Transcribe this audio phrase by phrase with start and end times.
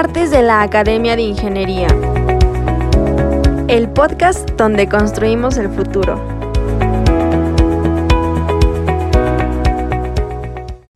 [0.00, 1.88] Martes de la Academia de Ingeniería.
[3.66, 6.14] El podcast donde construimos el futuro.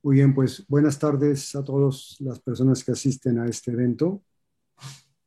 [0.04, 4.22] Muy bien, pues buenas tardes a todas las personas que asisten a este evento.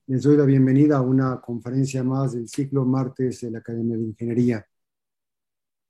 [0.08, 4.04] Les doy la bienvenida a una conferencia más del ciclo Martes de la Academia de
[4.04, 4.66] Ingeniería.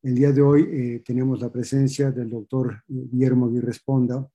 [0.02, 4.28] El día de hoy eh, tenemos la presencia del doctor Guillermo Responda,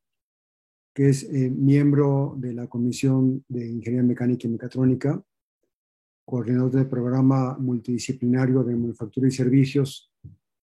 [0.92, 5.22] que es eh, miembro de la Comisión de Ingeniería Mecánica y Mecatrónica,
[6.24, 10.12] coordinador del programa multidisciplinario de manufactura y servicios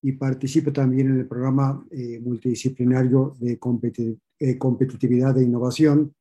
[0.01, 6.13] y participa también en el programa eh, multidisciplinario de competitividad e innovación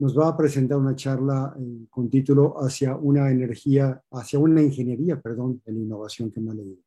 [0.00, 5.20] nos va a presentar una charla eh, con título Hacia una energía, hacia una ingeniería,
[5.20, 6.82] perdón, la innovación que me ha leído.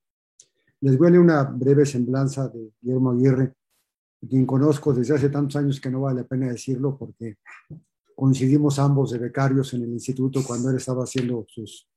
[0.81, 3.53] Les voy a leer una breve semblanza de Guillermo Aguirre,
[4.27, 7.37] quien conozco desde hace tantos años que no vale la pena decirlo porque
[8.15, 11.87] coincidimos ambos de becarios en el instituto cuando él estaba haciendo sus...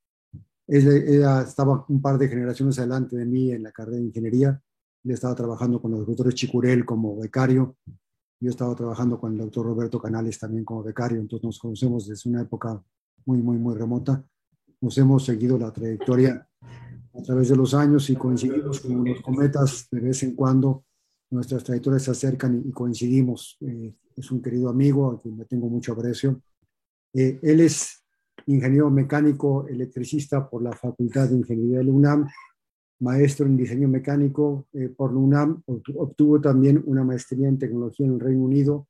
[0.68, 4.60] Ella estaba un par de generaciones adelante de mí en la carrera de ingeniería.
[5.04, 7.76] Él estaba trabajando con los doctores Chicurel como becario
[8.38, 12.28] yo estaba trabajando con el doctor Roberto Canales también como becario, entonces nos conocemos desde
[12.28, 12.82] una época
[13.24, 14.24] muy, muy, muy remota.
[14.80, 16.46] Nos hemos seguido la trayectoria
[17.14, 20.84] a través de los años y coincidimos como los cometas de vez en cuando.
[21.30, 23.56] Nuestras trayectorias se acercan y coincidimos.
[23.60, 26.40] Eh, es un querido amigo a quien le tengo mucho aprecio.
[27.12, 28.04] Eh, él es
[28.46, 32.26] ingeniero mecánico electricista por la Facultad de Ingeniería de UNAM
[33.00, 38.14] maestro en diseño mecánico eh, por la UNAM, obtuvo también una maestría en tecnología en
[38.14, 38.88] el Reino Unido,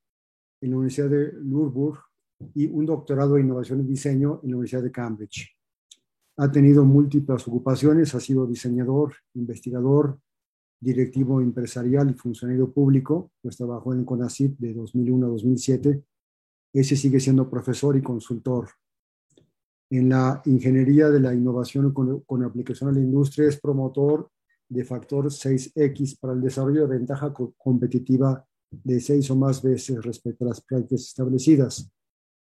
[0.60, 1.98] en la Universidad de Loughborough
[2.54, 5.56] y un doctorado en innovación y diseño en la Universidad de Cambridge.
[6.38, 10.18] Ha tenido múltiples ocupaciones, ha sido diseñador, investigador,
[10.80, 16.02] directivo empresarial y funcionario público, pues trabajó en CONACYT de 2001 a 2007.
[16.72, 18.68] Ese sigue siendo profesor y consultor
[19.90, 24.30] en la ingeniería de la innovación con, aplicación a la industria, es promotor
[24.68, 30.44] de factor 6X para el desarrollo de ventaja competitiva de seis o más veces respecto
[30.44, 31.88] a las prácticas establecidas.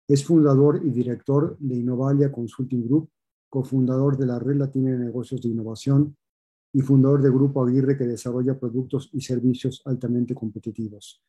[0.07, 3.11] Es fundador y director de Innovalia Consulting Group,
[3.49, 6.17] cofundador de la Red Latina de Negocios de Innovación
[6.73, 11.23] y fundador de Grupo Aguirre que desarrolla productos y servicios altamente competitivos.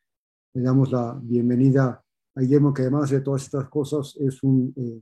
[0.53, 2.03] Le damos la bienvenida
[2.35, 5.01] a Guillermo, que además de todas estas cosas es eh,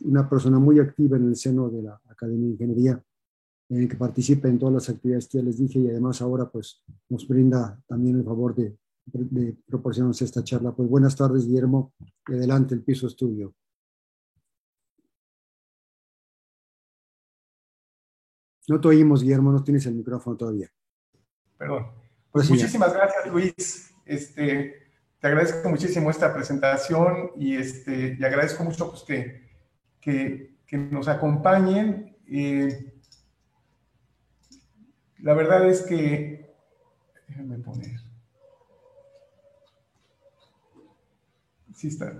[0.00, 3.04] una persona muy activa en el seno de la Academia de Ingeniería,
[3.68, 6.50] en el que participa en todas las actividades que ya les dije y además ahora
[6.50, 8.76] pues nos brinda también el favor de,
[9.06, 10.74] de proporcionarnos esta charla.
[10.74, 11.92] Pues buenas tardes, Guillermo,
[12.28, 13.54] y adelante el piso estudio.
[18.68, 20.70] No te oímos, Guillermo, no tienes el micrófono todavía.
[21.58, 21.86] Perdón.
[22.30, 23.94] Pues muchísimas gracias, Luis.
[24.04, 24.88] Este,
[25.20, 29.44] te agradezco muchísimo esta presentación y, este, y agradezco mucho pues, que
[30.04, 32.16] que, nos acompañen.
[32.28, 32.92] Eh,
[35.18, 36.54] la verdad es que,
[37.28, 38.00] déjenme poner.
[41.74, 42.12] Sí está.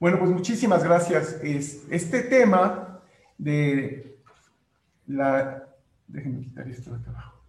[0.00, 1.38] Bueno, pues muchísimas gracias.
[1.42, 3.00] Este tema
[3.38, 4.18] de
[5.06, 5.70] la
[6.12, 7.44] Déjenme quitar esto de acá abajo.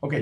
[0.00, 0.14] Ok.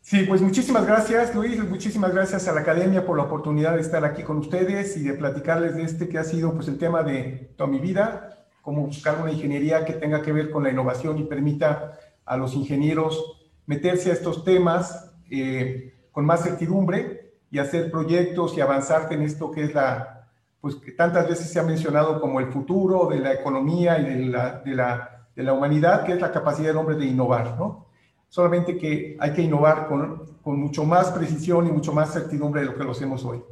[0.00, 1.62] Sí, pues muchísimas gracias, Luis.
[1.68, 5.14] Muchísimas gracias a la Academia por la oportunidad de estar aquí con ustedes y de
[5.14, 9.20] platicarles de este que ha sido pues, el tema de toda mi vida, cómo buscar
[9.20, 14.10] una ingeniería que tenga que ver con la innovación y permita a los ingenieros meterse
[14.10, 19.64] a estos temas eh, con más certidumbre y hacer proyectos y avanzar en esto que
[19.64, 20.28] es la,
[20.60, 24.26] pues que tantas veces se ha mencionado como el futuro de la economía y de
[24.26, 27.86] la, de la, de la humanidad, que es la capacidad del hombre de innovar, ¿no?
[28.28, 32.68] Solamente que hay que innovar con, con mucho más precisión y mucho más certidumbre de
[32.68, 33.42] lo que lo hacemos hoy.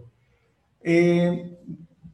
[0.83, 1.59] Eh,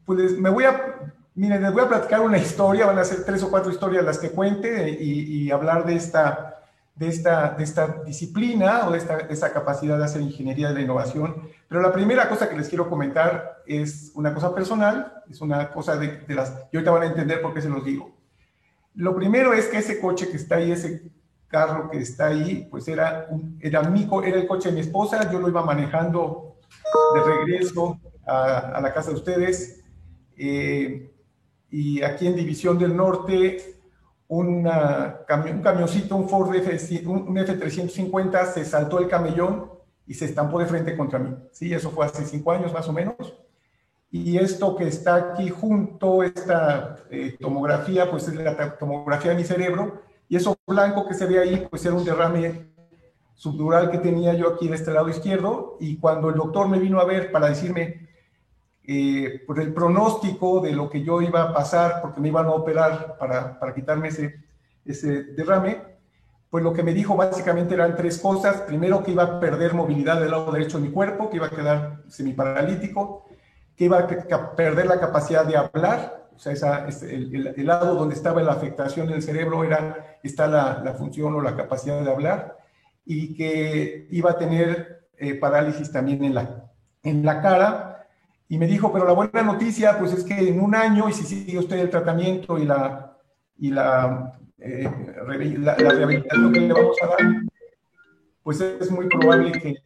[0.05, 3.43] pues me voy a, miren, les voy a platicar una historia, van a ser tres
[3.43, 6.57] o cuatro historias las que cuente y, y hablar de esta,
[6.97, 10.81] de esta, de esta disciplina o de esta, esta, capacidad de hacer ingeniería de la
[10.81, 11.49] innovación.
[11.69, 15.97] Pero la primera cosa que les quiero comentar es una cosa personal, es una cosa
[15.97, 16.67] de, de las...
[16.73, 18.11] Y ahorita van a entender por qué se los digo.
[18.95, 21.03] Lo primero es que ese coche que está ahí, ese
[21.49, 23.29] carro que está ahí, pues era,
[23.61, 26.57] era, mi, era el coche de mi esposa, yo lo iba manejando
[27.15, 29.85] de regreso a, a la casa de ustedes.
[30.39, 31.11] Eh,
[31.71, 33.77] y aquí en División del Norte
[34.29, 39.71] una, un camioncito, un Ford F, un, F350, se saltó el camellón
[40.07, 41.35] y se estampó de frente contra mí.
[41.53, 43.35] Sí, eso fue hace cinco años más o menos.
[44.11, 49.45] Y esto que está aquí junto, esta eh, tomografía, pues es la tomografía de mi
[49.45, 50.03] cerebro.
[50.29, 52.67] Y eso blanco que se ve ahí, pues era un derrame
[53.35, 55.77] subdural que tenía yo aquí de este lado izquierdo.
[55.81, 58.06] Y cuando el doctor me vino a ver para decirme
[58.87, 62.53] eh, por el pronóstico de lo que yo iba a pasar, porque me iban a
[62.53, 64.37] operar para, para quitarme ese,
[64.85, 65.83] ese derrame,
[66.51, 68.63] pues lo que me dijo básicamente eran tres cosas.
[68.63, 71.51] Primero, que iba a perder movilidad del lado derecho de mi cuerpo, que iba a
[71.51, 73.27] quedar semiparalítico
[73.77, 78.15] que iba a perder la capacidad de hablar, o sea, esa, el, el, lado donde
[78.15, 82.57] estaba la afectación del cerebro era, está la, la, función o la capacidad de hablar,
[83.05, 86.71] y que iba a tener eh, parálisis también en la,
[87.03, 87.93] en la cara.
[88.49, 91.25] Y me dijo, pero la buena noticia, pues es que en un año, y si
[91.25, 93.17] sigue usted el tratamiento y la,
[93.59, 93.73] y eh,
[95.59, 97.19] la, rehabilitación que le vamos a dar,
[98.43, 99.77] pues es muy probable que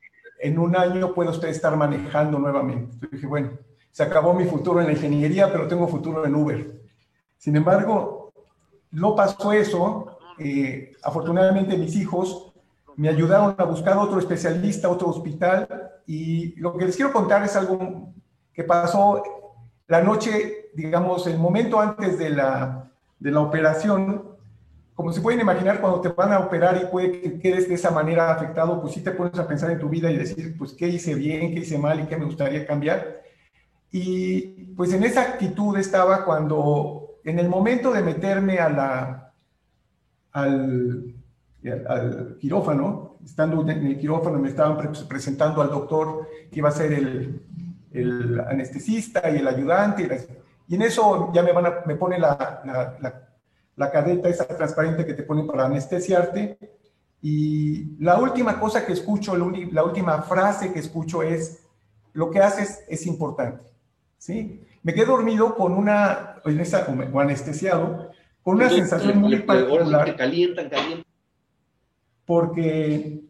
[0.41, 2.93] en un año pueda usted estar manejando nuevamente.
[2.95, 3.51] Entonces dije, bueno,
[3.91, 6.81] se acabó mi futuro en la ingeniería, pero tengo futuro en Uber.
[7.39, 8.33] Sin embargo,
[8.91, 10.19] no pasó eso.
[10.39, 12.53] Eh, afortunadamente mis hijos
[12.97, 17.57] me ayudaron a buscar otro especialista, otro hospital, y lo que les quiero contar es
[17.57, 18.13] algo
[18.65, 19.23] pasó
[19.87, 24.25] la noche, digamos, el momento antes de la, de la operación.
[24.95, 27.91] Como se pueden imaginar, cuando te van a operar y puede que quedes de esa
[27.91, 30.89] manera afectado, pues sí te pones a pensar en tu vida y decir, pues, ¿qué
[30.89, 33.23] hice bien, qué hice mal y qué me gustaría cambiar?
[33.91, 39.33] Y pues en esa actitud estaba cuando, en el momento de meterme al,
[40.33, 41.15] al
[42.39, 47.43] quirófano, estando en el quirófano me estaban presentando al doctor que iba a ser el,
[47.93, 50.27] el anestesista y el ayudante,
[50.69, 52.63] y, en eso ya me, van a, me pone la,
[53.01, 53.29] la,
[53.77, 56.59] la, cadeta esa transparente que te ponen para anestesiarte,
[57.23, 61.67] y la última cosa que escucho, la última frase que escucho es,
[62.13, 63.65] lo que haces es importante.
[64.19, 64.63] ¿sí?
[64.83, 68.11] Me quedé dormido con una, o anestesiado,
[68.43, 70.17] con una sensación muy particular.
[70.17, 71.05] calientan, calientan.
[72.25, 73.21] Porque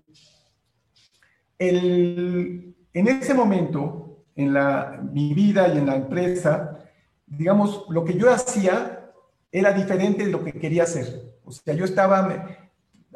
[1.58, 4.09] el, en ese momento,
[4.40, 6.78] en la, mi vida y en la empresa,
[7.26, 9.12] digamos, lo que yo hacía
[9.52, 11.38] era diferente de lo que quería hacer.
[11.44, 12.70] O sea, yo estaba, me,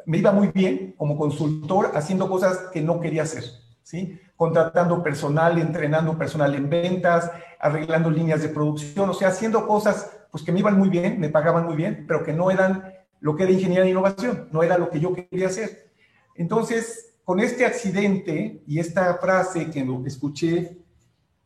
[0.05, 3.43] me iba muy bien como consultor haciendo cosas que no quería hacer,
[3.81, 4.19] ¿sí?
[4.35, 10.43] Contratando personal, entrenando personal en ventas, arreglando líneas de producción, o sea, haciendo cosas pues
[10.43, 13.43] que me iban muy bien, me pagaban muy bien, pero que no eran lo que
[13.43, 15.91] era ingeniería de innovación, no era lo que yo quería hacer.
[16.35, 20.77] Entonces, con este accidente y esta frase que escuché,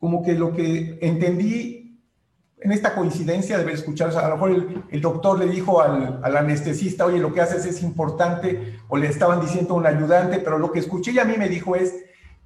[0.00, 1.98] como que lo que entendí
[2.62, 6.36] en esta coincidencia de haber escuchado, a lo mejor el, doctor le dijo al, al,
[6.36, 10.58] anestesista, oye, lo que haces es importante, o le estaban diciendo a un ayudante, pero
[10.58, 11.94] lo que escuché y a mí me dijo es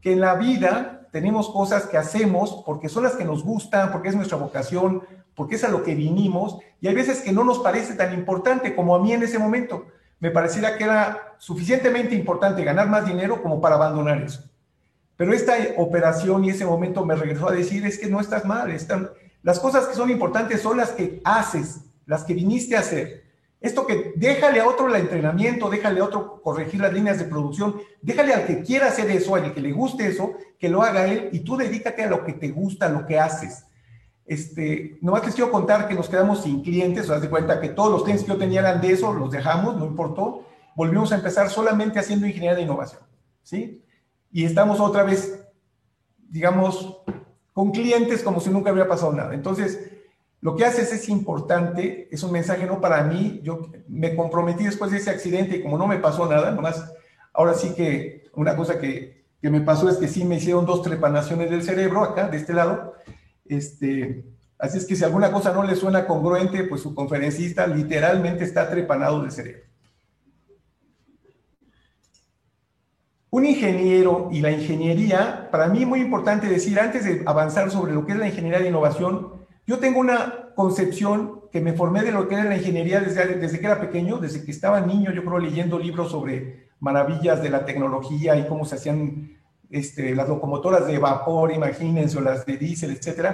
[0.01, 4.09] que en la vida tenemos cosas que hacemos porque son las que nos gustan, porque
[4.09, 5.03] es nuestra vocación,
[5.35, 8.75] porque es a lo que vinimos, y hay veces que no nos parece tan importante
[8.75, 9.87] como a mí en ese momento.
[10.21, 14.45] Me pareciera que era suficientemente importante ganar más dinero como para abandonar eso.
[15.17, 18.71] Pero esta operación y ese momento me regresó a decir, es que no estás mal,
[18.71, 19.11] están,
[19.43, 23.25] las cosas que son importantes son las que haces, las que viniste a hacer.
[23.61, 27.77] Esto que déjale a otro el entrenamiento, déjale a otro corregir las líneas de producción,
[28.03, 31.31] déjale al que quiera hacer eso, al que le guste eso, que lo haga él
[31.33, 33.65] y tú dedícate a lo que te gusta, a lo que haces.
[34.27, 37.91] Este, nomás les quiero contar que nos quedamos sin clientes, o de cuenta que todos
[37.91, 41.51] los clientes que yo tenía eran de eso, los dejamos, no importó, volvimos a empezar
[41.51, 43.03] solamente haciendo ingeniería de innovación,
[43.43, 43.84] ¿sí?
[44.35, 45.47] Y estamos otra vez,
[46.29, 46.99] digamos,
[47.53, 49.33] con clientes como si nunca hubiera pasado nada.
[49.33, 49.93] Entonces,
[50.41, 54.91] lo que haces es importante, es un mensaje no para mí, yo me comprometí después
[54.91, 56.93] de ese accidente y como no me pasó nada, nomás,
[57.33, 60.83] ahora sí que una cosa que, que me pasó es que sí me hicieron dos
[60.83, 62.95] trepanaciones del cerebro acá, de este lado,
[63.45, 64.25] este,
[64.59, 68.69] así es que si alguna cosa no le suena congruente, pues su conferencista literalmente está
[68.69, 69.63] trepanado del cerebro.
[73.35, 77.93] Un ingeniero y la ingeniería, para mí es muy importante decir, antes de avanzar sobre
[77.93, 79.33] lo que es la ingeniería de innovación,
[79.67, 83.59] yo tengo una concepción que me formé de lo que era la ingeniería desde, desde
[83.59, 87.65] que era pequeño, desde que estaba niño, yo creo, leyendo libros sobre maravillas de la
[87.65, 89.37] tecnología y cómo se hacían
[89.69, 93.31] este, las locomotoras de vapor, imagínense, o las de diésel, etc.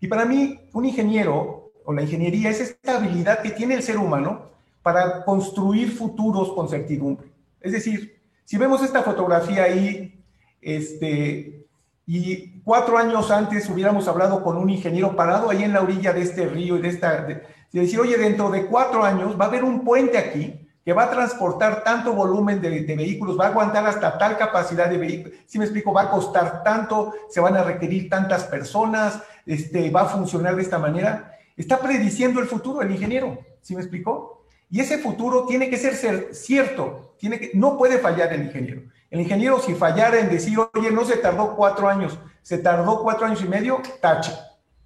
[0.00, 3.98] Y para mí, un ingeniero o la ingeniería es esta habilidad que tiene el ser
[3.98, 4.50] humano
[4.82, 7.28] para construir futuros con certidumbre.
[7.60, 8.15] Es decir,
[8.46, 10.24] si vemos esta fotografía ahí,
[10.62, 11.66] este,
[12.06, 16.22] y cuatro años antes hubiéramos hablado con un ingeniero parado ahí en la orilla de
[16.22, 19.64] este río y de esta, de, decir, oye, dentro de cuatro años va a haber
[19.64, 24.16] un puente aquí que va a transportar tanto volumen de, vehículos, va a aguantar hasta
[24.16, 28.08] tal capacidad de vehículos, si me explico, va a costar tanto, se van a requerir
[28.08, 31.32] tantas personas, este, va a funcionar de esta manera.
[31.56, 34.35] Está prediciendo el futuro el ingeniero, ¿sí me explicó?
[34.68, 38.82] Y ese futuro tiene que ser, cierto, tiene que, no puede fallar el ingeniero.
[39.10, 43.26] El ingeniero si fallara en decir, oye, no se tardó cuatro años, se tardó cuatro
[43.26, 44.32] años y medio, tache,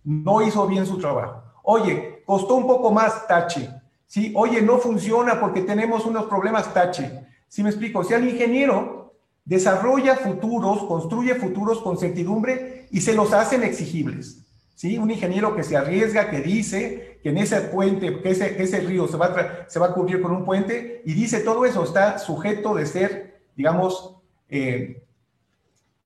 [0.05, 1.43] no hizo bien su trabajo.
[1.63, 3.71] Oye, costó un poco más, tache.
[4.07, 4.33] ¿sí?
[4.37, 7.27] Oye, no funciona porque tenemos unos problemas, tache.
[7.49, 8.05] ¿Sí me explico?
[8.05, 14.47] Sea, el ingeniero desarrolla futuros, construye futuros con certidumbre y se los hacen exigibles.
[14.75, 14.99] ¿Sí?
[14.99, 19.07] Un ingeniero que se arriesga, que dice que en ese puente, que ese, ese río
[19.07, 22.75] se va, a se va cubrir con un puente y dice todo eso, está sujeto
[22.75, 24.17] de ser, digamos,
[24.49, 25.03] eh,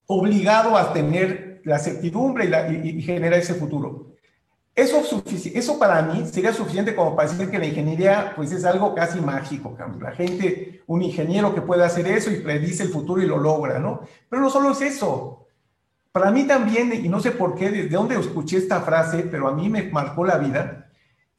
[0.06, 2.50] obligado a tener la certidumbre
[2.85, 4.14] y, y generar ese futuro.
[4.75, 5.02] Eso,
[5.54, 9.21] eso para mí sería suficiente como para decir que la ingeniería pues es algo casi
[9.21, 13.38] mágico, la gente, un ingeniero que puede hacer eso y predice el futuro y lo
[13.38, 14.00] logra, ¿no?
[14.28, 15.47] Pero no solo es eso.
[16.11, 19.54] Para mí también, y no sé por qué, desde dónde escuché esta frase, pero a
[19.54, 20.84] mí me marcó la vida,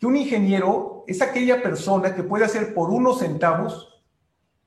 [0.06, 3.92] un ingeniero es aquella persona que puede hacer por unos centavos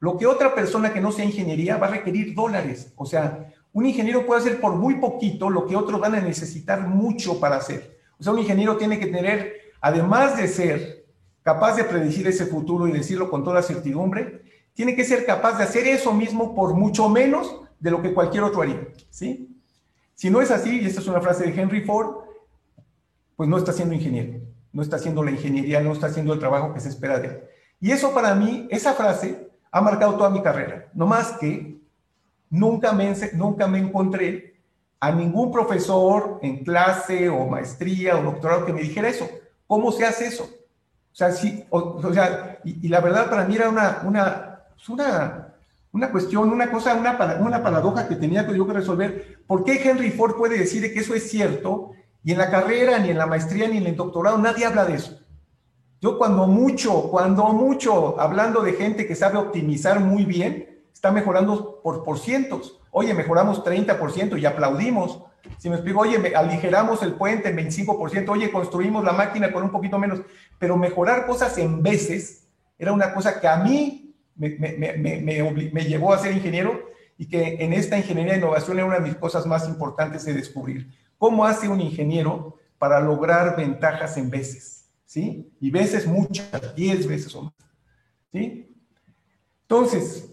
[0.01, 2.93] lo que otra persona que no sea ingeniería va a requerir dólares.
[2.97, 6.87] O sea, un ingeniero puede hacer por muy poquito lo que otros van a necesitar
[6.87, 7.99] mucho para hacer.
[8.19, 11.07] O sea, un ingeniero tiene que tener, además de ser
[11.43, 14.43] capaz de predecir ese futuro y decirlo con toda certidumbre,
[14.75, 18.45] tiene que ser capaz de hacer eso mismo por mucho menos de lo que cualquier
[18.45, 19.49] otro haría, ¿sí?
[20.15, 22.25] Si no es así, y esta es una frase de Henry Ford,
[23.37, 24.38] pues no está siendo ingeniero,
[24.73, 27.41] no está haciendo la ingeniería, no está haciendo el trabajo que se espera de él.
[27.81, 31.79] Y eso para mí, esa frase ha marcado toda mi carrera, no más que
[32.51, 34.59] nunca me, nunca me encontré
[35.01, 39.29] a ningún profesor en clase o maestría o doctorado que me dijera eso.
[39.67, 40.45] ¿Cómo se hace eso?
[40.45, 45.55] O sea, sí, o, sea y, la verdad para mí era una, una, pues una,
[45.93, 49.39] una cuestión, una cosa, una, una paradoja que tenía que yo que resolver.
[49.47, 51.93] ¿Por qué Henry Ford puede decir que eso es cierto
[52.29, 54.97] y en la carrera, ni en la maestría, ni en el doctorado nadie habla de
[54.97, 55.19] eso?
[55.99, 61.81] Yo cuando mucho, cuando mucho, hablando de gente que sabe optimizar muy bien, está mejorando
[61.83, 62.83] por, por cientos.
[62.91, 65.23] Oye, mejoramos 30% y aplaudimos.
[65.57, 69.71] Si me explico, oye, aligeramos el puente en 25%, oye, construimos la máquina con un
[69.71, 70.21] poquito menos,
[70.59, 72.47] pero mejorar cosas en veces
[72.79, 77.73] era una cosa que a mí me, me, llevó a ser ingeniero y que en
[77.73, 81.08] esta ingeniería de innovación era una de mis cosas más importantes de descubrir.
[81.19, 84.89] ¿Cómo hace un ingeniero para lograr ventajas en veces?
[85.05, 85.51] ¿Sí?
[85.61, 87.55] Y veces muchas, 10 veces o más.
[88.33, 88.75] ¿Sí?
[89.63, 90.31] Entonces,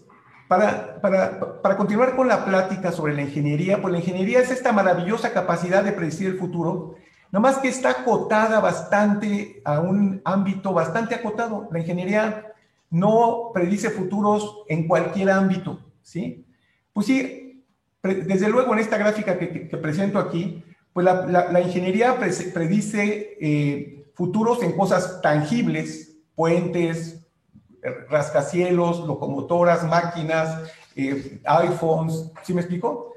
[0.48, 4.72] para, para, para, continuar con la plática sobre la ingeniería, pues la ingeniería es esta
[4.72, 6.94] maravillosa capacidad de predecir el futuro,
[7.32, 11.68] nomás que está acotada bastante a un ámbito bastante acotado.
[11.72, 12.54] La ingeniería
[12.90, 16.46] no predice futuros en cualquier ámbito, ¿sí?
[16.92, 17.64] Pues sí,
[18.02, 20.64] desde luego en esta gráfica que, que, presento aquí,
[20.96, 27.20] pues la, ingeniería predice eh, futuros en cosas tangibles, puentes,
[28.08, 33.12] rascacielos, locomotoras, máquinas, eh, iPhones, ¿sí me explico?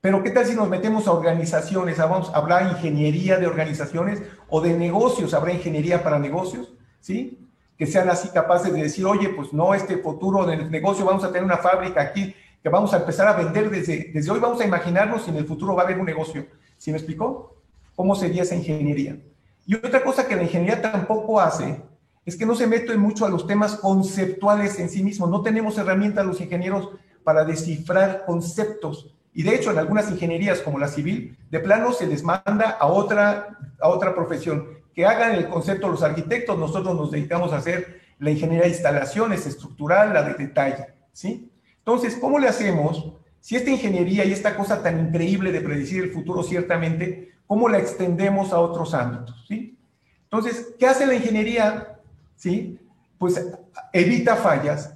[0.00, 1.98] Pero ¿qué tal si nos metemos a organizaciones?
[1.98, 5.32] Vamos, ¿Habrá ingeniería de organizaciones o de negocios?
[5.32, 6.72] ¿Habrá ingeniería para negocios?
[6.98, 7.38] ¿Sí?
[7.78, 11.28] Que sean así capaces de decir, oye, pues no, este futuro del negocio, vamos a
[11.28, 14.64] tener una fábrica aquí que vamos a empezar a vender desde, desde hoy, vamos a
[14.64, 16.44] imaginarnos si en el futuro va a haber un negocio.
[16.80, 17.56] ¿Sí me explico?
[17.94, 19.20] ¿Cómo sería esa ingeniería?
[19.66, 21.82] Y otra cosa que la ingeniería tampoco hace
[22.24, 25.28] es que no se mete mucho a los temas conceptuales en sí mismos.
[25.28, 26.88] No tenemos herramientas los ingenieros
[27.22, 29.14] para descifrar conceptos.
[29.34, 32.86] Y de hecho, en algunas ingenierías como la civil, de plano se les manda a
[32.86, 36.58] otra, a otra profesión que hagan el concepto los arquitectos.
[36.58, 40.86] Nosotros nos dedicamos a hacer la ingeniería de instalaciones, estructural, la de detalle.
[41.12, 41.52] ¿sí?
[41.76, 43.12] Entonces, ¿cómo le hacemos?
[43.40, 47.78] Si esta ingeniería y esta cosa tan increíble de predecir el futuro ciertamente, ¿cómo la
[47.78, 49.44] extendemos a otros ámbitos?
[49.48, 49.78] ¿sí?
[50.24, 51.98] Entonces, ¿qué hace la ingeniería?
[52.36, 52.78] ¿sí?
[53.18, 53.44] Pues
[53.92, 54.94] evita fallas,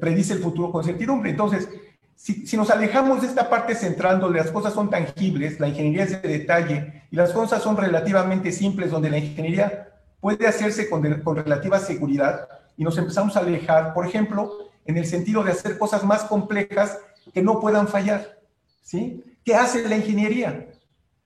[0.00, 1.30] predice el futuro con certidumbre.
[1.30, 1.68] Entonces,
[2.14, 6.22] si, nos alejamos de esta parte central donde las cosas son tangibles, la ingeniería es
[6.22, 9.88] de detalle y las cosas son relativamente simples, donde la ingeniería
[10.20, 14.52] puede hacerse con, con relativa seguridad y nos empezamos a alejar, por ejemplo,
[14.84, 16.98] en el sentido de hacer cosas más complejas
[17.32, 18.38] que no puedan fallar.
[18.82, 19.22] ¿sí?
[19.44, 20.68] ¿Qué hace la ingeniería?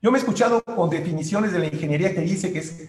[0.00, 2.88] Yo me he escuchado con definiciones de la ingeniería que dice que es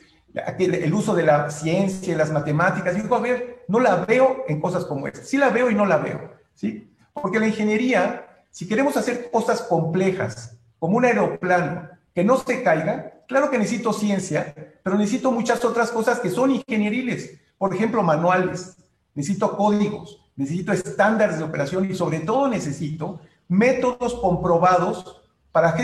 [0.60, 2.96] el uso de la ciencia y las matemáticas.
[2.96, 5.24] Y digo, a ver, no la veo en cosas como esta.
[5.24, 6.94] Sí la veo y no la veo, ¿sí?
[7.14, 13.24] Porque la ingeniería, si queremos hacer cosas complejas, como un aeroplano que no se caiga,
[13.28, 17.40] claro que necesito ciencia, pero necesito muchas otras cosas que son ingenieriles.
[17.58, 18.76] Por ejemplo, manuales.
[19.16, 25.76] necesito códigos, necesito estándares de operación y sobre todo necesito métodos comprobados para,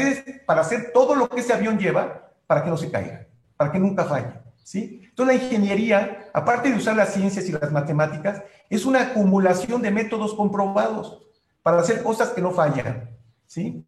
[0.45, 3.25] para hacer todo lo que ese avión lleva para que no se caiga,
[3.57, 4.33] para que nunca falle.
[4.63, 5.01] ¿sí?
[5.09, 9.91] Entonces la ingeniería, aparte de usar las ciencias y las matemáticas, es una acumulación de
[9.91, 11.19] métodos comprobados
[11.63, 13.09] para hacer cosas que no fallan.
[13.47, 13.83] ¿sí?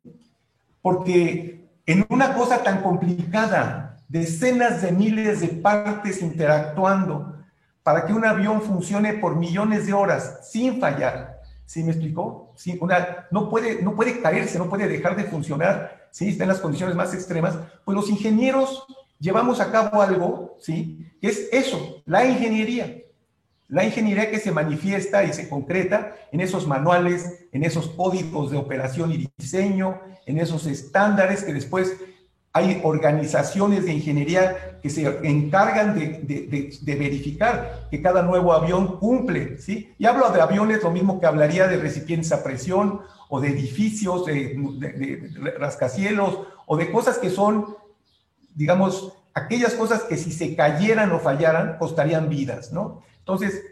[0.81, 7.34] Porque en una cosa tan complicada, decenas de miles de partes interactuando
[7.85, 11.35] para que un avión funcione por millones de horas sin fallar,
[11.67, 12.51] ¿Sí me explicó?
[12.55, 16.29] Sí, una, no, puede, no puede caerse, no puede dejar de funcionar, ¿sí?
[16.29, 17.57] Está en las condiciones más extremas.
[17.83, 18.85] Pues los ingenieros
[19.19, 21.07] llevamos a cabo algo, ¿sí?
[21.21, 23.01] Que es eso, la ingeniería.
[23.67, 28.57] La ingeniería que se manifiesta y se concreta en esos manuales, en esos códigos de
[28.57, 31.95] operación y diseño, en esos estándares que después
[32.55, 39.93] hay organizaciones de ingeniería que se encargan de, verificar que cada nuevo avión cumple, ¿sí?
[39.99, 44.25] Y hablo de aviones, lo mismo que hablaría de recipientes a presión o de edificios,
[44.25, 47.75] de, rascacielos o de cosas que son,
[48.53, 53.03] digamos, aquellas cosas que si se cayeran o fallaran costarían vidas, ¿no?
[53.19, 53.63] Entonces,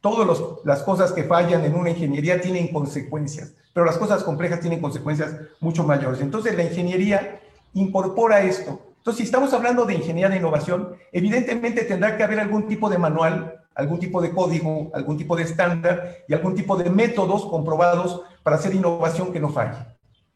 [0.00, 4.80] todas las cosas que fallan en una ingeniería tienen consecuencias, pero las cosas complejas tienen
[4.80, 6.20] consecuencias mucho mayores.
[6.20, 7.40] Entonces, la ingeniería
[7.74, 8.80] incorpora esto.
[8.98, 12.98] Entonces, si estamos hablando de ingeniería de innovación, evidentemente tendrá que haber algún tipo de
[12.98, 18.22] manual, algún tipo de código, algún tipo de estándar y algún tipo de métodos comprobados
[18.42, 19.78] para hacer innovación que no falle.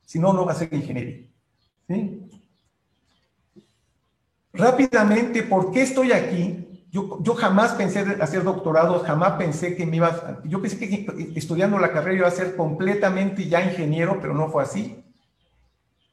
[0.06, 1.26] Si no, no va a ser ingeniería.
[4.52, 6.86] Rápidamente, ¿por qué estoy aquí?
[6.90, 11.78] Yo, yo, jamás pensé hacer doctorado, jamás pensé que me iba, yo pensé que estudiando
[11.78, 15.03] la carrera iba a ser completamente ya ingeniero, pero no fue así.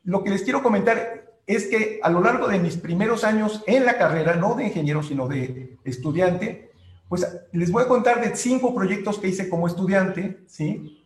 [0.03, 3.86] Lo que les quiero comentar es que a lo largo de mis primeros años en
[3.86, 6.72] la carrera, no de ingeniero, sino de estudiante,
[7.10, 11.03] pues les voy a contar de cinco proyectos que hice como estudiante, ¿sí?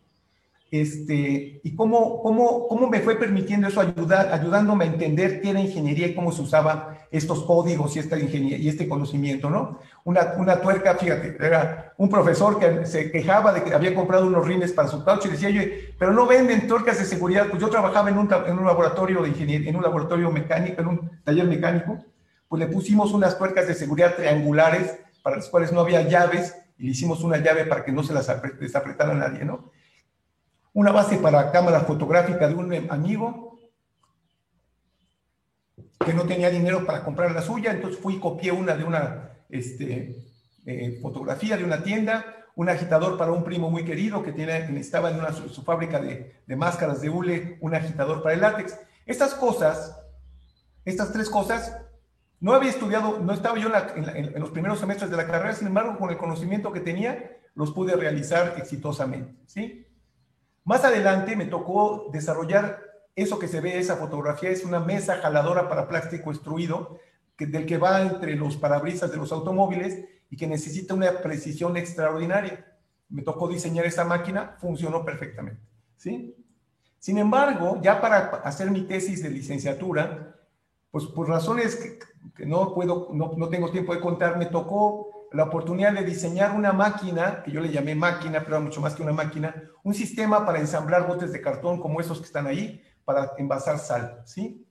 [0.70, 5.60] Este, y cómo, cómo, cómo me fue permitiendo eso ayudar, ayudándome a entender qué era
[5.60, 9.78] ingeniería y cómo se usaban estos códigos y esta ingeniería y este conocimiento, ¿no?
[10.06, 14.46] Una, una tuerca, fíjate, era un profesor que se quejaba de que había comprado unos
[14.46, 17.48] rines para su coche y decía, oye, pero no venden tuercas de seguridad.
[17.48, 20.86] Pues yo trabajaba en un, en un laboratorio de ingeniería, en un laboratorio mecánico, en
[20.86, 21.98] un taller mecánico,
[22.48, 26.84] pues le pusimos unas tuercas de seguridad triangulares para las cuales no había llaves y
[26.84, 29.72] le hicimos una llave para que no se las desapretara nadie, ¿no?
[30.76, 33.58] una base para cámara fotográfica de un amigo
[36.04, 39.35] que no tenía dinero para comprar la suya, entonces fui y copié una de una
[39.48, 40.24] este,
[40.66, 45.10] eh, fotografía de una tienda, un agitador para un primo muy querido que, tiene, estaba
[45.10, 48.78] en su, fábrica de, máscaras de hule, un agitador para el látex.
[49.04, 49.98] Estas cosas,
[50.84, 51.76] estas tres cosas,
[52.40, 55.68] no había estudiado, no estaba yo en, en los primeros semestres de la carrera, sin
[55.68, 59.86] embargo, con el conocimiento que tenía, los pude realizar exitosamente, ¿sí?
[60.64, 62.82] Más adelante me tocó desarrollar
[63.14, 66.98] eso que se ve, esa fotografía, es una mesa jaladora para plástico extruido,
[67.36, 71.76] que, del que va entre los parabrisas de los automóviles y que necesita una precisión
[71.76, 72.66] extraordinaria.
[73.08, 75.60] Me tocó diseñar esa máquina, funcionó perfectamente.
[75.96, 76.34] ¿sí?
[76.98, 80.34] Sin embargo, ya para hacer mi tesis de licenciatura,
[80.90, 85.44] pues por razones que, no puedo, no, no tengo tiempo de contar, me tocó la
[85.44, 89.12] oportunidad de diseñar una máquina, que yo le llamé máquina, pero mucho más que una
[89.12, 93.78] máquina, un sistema para ensamblar botes de cartón como esos que están ahí, para envasar
[93.78, 94.65] sal, ¿sí?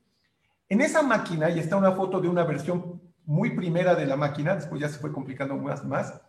[0.67, 4.55] En esa máquina, y está una foto de una versión muy primera de la máquina,
[4.55, 6.21] después ya se fue complicando más, más,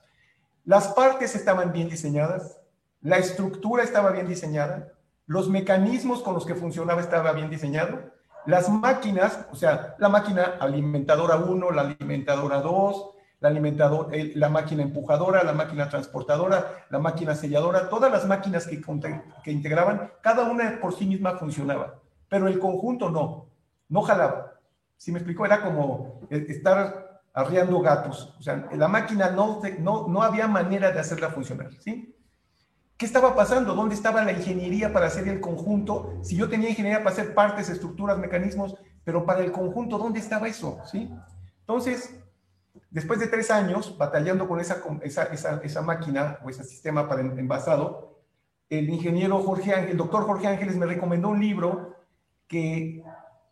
[0.64, 2.60] las partes estaban bien diseñadas,
[3.00, 4.92] la estructura estaba bien diseñada,
[5.26, 8.12] los mecanismos con los que funcionaba estaba bien diseñado,
[8.44, 14.82] las máquinas, o sea, la máquina alimentadora 1, la alimentadora 2, la alimentador, la máquina
[14.82, 18.80] empujadora, la máquina transportadora, la máquina selladora, todas las máquinas que,
[19.42, 23.45] que integraban, cada una por sí misma funcionaba, pero el conjunto no,
[23.88, 24.54] no jalaba.
[24.96, 30.22] Si me explico, era como estar arriando gatos, o sea, la máquina no, no, no
[30.22, 32.14] había manera de hacerla funcionar, ¿sí?
[32.96, 33.74] ¿Qué estaba pasando?
[33.74, 36.14] ¿Dónde estaba la ingeniería para hacer el conjunto?
[36.22, 40.48] Si yo tenía ingeniería para hacer partes, estructuras, mecanismos, pero para el conjunto, ¿dónde estaba
[40.48, 40.80] eso?
[40.86, 41.10] ¿Sí?
[41.60, 42.14] Entonces,
[42.90, 48.22] Después de tres años batallando con esa, esa, esa, máquina o ese sistema para envasado,
[48.70, 51.96] el ingeniero Jorge Ángel, el doctor Jorge Ángeles me recomendó un libro
[52.46, 53.04] que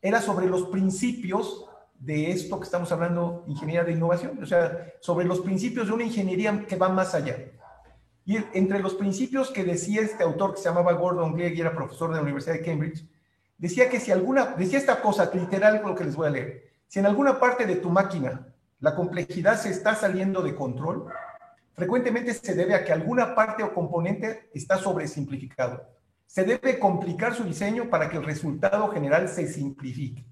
[0.04, 1.64] era sobre los principios
[1.98, 6.04] de esto que estamos hablando, ingeniería de innovación, o sea, sobre los principios de una
[6.04, 7.38] ingeniería que va más allá.
[8.26, 11.74] Y entre los principios que decía este autor que se llamaba Gordon Gregg y era
[11.74, 13.02] profesor de la Universidad de Cambridge,
[13.56, 16.64] decía que si alguna, decía esta cosa literal con lo que les voy a leer,
[16.86, 18.46] si en alguna parte de tu máquina
[18.80, 21.06] la complejidad se está saliendo de control,
[21.72, 25.93] frecuentemente se debe a que alguna parte o componente está sobresimplificado.
[26.26, 30.26] Se debe complicar su diseño para que el resultado general se simplifique.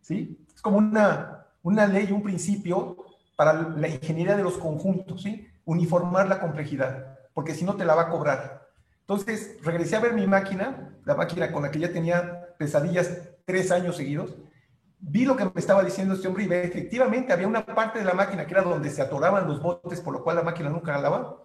[0.00, 0.38] ¿Sí?
[0.54, 2.96] Es como una, una ley, un principio
[3.36, 5.46] para la ingeniería de los conjuntos, ¿sí?
[5.64, 8.68] Uniformar la complejidad, porque si no te la va a cobrar.
[9.00, 13.10] Entonces, regresé a ver mi máquina, la máquina con la que ya tenía pesadillas
[13.44, 14.34] tres años seguidos,
[14.98, 18.14] vi lo que me estaba diciendo este hombre y efectivamente había una parte de la
[18.14, 21.42] máquina que era donde se atoraban los botes, por lo cual la máquina nunca jalaba.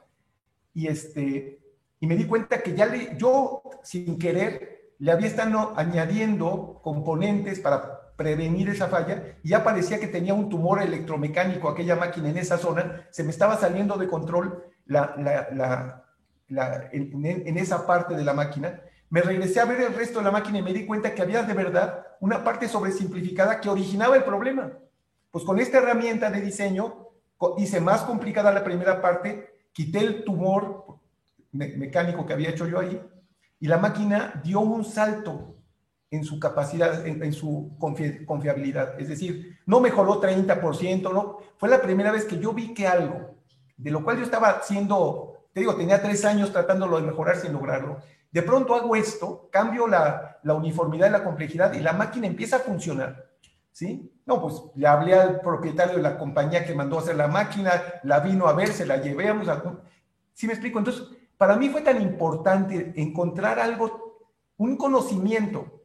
[0.73, 1.60] Y, este,
[2.01, 7.59] y me di cuenta que ya le, yo, sin querer, le había estado añadiendo componentes
[7.59, 12.39] para prevenir esa falla y ya parecía que tenía un tumor electromecánico aquella máquina en
[12.39, 16.03] esa zona, se me estaba saliendo de control la, la,
[16.49, 20.25] la, en, en, esa parte de la máquina me regresé a ver el resto de
[20.25, 24.15] la máquina y me di cuenta que había de verdad una parte sobresimplificada que originaba
[24.15, 24.71] el problema.
[25.29, 27.09] Pues con esta herramienta de diseño
[27.57, 31.00] hice más complicada la primera parte, quité el tumor
[31.51, 33.01] mecánico que había hecho yo ahí
[33.59, 35.55] y la máquina dio un salto
[36.09, 38.99] en su capacidad, en, su confiabilidad.
[38.99, 41.37] Es decir, no mejoró 30%, no.
[41.57, 43.35] Fue la primera vez que yo vi que algo,
[43.77, 47.53] de lo cual yo estaba haciendo, te digo, tenía tres años tratándolo de mejorar sin
[47.53, 47.99] lograrlo,
[48.31, 52.59] de pronto hago esto, cambio la, uniformidad y la complejidad y la máquina empieza a
[52.59, 53.29] funcionar.
[53.71, 54.11] ¿Sí?
[54.25, 57.71] No, pues le hablé al propietario de la compañía que mandó a hacer la máquina,
[58.03, 59.63] la vino a ver, se la llevé a...
[60.33, 60.79] ¿Sí me explico?
[60.79, 61.07] Entonces,
[61.41, 64.27] para mí fue tan importante encontrar algo,
[64.57, 65.81] un conocimiento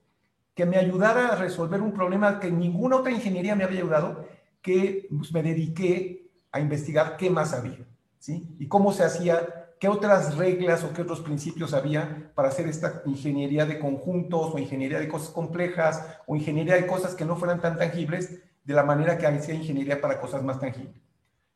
[0.54, 4.26] que me ayudara a resolver un problema que ninguna otra ingeniería me había ayudado,
[4.60, 7.78] que pues, me dediqué a investigar qué más había,
[8.18, 8.54] ¿sí?
[8.58, 13.00] Y cómo se hacía qué otras reglas o qué otros principios había para hacer esta
[13.06, 17.62] ingeniería de conjuntos o ingeniería de cosas complejas o ingeniería de cosas que no fueran
[17.62, 21.00] tan tangibles de la manera que hacía ingeniería para cosas más tangibles.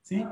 [0.00, 0.24] ¿Sí?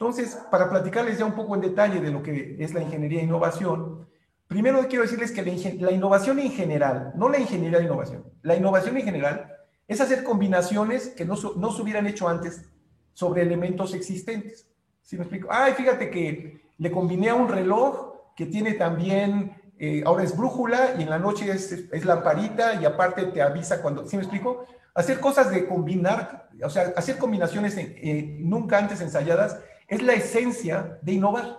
[0.00, 3.24] Entonces, para platicarles ya un poco en detalle de lo que es la ingeniería e
[3.24, 4.06] innovación,
[4.46, 8.96] primero quiero decirles que la, innovación en general, no la ingeniería de innovación, la innovación
[8.96, 9.56] en general
[9.88, 12.64] es hacer combinaciones que no, no se hubieran hecho antes
[13.12, 14.68] sobre elementos existentes.
[15.02, 15.48] ¿Sí me explico?
[15.50, 20.94] Ay, fíjate que le combiné a un reloj que tiene también, eh, ahora es brújula
[20.96, 24.64] y en la noche es, es, lamparita y aparte te avisa cuando, ¿sí me explico?
[24.94, 29.58] Hacer cosas de combinar, o sea, hacer combinaciones eh, nunca antes ensayadas
[29.88, 31.58] es la esencia de innovar,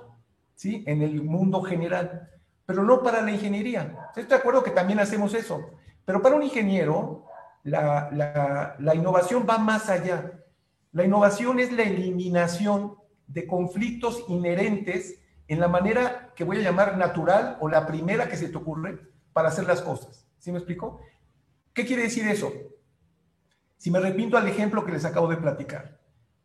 [0.55, 0.83] ¿sí?
[0.87, 2.29] En el mundo general,
[2.65, 3.97] pero no para la ingeniería.
[4.09, 5.71] Estoy de acuerdo que también hacemos eso,
[6.05, 7.25] pero para un ingeniero
[7.63, 10.31] la, la, innovación va más allá.
[10.91, 12.95] La innovación es la eliminación
[13.27, 18.37] de conflictos inherentes en la manera que voy a llamar natural o la primera que
[18.37, 18.99] se te ocurre
[19.33, 20.27] para hacer las cosas.
[20.37, 21.01] ¿Sí me explico?
[21.73, 22.51] ¿Qué quiere decir eso?
[23.77, 25.99] Si me repito al ejemplo que les acabo de platicar.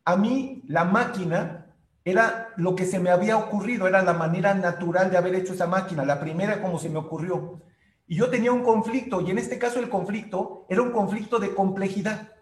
[0.04, 1.63] A mí la máquina
[2.04, 5.66] era lo que se me había ocurrido, era la manera natural de haber hecho esa
[5.66, 7.62] máquina, la primera como se me ocurrió.
[8.06, 11.54] Y yo tenía un conflicto, y en este caso el conflicto era un conflicto de
[11.54, 12.32] complejidad,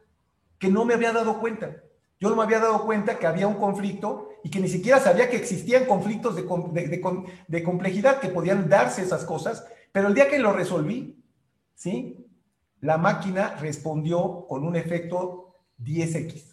[0.58, 1.76] que no me había dado cuenta.
[2.18, 5.28] Yo no me había dado cuenta que había un conflicto y que ni siquiera sabía
[5.28, 6.44] que existían conflictos de,
[7.64, 11.22] complejidad, que podían darse esas cosas, pero el día que lo resolví,
[11.74, 12.26] ¿sí?
[12.80, 16.51] La máquina respondió con un efecto 10X.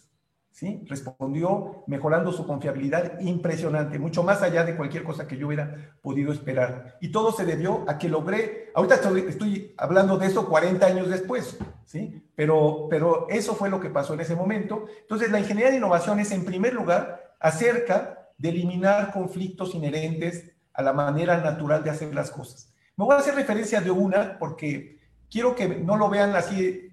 [0.86, 6.32] Respondió mejorando su confiabilidad impresionante, mucho más allá de cualquier cosa que yo hubiera podido
[6.32, 6.98] esperar.
[7.00, 11.08] Y todo se debió a que logré, ahorita estoy, estoy hablando de eso 40 años
[11.08, 12.22] después, ¿sí?
[12.34, 14.84] Pero, pero eso fue lo que pasó en ese momento.
[15.00, 20.82] Entonces, la ingeniería de innovación es, en primer lugar, acerca de eliminar conflictos inherentes a
[20.82, 22.72] la manera natural de hacer las cosas.
[22.96, 24.98] Me voy a hacer referencia de una porque
[25.30, 26.90] quiero que no lo vean así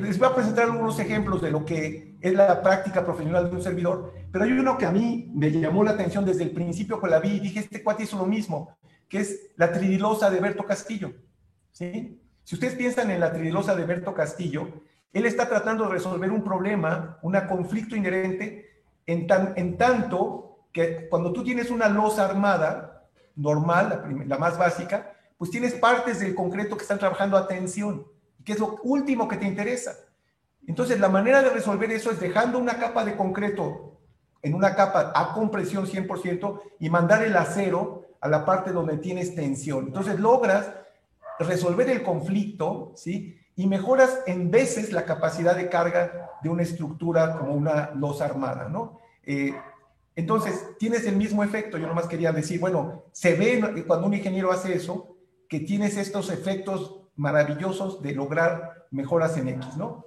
[0.00, 3.62] les voy a presentar algunos ejemplos de lo que es la práctica profesional de un
[3.62, 7.08] servidor, pero hay uno que a mí me llamó la atención desde el principio que
[7.08, 8.76] la vi y dije, este cuate hizo lo mismo,
[9.08, 11.12] que es la tridilosa de Berto Castillo.
[11.72, 12.20] ¿sí?
[12.44, 14.68] Si ustedes piensan en la tridilosa de Berto Castillo,
[15.12, 21.08] él está tratando de resolver un problema, un conflicto inherente, en, tan, en tanto que
[21.08, 26.76] cuando tú tienes una losa armada, normal, la, más básica, pues tienes partes del concreto
[26.76, 28.06] que están trabajando a tensión
[28.46, 29.96] que es lo último que te interesa.
[30.66, 33.98] Entonces, la manera de resolver eso es dejando una capa de concreto
[34.42, 39.34] en una capa a compresión 100% y mandar el acero a la parte donde tienes
[39.34, 39.86] tensión.
[39.86, 40.70] Entonces, logras
[41.38, 43.38] resolver el conflicto, ¿sí?
[43.56, 48.68] Y mejoras en veces la capacidad de carga de una estructura como una losa armada,
[48.68, 48.98] ¿no?
[49.24, 49.54] Eh,
[50.14, 51.78] entonces, tienes el mismo efecto.
[51.78, 55.16] Yo nomás quería decir, bueno, se ve cuando un ingeniero hace eso,
[55.48, 60.04] que tienes estos efectos maravillosos de lograr mejoras en X, ¿no?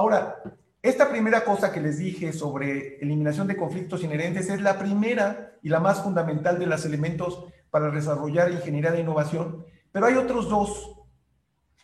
[0.00, 0.42] Ahora,
[0.80, 5.68] esta primera cosa que les dije sobre eliminación de conflictos inherentes es la primera y
[5.68, 10.96] la más fundamental de los elementos para desarrollar ingeniería de innovación, pero hay otros dos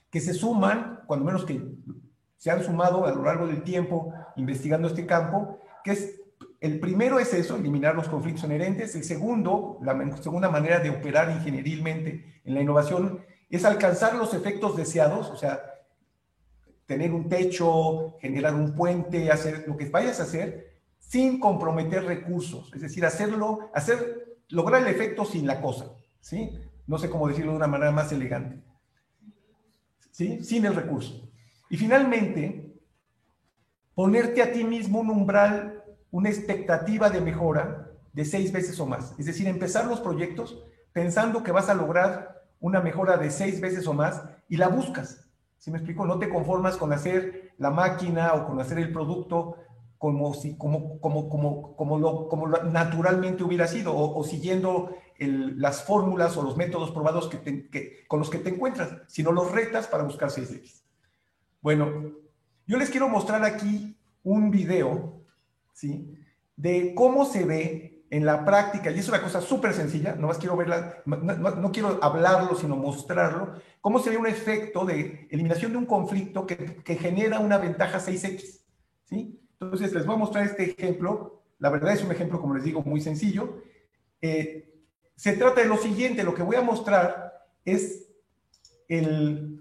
[0.08, 1.60] que se suman, cuando menos que
[2.38, 6.18] se han sumado a lo largo del tiempo investigando este campo, que es
[6.60, 8.96] el primero es eso, eliminar los conflictos inherentes.
[8.96, 14.74] El segundo, la segunda manera de operar ingenierilmente en la innovación es alcanzar los efectos
[14.74, 15.60] deseados, o sea,
[16.86, 22.72] tener un techo, generar un puente, hacer lo que vayas a hacer sin comprometer recursos,
[22.74, 26.50] es decir, hacerlo, hacer, lograr el efecto sin la cosa, ¿sí?
[26.86, 28.62] No sé cómo decirlo de una manera más elegante,
[30.10, 30.42] ¿sí?
[30.42, 31.28] Sin el recurso.
[31.70, 32.72] Y finalmente,
[33.94, 39.14] ponerte a ti mismo un umbral, una expectativa de mejora de seis veces o más,
[39.18, 43.86] es decir, empezar los proyectos pensando que vas a lograr una mejora de seis veces
[43.86, 45.25] o más y la buscas,
[45.66, 46.06] ¿Sí me explico?
[46.06, 49.56] No te conformas con hacer la máquina o con hacer el producto
[49.98, 56.36] como, si, como, como, como, como, lo, como naturalmente hubiera sido o, siguiendo las fórmulas
[56.36, 60.28] o los métodos probados que, con los que te encuentras, sino los retas para buscar
[60.28, 60.84] 6X.
[61.60, 62.12] Bueno,
[62.68, 65.20] yo les quiero mostrar aquí un video,
[65.72, 66.14] ¿sí?
[66.54, 70.38] De cómo se ve en la práctica, y es una cosa súper sencilla, no más
[70.38, 75.78] quiero verla, no, quiero hablarlo, sino mostrarlo, cómo se ve un efecto de eliminación de
[75.78, 78.60] un conflicto que, que, genera una ventaja 6X.
[79.04, 79.40] ¿sí?
[79.58, 81.42] Entonces, les voy a mostrar este ejemplo.
[81.58, 83.62] La verdad es un ejemplo, como les digo, muy sencillo.
[84.20, 84.72] Eh,
[85.16, 88.08] se trata de lo siguiente, lo que voy a mostrar es
[88.88, 89.55] el,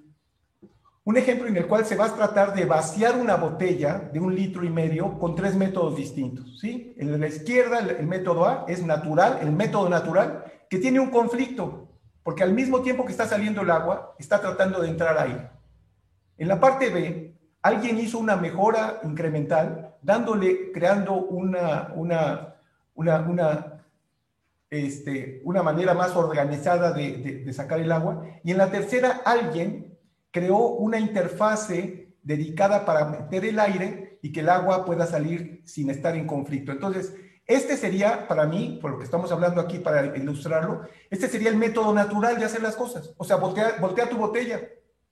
[1.06, 4.36] un ejemplo en el cual se va a tratar de vaciar una botella de un
[4.36, 6.60] litro y medio con tres métodos distintos.
[6.60, 6.96] ¿sí?
[6.98, 11.89] En la izquierda, el, método A es natural, el método natural, que tiene un conflicto,
[12.24, 15.48] porque al mismo tiempo que está saliendo el agua, está tratando de entrar aire.
[16.39, 22.56] En la parte B, alguien hizo una mejora incremental, dándole, creando una, una,
[22.96, 23.84] una, una,
[24.72, 28.26] este, manera más organizada de, de sacar el agua.
[28.44, 29.95] Y en la tercera, alguien
[30.36, 35.89] creó una interfase dedicada para meter el aire y que el agua pueda salir sin
[35.89, 36.74] estar en conflicto.
[36.74, 37.15] Entonces,
[37.48, 41.56] este sería, para mí, por lo que estamos hablando aquí para ilustrarlo, este sería el
[41.56, 43.13] método natural de hacer las cosas.
[43.15, 44.60] O sea, voltea, voltea tu botella.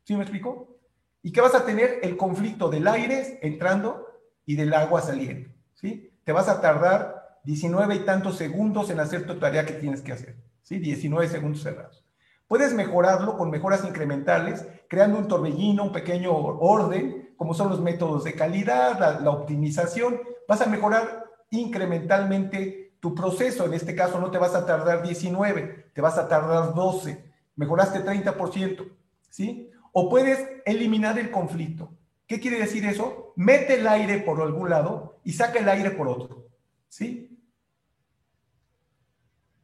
[0.03, 0.75] ¿Sí me explico?
[1.21, 1.99] ¿Y qué vas a tener?
[2.03, 4.05] El conflicto del aire entrando
[4.45, 5.49] y del agua saliendo.
[5.73, 6.11] ¿Sí?
[6.25, 10.11] Te vas a tardar 19 y tantos segundos en hacer tu tarea que tienes que
[10.11, 10.35] hacer.
[10.63, 10.79] ¿Sí?
[10.79, 12.02] 19 segundos cerrados.
[12.47, 18.23] Puedes mejorarlo con mejoras incrementales, creando un torbellino, un pequeño orden, como son los métodos
[18.23, 20.19] de calidad, la, optimización.
[20.47, 23.65] Vas a mejorar incrementalmente tu proceso.
[23.65, 27.31] En este caso no te vas a tardar 19, te vas a tardar 12.
[27.55, 28.91] Mejoraste 30%,
[29.29, 29.71] ¿sí?
[29.91, 31.91] O puedes eliminar el conflicto.
[32.27, 33.33] ¿Qué quiere decir eso?
[33.35, 36.45] Mete el aire por algún lado y saca el aire por otro,
[36.87, 37.32] ¿sí?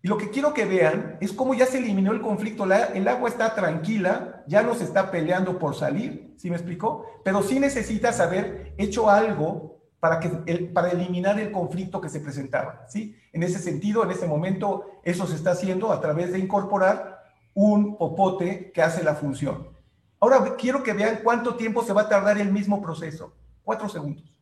[0.01, 3.27] Y lo que quiero que vean es cómo ya se eliminó el conflicto, el agua
[3.27, 7.05] está tranquila, ya no se está peleando por salir, ¿sí me explicó?
[7.23, 10.29] Pero sí necesitas haber hecho algo para, que,
[10.73, 13.15] para eliminar el conflicto que se presentaba, ¿sí?
[13.33, 17.19] En ese sentido, en ese momento, eso se está haciendo a través de incorporar
[17.53, 19.67] un popote que hace la función.
[20.21, 23.33] Ahora quiero que vean cuánto tiempo se va a tardar el mismo proceso.
[23.63, 24.33] Cuatro segundos.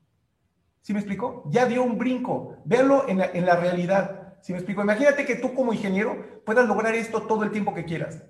[0.82, 1.44] ¿Sí me explicó?
[1.50, 2.58] Ya dio un brinco.
[2.64, 4.17] Véanlo en en la realidad.
[4.42, 4.82] ¿Sí me explico?
[4.82, 8.24] Imagínate que tú como ingeniero puedas lograr esto todo el tiempo que quieras.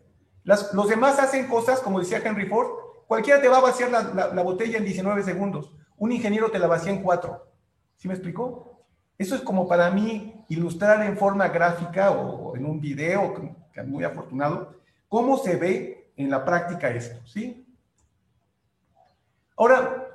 [0.44, 2.68] los demás hacen cosas, como decía Henry Ford,
[3.08, 5.72] cualquiera te va a vaciar la, botella en 19 segundos.
[5.98, 7.48] Un ingeniero te la vacía en 4.
[7.96, 8.86] ¿Sí me explicó?
[9.18, 14.04] Eso es como para mí ilustrar en forma gráfica o, en un video, que muy
[14.04, 14.76] afortunado,
[15.08, 17.66] cómo se ve en la práctica esto, ¿sí?
[19.56, 20.07] Ahora,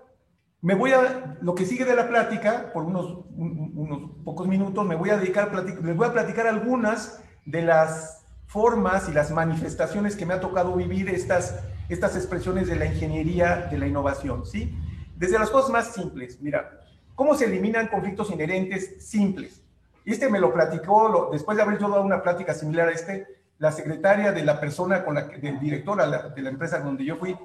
[0.63, 4.95] me voy a, lo que sigue de la plática, por unos, unos pocos minutos, me
[4.95, 10.25] voy a dedicar les voy a platicar algunas de las formas y las manifestaciones que
[10.25, 14.73] me ha tocado vivir estas, estas expresiones de la ingeniería, de la innovación, ¿sí?
[15.17, 16.81] Desde las cosas más simples, mira,
[17.17, 19.63] ¿cómo se eliminan conflictos inherentes simples?
[20.05, 23.27] Este me lo platicó, después de haber yo dado una plática similar a este,
[23.59, 25.99] la secretaria de la persona con la que, del director
[26.35, 27.37] de la empresa donde yo fui,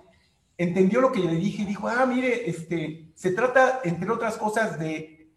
[0.57, 4.79] entendió lo que le dije y dijo, ah, mire, este, se trata, entre otras cosas,
[4.79, 5.29] de,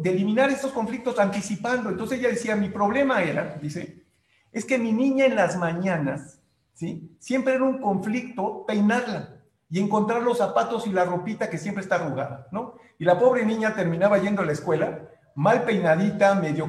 [0.00, 1.90] de eliminar estos conflictos anticipando.
[1.90, 4.04] Entonces ella decía, mi problema era, dice,
[4.52, 6.40] es que mi niña en las mañanas,
[6.74, 7.16] ¿sí?
[7.18, 9.36] Siempre era un conflicto peinarla
[9.68, 12.74] y encontrar los zapatos y la ropita que siempre está arrugada, ¿no?
[12.98, 16.68] Y la pobre niña terminaba yendo a la escuela, mal peinadita, medio,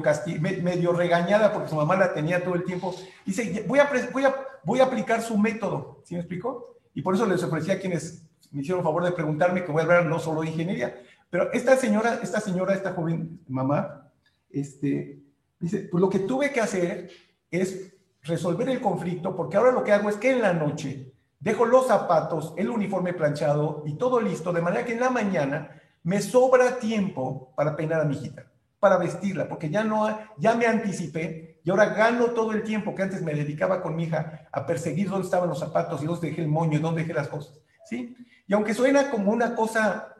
[0.62, 2.94] medio regañada porque su mamá la tenía todo el tiempo.
[3.26, 6.76] Dice, voy a, voy a, voy a aplicar su método, ¿sí me explicó?
[6.94, 9.84] Y por eso les ofrecí a quienes me hicieron favor de preguntarme que voy a
[9.84, 11.02] hablar no solo ingeniería.
[11.30, 14.10] Pero esta señora, esta señora, esta joven mamá,
[14.50, 15.18] este,
[15.58, 17.10] dice, pues lo que tuve que hacer
[17.50, 21.64] es resolver el conflicto, porque ahora lo que hago es que en la noche dejo
[21.64, 26.20] los zapatos, el uniforme planchado y todo listo, de manera que en la mañana me
[26.20, 28.46] sobra tiempo para peinar a mi hijita,
[28.78, 33.02] para vestirla, porque ya no, ya me anticipé y ahora gano todo el tiempo que
[33.02, 36.42] antes me dedicaba con mi hija a perseguir dónde estaban los zapatos y dónde dejé
[36.42, 38.16] el moño y dónde dejé las cosas, ¿sí?
[38.46, 40.16] Y aunque suena como una cosa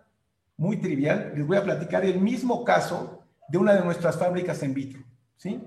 [0.57, 4.75] muy trivial, les voy a platicar el mismo caso de una de nuestras fábricas en
[4.75, 5.03] vitro,
[5.37, 5.61] ¿sí?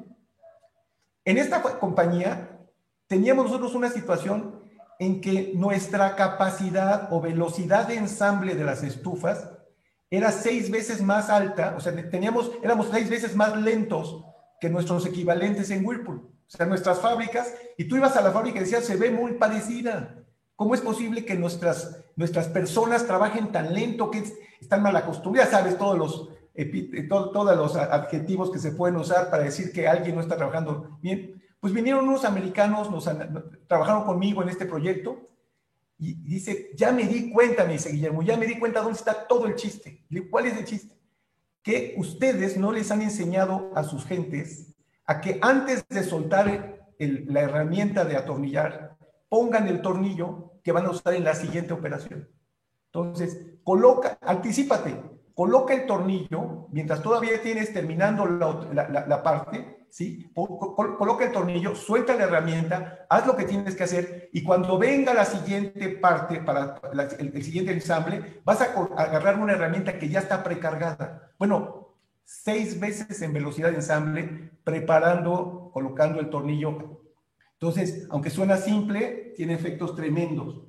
[1.26, 2.58] En esta compañía
[3.08, 4.62] teníamos nosotros una situación
[4.98, 9.50] en que nuestra capacidad o velocidad de ensamble de las estufas
[10.10, 14.24] era seis veces más alta, o sea, teníamos, éramos seis veces más lentos
[14.66, 16.18] que nuestros equivalentes en Whirlpool.
[16.18, 19.34] O sea, nuestras fábricas, y tú ibas a la fábrica y decías, se ve muy
[19.34, 20.24] parecida.
[20.56, 24.24] ¿Cómo es posible que nuestras, nuestras personas trabajen tan lento que
[24.60, 25.52] están mal acostumbradas?
[25.52, 26.30] Sabes todos los,
[27.08, 31.44] todos los adjetivos que se pueden usar para decir que alguien no está trabajando bien.
[31.60, 33.08] Pues vinieron unos americanos, nos,
[33.68, 35.30] trabajaron conmigo en este proyecto
[36.00, 39.28] y dice, ya me di cuenta, me dice Guillermo, ya me di cuenta dónde está
[39.28, 40.06] todo el chiste.
[40.32, 40.96] ¿Cuál es el chiste?
[41.66, 44.76] Que ustedes no les han enseñado a sus gentes
[45.08, 48.96] a que antes de soltar la herramienta de atornillar,
[49.28, 52.30] pongan el tornillo que van a usar en la siguiente operación.
[52.86, 54.96] Entonces, coloca, anticipate,
[55.36, 60.30] coloca el tornillo mientras todavía tienes terminando la parte ¿sí?
[60.34, 65.14] Coloca el tornillo, suelta la herramienta, haz lo que tienes que hacer y cuando venga
[65.14, 70.44] la siguiente parte, para el, siguiente ensamble, vas a agarrar una herramienta que ya está
[70.44, 71.32] precargada.
[71.40, 71.96] Bueno,
[72.26, 77.00] seis veces en velocidad de ensamble, preparando, colocando el tornillo.
[77.54, 80.62] Entonces, aunque suena simple, tiene efectos tremendos.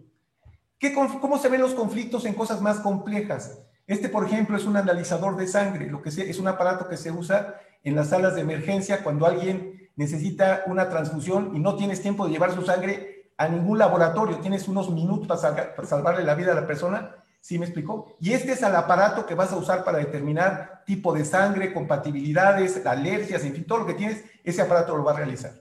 [0.79, 3.65] ¿Qué, ¿Cómo se ven los conflictos en cosas más complejas?
[3.87, 7.12] Este, por ejemplo, es un analizador de sangre, lo que es un aparato que se
[7.12, 12.27] usa en las salas de emergencia cuando alguien necesita una transfusión y no tienes tiempo
[12.27, 16.55] de llevar su sangre a ningún laboratorio, tienes unos minutos para, salvarle la vida a
[16.55, 18.16] la persona, ¿sí me explicó?
[18.20, 22.85] Y este es el aparato que vas a usar para determinar tipo de sangre, compatibilidades,
[22.87, 25.53] alergias, en fin, todo lo que tienes, ese aparato lo va a realizar.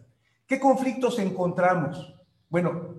[0.48, 2.16] ¿Qué conflictos encontramos?
[2.50, 2.96] Bueno,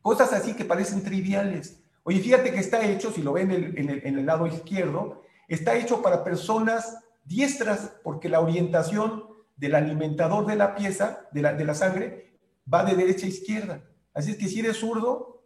[0.00, 1.77] cosas así que parecen triviales.
[2.08, 5.76] Oye, fíjate que está hecho, si lo ven en el, en el lado izquierdo, está
[5.76, 9.24] hecho para personas diestras, porque la orientación
[9.58, 12.32] del alimentador de la pieza, de la, de la sangre,
[12.72, 13.82] va de derecha a izquierda.
[14.14, 15.44] Así es que si eres zurdo,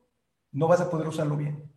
[0.53, 1.69] no vas a poder usarlo bien.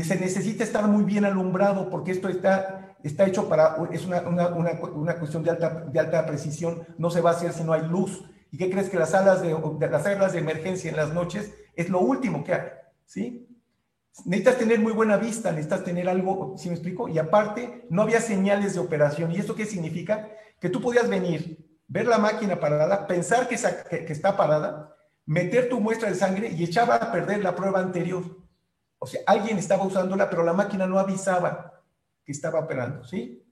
[0.00, 4.46] Se necesita estar muy bien alumbrado porque esto está, está hecho para, es una, una,
[4.46, 7.82] una, cuestión de alta, de alta precisión, no se va a hacer si no hay
[7.82, 8.22] luz.
[8.52, 11.52] ¿Y qué crees que las salas de, de, las salas de emergencia en las noches
[11.74, 12.62] es lo último que hay?
[13.06, 13.48] ¿Sí?
[14.24, 17.08] Necesitas tener muy buena vista, necesitas tener algo, ¿sí me explico?
[17.08, 19.32] Y aparte, no había señales de operación.
[19.32, 20.28] ¿Y esto qué significa?
[20.60, 23.56] Que tú podías venir, ver la máquina parada, pensar que,
[24.06, 24.94] que, está parada,
[25.26, 28.22] meter tu muestra de sangre y echaba a perder la prueba anterior.
[29.00, 31.82] O sea, alguien estaba usándola, pero la máquina no avisaba
[32.24, 33.44] que estaba operando, ¿sí?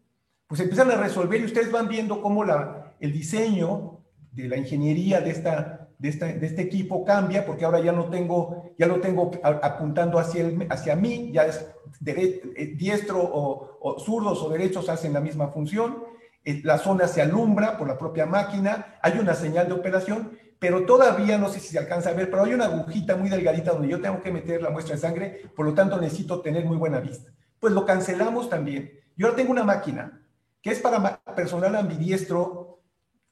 [0.47, 5.21] Pues empiezan a resolver y ustedes van viendo cómo la, el diseño de la ingeniería
[5.21, 6.09] de esta, de
[6.47, 10.97] este, equipo cambia porque ahora ya no tengo, ya lo tengo apuntando hacia, el, hacia
[10.97, 11.65] mí, ya es
[12.05, 16.03] eh, diestro o, zurdos o derechos hacen la misma función,
[16.45, 20.85] eh, la zona se alumbra por la propia máquina, hay una señal de operación, pero
[20.87, 23.89] todavía no sé si se alcanza a ver, pero hay una agujita muy delgadita donde
[23.89, 26.99] yo tengo que meter la muestra de sangre, por lo tanto necesito tener muy buena
[26.99, 27.31] vista.
[27.61, 28.91] Pues lo cancelamos también.
[29.17, 30.21] Yo ahora tengo una máquina
[30.61, 32.62] que es para personal ambidiestro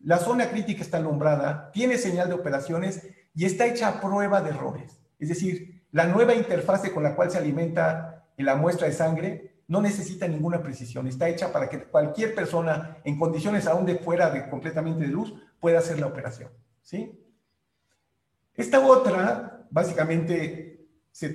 [0.03, 4.51] la zona crítica está alumbrada, tiene señal de operaciones y está hecha a prueba de
[4.51, 5.01] errores.
[5.19, 9.81] Es decir, la nueva interfase con la cual se alimenta la muestra de sangre no
[9.81, 11.07] necesita ninguna precisión.
[11.07, 15.35] Está hecha para que cualquier persona en condiciones aún de fuera de completamente de luz
[15.61, 16.51] pueda hacer la operación.
[16.83, 17.13] ¿sí?
[18.55, 20.89] Esta otra, básicamente,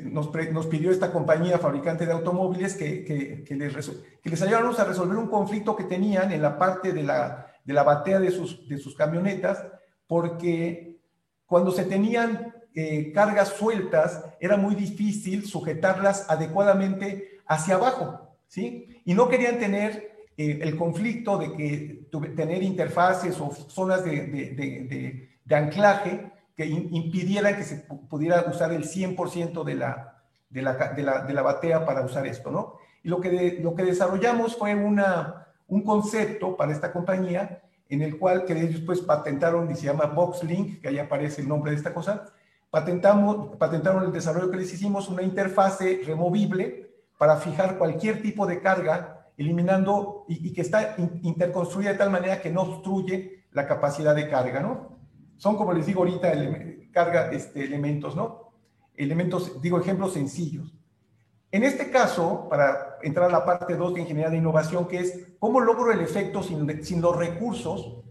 [0.03, 0.27] nos,
[0.67, 5.29] pidió esta compañía fabricante de automóviles que, que, les, que les ayudáramos a resolver un
[5.29, 8.95] conflicto que tenían en la parte de la de la batea de sus, de sus
[8.95, 9.65] camionetas,
[10.07, 10.99] porque
[11.45, 19.01] cuando se tenían eh, cargas sueltas era muy difícil sujetarlas adecuadamente hacia abajo, ¿sí?
[19.05, 26.31] Y no querían tener eh, el conflicto de que tener interfaces o zonas de, anclaje
[26.55, 27.77] que impidieran que se
[28.09, 32.77] pudiera usar el 100% de la, de, la, de, la, batea para usar esto, ¿no?
[33.03, 38.17] Y lo que, lo que desarrollamos fue una, un concepto para esta compañía en el
[38.17, 41.77] cual que ellos pues patentaron y se llama BoxLink, que ahí aparece el nombre de
[41.77, 42.25] esta cosa,
[42.69, 48.61] patentamos, patentaron el desarrollo que les hicimos, una interfase removible para fijar cualquier tipo de
[48.61, 54.29] carga eliminando y, que está interconstruida de tal manera que no obstruye la capacidad de
[54.29, 54.97] carga, ¿no?
[55.37, 56.33] Son, como les digo ahorita,
[56.91, 58.53] carga este, elementos, ¿no?
[58.95, 60.73] Elementos, digo, ejemplos sencillos.
[61.55, 65.25] En este caso, para entrar a la parte 2 de ingeniería de innovación, que es
[65.39, 68.03] cómo logro el efecto sin, los recursos,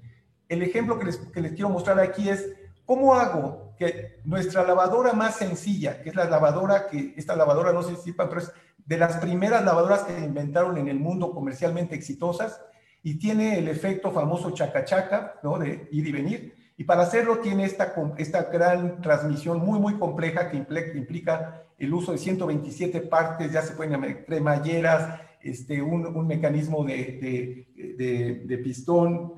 [0.49, 1.19] el ejemplo que les,
[1.53, 2.55] quiero mostrar aquí es
[2.87, 7.83] cómo hago que nuestra lavadora más sencilla, que es la lavadora que, esta lavadora no
[7.83, 11.35] sé si sepan, pero es de las primeras lavadoras que se inventaron en el mundo
[11.35, 12.63] comercialmente exitosas
[13.03, 15.59] y tiene el efecto famoso chaca-chaca, ¿no?
[15.59, 16.55] De ir y venir.
[16.77, 22.12] Y para hacerlo tiene esta, esta gran transmisión muy, muy compleja que implica el uso
[22.12, 29.35] de 127 partes, ya se pueden cremalleras, este, un, un mecanismo de, de, de, pistón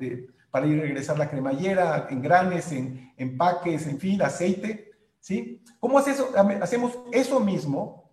[0.50, 4.92] para ir a regresar la cremallera, engranes, en, empaques, en fin, aceite.
[5.18, 5.62] ¿sí?
[5.80, 6.30] ¿Cómo hace eso?
[6.62, 8.06] hacemos eso mismo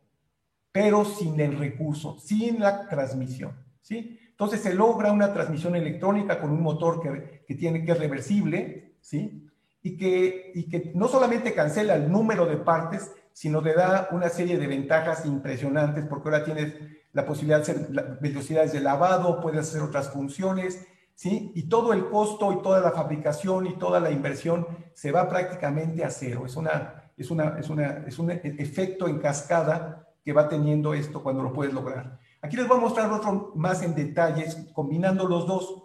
[0.73, 4.19] pero sin el recurso, sin la transmisión, ¿sí?
[4.31, 8.82] Entonces se logra una transmisión electrónica con un motor que, que tiene que es reversible,
[9.03, 9.47] ¿sí?
[9.83, 14.29] Y que, y que no solamente cancela el número de partes, sino le da una
[14.29, 16.73] serie de ventajas impresionantes, porque ahora tienes
[17.11, 17.89] la posibilidad de hacer
[18.21, 21.51] velocidades de lavado, puedes hacer otras funciones, ¿sí?
[21.53, 26.03] Y todo el costo y toda la fabricación y toda la inversión se va prácticamente
[26.03, 26.43] a cero.
[26.45, 31.21] Es, una, es, una, es, una, es un efecto en cascada que va teniendo esto
[31.21, 32.19] cuando lo puedes lograr.
[32.41, 35.82] Aquí les voy a mostrar otro más en detalles, combinando los dos.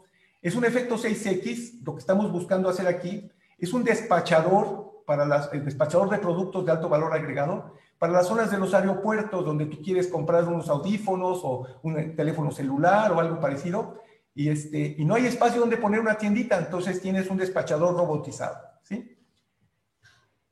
[0.49, 5.53] Es un efecto 6X, lo que estamos buscando hacer aquí, es un despachador para las,
[5.53, 9.67] el despachador de productos de alto valor agregado para las zonas de los aeropuertos donde
[9.67, 13.99] tú quieres comprar unos audífonos o un teléfono celular o algo parecido
[14.35, 18.57] y, este, y no hay espacio donde poner una tiendita, entonces tienes un despachador robotizado.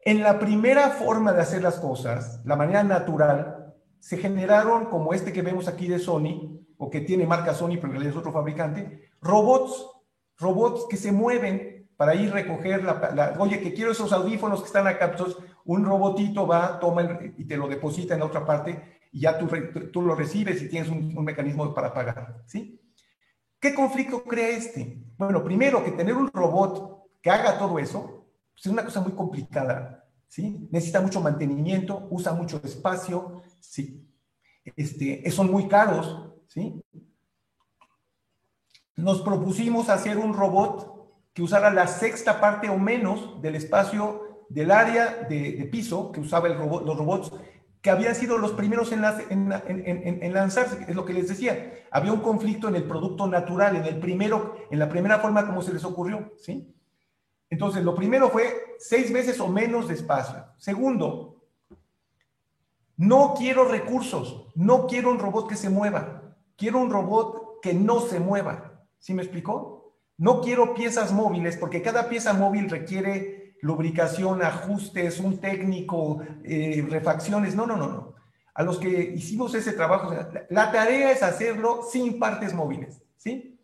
[0.01, 5.33] En la primera forma de hacer las cosas, la manera natural, se generaron, como este
[5.33, 8.33] que vemos aquí de Sony, o que tiene marca Sony, pero en realidad es otro
[8.33, 9.87] fabricante, robots,
[10.39, 14.67] robots que se mueven para ir a recoger la, oye, que quiero esos audífonos que
[14.67, 19.21] están acá, entonces un robotito va, toma y te lo deposita en otra parte y
[19.21, 19.49] ya tú,
[19.93, 22.81] tú lo recibes y tienes un, un mecanismo para pagar, ¿sí?
[23.59, 25.03] ¿Qué conflicto crea este?
[25.17, 29.13] Bueno, primero que tener un robot que haga todo eso, pues, es una cosa muy
[29.13, 30.69] complicada, ¿sí?
[30.71, 34.07] Necesita mucho mantenimiento, usa mucho espacio, ¿sí?
[34.77, 36.83] Este, son muy caros, ¿sí?
[38.97, 40.97] Nos propusimos hacer un robot
[41.35, 46.49] que usara la sexta parte o menos del espacio del área de, piso que usaba
[46.49, 47.33] los robots
[47.87, 51.85] que habían sido los primeros en, en, lanzarse, es lo que les decía.
[51.93, 55.63] Había un conflicto en el producto natural, en el primero, en la primera forma como
[55.63, 56.75] se les ocurrió, ¿sí?
[57.49, 60.47] Entonces, lo primero fue seis veces o menos de espacio.
[60.57, 61.45] Segundo,
[62.97, 66.26] no quiero recursos, no quiero un robot que se mueva,
[66.57, 68.83] quiero un robot que no se mueva.
[68.99, 69.95] ¿Sí me explicó?
[70.19, 77.55] No quiero piezas móviles porque cada pieza móvil requiere lubricación, ajustes, un técnico, eh, refacciones.
[77.55, 78.15] No, no, no, no.
[78.55, 80.15] A los que hicimos ese trabajo,
[80.49, 83.03] la tarea es hacerlo sin partes móviles.
[83.17, 83.59] ¿Sí?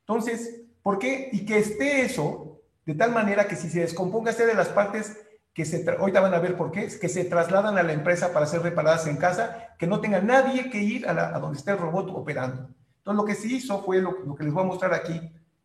[0.00, 1.28] Entonces, ¿por qué?
[1.32, 2.48] Y que esté eso
[2.88, 5.14] de tal manera que si se descomponga esté de las partes
[5.52, 8.46] que se, ahorita van a ver por qué, que se trasladan a la empresa para
[8.46, 12.10] ser reparadas en casa, que no tenga nadie que ir a, donde esté el robot
[12.10, 12.68] operando.
[12.98, 15.20] Entonces lo que se hizo fue lo, que les voy a mostrar aquí,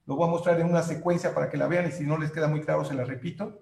[0.05, 2.31] lo voy a mostrar en una secuencia para que la vean y si no les
[2.31, 3.61] queda muy claro se la repito.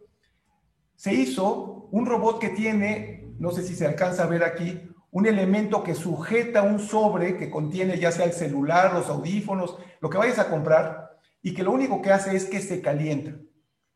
[0.95, 5.25] Se hizo un robot que tiene, no sé si se alcanza a ver aquí, un
[5.25, 10.17] elemento que sujeta un sobre que contiene ya sea el celular, los audífonos, lo que
[10.17, 13.35] vayas a comprar, y que lo único que hace es que se calienta.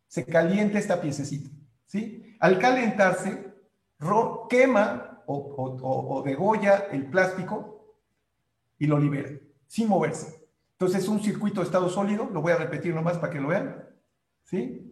[0.07, 1.49] Se calienta esta piececita.
[2.39, 3.53] Al calentarse,
[4.49, 7.95] quema o, o, degolla el plástico
[8.77, 9.29] y lo libera,
[9.67, 10.47] sin moverse.
[10.73, 13.47] Entonces es un circuito de estado sólido, lo voy a repetir nomás para que lo
[13.47, 13.85] vean,
[14.43, 14.91] ¿sí?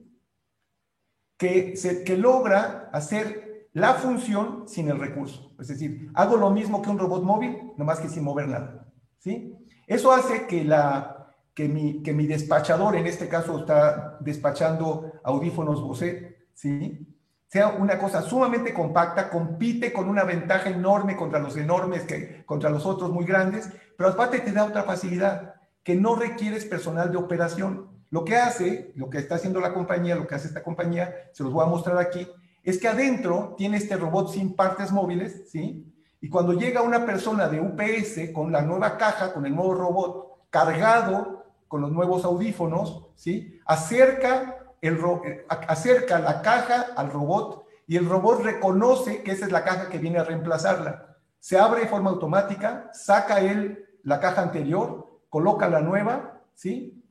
[1.38, 5.54] Que, se, que logra hacer la función sin el recurso.
[5.60, 8.88] Es decir, hago lo mismo que un robot móvil, nomás que sin mover nada,
[9.20, 9.58] ¿sí?
[9.86, 15.82] Eso hace que, la, que, mi, que mi despachador, en este caso está despachando audífonos
[15.82, 17.14] Bose, ¿sí?
[17.54, 22.72] sea una cosa sumamente compacta, compite con una ventaja enorme contra los enormes, que, contra
[22.72, 27.18] los otros muy grandes, pero aparte te da otra facilidad, que no requieres personal de
[27.18, 27.90] operación.
[28.10, 31.44] Lo que hace, lo que está haciendo la compañía, lo que hace esta compañía, se
[31.44, 32.28] los voy a mostrar aquí,
[32.64, 35.94] es que adentro tiene este robot sin partes móviles, ¿sí?
[36.22, 40.50] Y cuando llega una persona de UPS con la nueva caja, con el nuevo robot
[40.50, 41.44] cargado
[41.74, 43.60] con los nuevos audífonos, ¿sí?
[43.66, 44.53] Acerca
[44.88, 49.64] el eh, acerca la caja al robot y el robot reconoce que esa es la
[49.64, 51.18] caja que viene a reemplazarla.
[51.40, 57.04] Se abre de forma automática, saca él la caja anterior, coloca la nueva, ¿sí?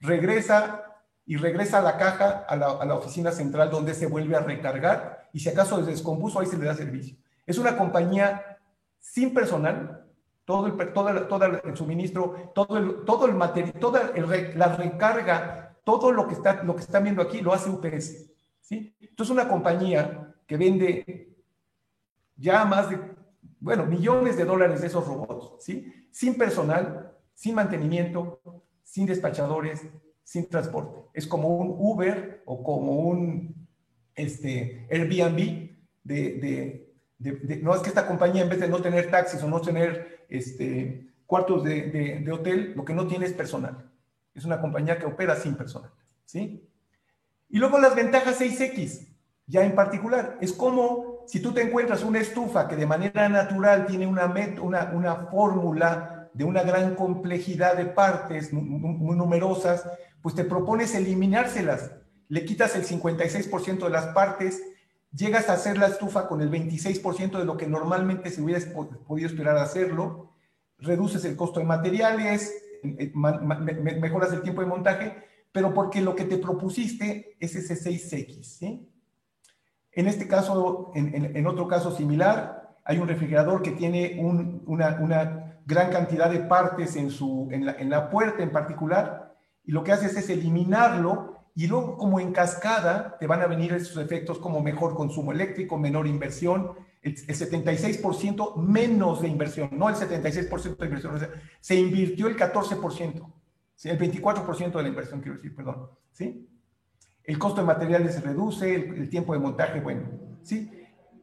[0.00, 0.84] Regresa
[1.26, 5.28] y regresa la caja a la, a la oficina central donde se vuelve a recargar
[5.32, 7.16] y si acaso se descompuso, ahí se le da servicio.
[7.46, 8.58] Es una compañía
[9.00, 10.04] sin personal,
[10.44, 14.12] todo el, todo, todo el suministro, todo el, todo el material, toda
[14.54, 18.30] la recarga, todo lo que, está, lo que están viendo aquí lo hace UPS.
[18.60, 18.96] ¿sí?
[19.00, 21.28] Entonces, una compañía que vende
[22.36, 22.98] ya más de,
[23.60, 25.92] bueno, millones de dólares de esos robots, ¿sí?
[26.10, 28.40] sin personal, sin mantenimiento,
[28.82, 29.82] sin despachadores,
[30.22, 31.00] sin transporte.
[31.12, 33.54] Es como un Uber o como un
[34.14, 35.70] este, Airbnb
[36.02, 36.84] de,
[37.18, 40.26] de, no es que esta compañía en vez de no tener taxis o no tener
[40.28, 43.90] este, cuartos de, de, hotel, lo que no tiene es personal.
[44.34, 45.90] Es una compañía que opera sin personal.
[46.24, 46.68] ¿sí?
[47.48, 49.06] Y luego las ventajas 6X,
[49.46, 53.86] ya en particular, es como si tú te encuentras una estufa que de manera natural
[53.86, 59.88] tiene una, una, una fórmula de una gran complejidad de partes muy numerosas,
[60.20, 61.92] pues te propones eliminárselas.
[62.28, 64.60] Le quitas el 56% de las partes
[65.12, 68.60] llegas a hacer la estufa con el 26% de lo que normalmente se hubiera
[69.06, 70.32] podido esperar hacerlo,
[70.78, 72.52] reduces el costo de materiales,
[73.14, 78.42] mejoras el tiempo de montaje, pero porque lo que te propusiste es ese 6X.
[78.42, 78.88] ¿sí?
[79.92, 85.90] En este caso, en, otro caso similar, hay un refrigerador que tiene una, una, gran
[85.90, 89.92] cantidad de partes en, su, en la, en la puerta en particular, y lo que
[89.92, 94.60] haces es eliminarlo y luego como en cascada te van a venir esos efectos como
[94.60, 96.72] mejor consumo eléctrico, menor inversión,
[97.04, 101.20] el, 76% menos de inversión, no el 76% de inversión,
[101.60, 103.32] se invirtió el 14%,
[103.84, 106.48] el 24% de la inversión, quiero decir, perdón, ¿sí?
[107.22, 110.02] El costo de materiales se reduce, el, tiempo de montaje, bueno,
[110.42, 110.70] ¿sí?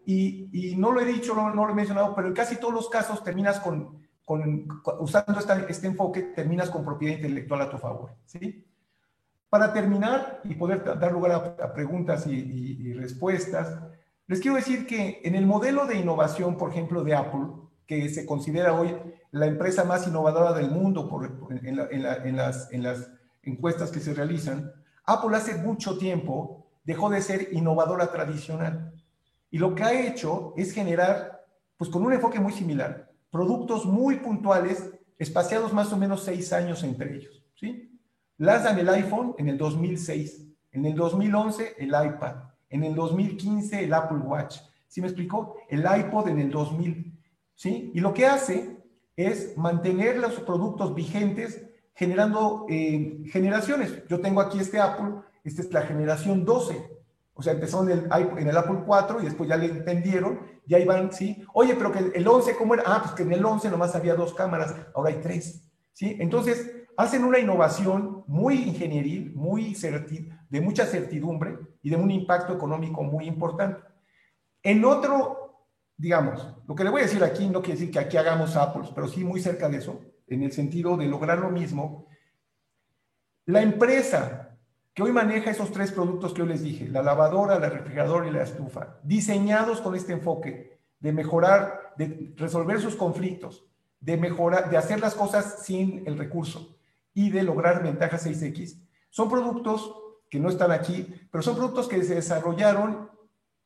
[0.06, 2.90] Y, y, no lo he dicho, no, lo he mencionado, pero en casi todos los
[2.90, 4.68] casos terminas con, con,
[5.00, 8.68] usando este enfoque, terminas con propiedad intelectual a tu favor, ¿sí?
[9.50, 13.80] Para terminar y poder dar lugar a, preguntas y, respuestas,
[14.28, 17.48] les quiero decir que en el modelo de innovación, por ejemplo, de Apple,
[17.86, 18.96] que se considera hoy
[19.32, 21.10] la empresa más innovadora del mundo
[21.50, 23.12] en, las,
[23.44, 24.72] encuestas que se realizan,
[25.06, 28.94] Apple hace mucho tiempo dejó de ser innovadora tradicional.
[29.50, 31.46] Y lo que ha hecho es generar,
[31.76, 36.84] pues con un enfoque muy similar, productos muy puntuales, espaciados más o menos seis años
[36.84, 37.44] entre ellos.
[37.56, 38.00] ¿sí?
[38.38, 43.94] Lanzan el iPhone en el 2006, en el 2011 el iPad, en el 2015 el
[43.94, 44.58] Apple Watch.
[44.88, 45.58] ¿Sí me explicó?
[45.70, 47.20] El iPod en el 2000.
[47.54, 47.92] ¿Sí?
[47.94, 48.78] Y lo que hace
[49.16, 51.62] es mantener los productos vigentes
[51.94, 54.04] generando eh, generaciones.
[54.08, 57.02] Yo tengo aquí este Apple, esta es la generación 12.
[57.34, 58.08] O sea, empezó en
[58.48, 61.44] el, Apple 4 y después ya le entendieron, ya iban, ¿sí?
[61.54, 62.84] Oye, pero que el 11, ¿cómo era?
[62.86, 65.64] Ah, pues que en el 11 nomás había dos cámaras, ahora hay tres,
[65.94, 66.18] ¿sí?
[66.20, 69.76] Entonces, hacen una innovación muy ingenieril, muy
[70.50, 73.82] de mucha certidumbre y de un impacto económico muy importante.
[74.64, 75.66] En otro,
[75.98, 78.90] digamos, lo que le voy a decir aquí no quiere decir que aquí hagamos Apple,
[78.94, 82.06] pero sí muy cerca de eso, en el sentido de lograr lo mismo.
[83.46, 84.58] La empresa
[84.94, 88.32] que hoy maneja esos tres productos que yo les dije, la lavadora, la refrigeradora y
[88.32, 93.66] la estufa, diseñados con este enfoque de mejorar, de resolver sus conflictos,
[94.00, 96.78] de mejorar, de hacer las cosas sin el recurso,
[97.14, 98.80] y de lograr ventajas 6X.
[99.10, 99.94] Son productos
[100.30, 103.10] que no están aquí, pero son productos que se desarrollaron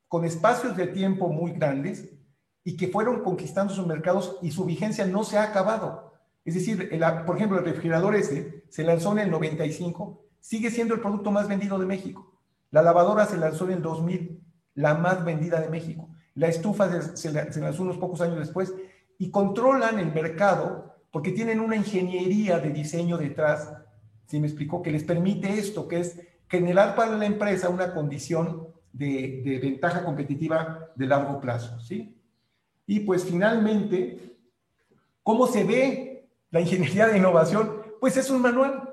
[0.08, 2.10] con espacios de tiempo muy grandes
[2.64, 6.12] y que fueron conquistando sus mercados y su vigencia no se ha acabado.
[6.44, 6.90] Es decir,
[7.24, 11.48] por ejemplo, el refrigerador ese se lanzó en el 95, sigue siendo el producto más
[11.48, 12.40] vendido de México.
[12.70, 14.40] La lavadora se lanzó en el 2000,
[14.74, 16.08] la más vendida de México.
[16.34, 18.74] La estufa se lanzó unos pocos años después
[19.18, 23.72] y controlan el mercado porque tienen una ingeniería de diseño detrás,
[24.26, 28.68] si me explicó, que les permite esto, que es generar para la empresa una condición
[28.92, 32.20] de, ventaja competitiva de largo plazo, ¿sí?
[32.86, 34.36] Y pues finalmente,
[35.22, 37.80] ¿cómo se ve la ingeniería de innovación?
[37.98, 38.86] Pues es un manual,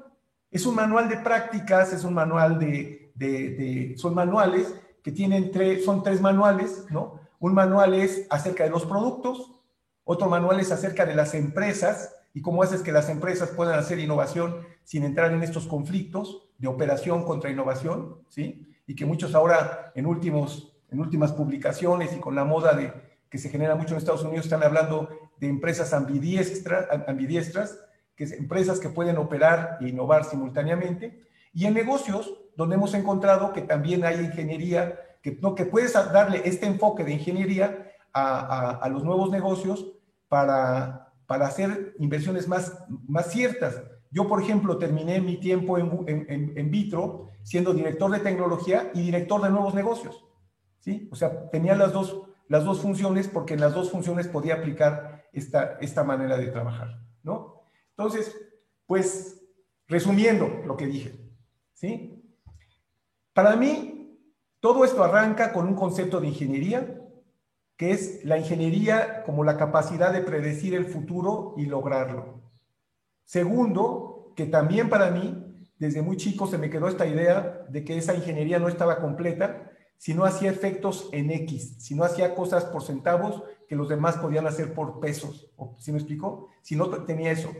[0.50, 5.84] es un manual de prácticas, es un manual de, de son manuales que tienen tres,
[5.84, 7.20] son tres manuales, ¿no?
[7.42, 9.52] Un manual es acerca de los productos,
[10.06, 14.00] otro manual es acerca de las empresas y cómo haces que las empresas puedan hacer
[14.00, 18.68] innovación sin entrar en estos conflictos de operación contra innovación, ¿sí?
[18.86, 22.92] Y que muchos ahora en, últimos, en últimas publicaciones y con la moda de,
[23.30, 27.80] que se genera mucho en Estados Unidos están hablando de empresas ambidiestras, ambidiestras
[28.16, 31.24] que es empresas que pueden operar e innovar simultáneamente.
[31.54, 36.42] Y en negocios, donde hemos encontrado que también hay ingeniería, que, no, que puedes darle
[36.46, 39.92] este enfoque de ingeniería a, los nuevos negocios
[40.28, 43.82] para, para hacer inversiones más, más ciertas.
[44.12, 49.42] Yo, por ejemplo, terminé mi tiempo en, en, Vitro siendo director de tecnología y director
[49.42, 50.24] de nuevos negocios.
[50.80, 51.10] ¿sí?
[51.12, 55.26] O sea, tenía las dos, las dos funciones porque en las dos funciones podía aplicar
[55.34, 57.00] esta, esta manera de trabajar.
[57.24, 57.64] ¿no?
[57.98, 58.36] Entonces,
[58.86, 59.42] pues,
[59.88, 61.20] resumiendo lo que dije,
[61.74, 62.24] ¿sí?
[63.34, 64.20] Para mí,
[64.60, 67.03] todo esto arranca con un concepto de ingeniería,
[67.78, 72.42] que es la ingeniería como la capacidad de predecir el futuro y lograrlo.
[73.26, 75.40] Segundo, que también para mí,
[75.80, 79.72] desde muy chico se me quedó esta idea de que esa ingeniería no estaba completa
[79.98, 84.18] si no hacía efectos en X, si no hacía cosas por centavos que los demás
[84.18, 85.52] podían hacer por pesos.
[85.78, 86.50] ¿Sí me explico?
[86.62, 87.52] Si no tenía eso.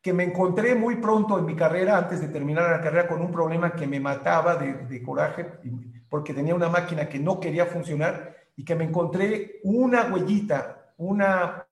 [0.00, 3.30] Que me encontré muy pronto en mi carrera, antes de terminar la carrera, con un
[3.30, 5.46] problema que me mataba de coraje,
[6.08, 11.66] porque tenía una máquina que no quería funcionar y que me encontré una huellita, una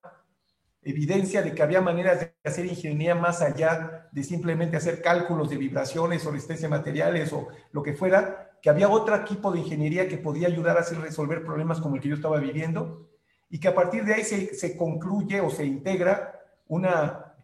[0.81, 5.57] evidencia de que había maneras de hacer ingeniería más allá de simplemente hacer cálculos de
[5.57, 10.07] vibraciones o resistencia de materiales o lo que fuera, que había otro tipo de ingeniería
[10.07, 13.07] que podía ayudar a hacer resolver problemas como el que yo estaba viviendo
[13.51, 17.35] y que a partir de ahí se, se concluye o se integra una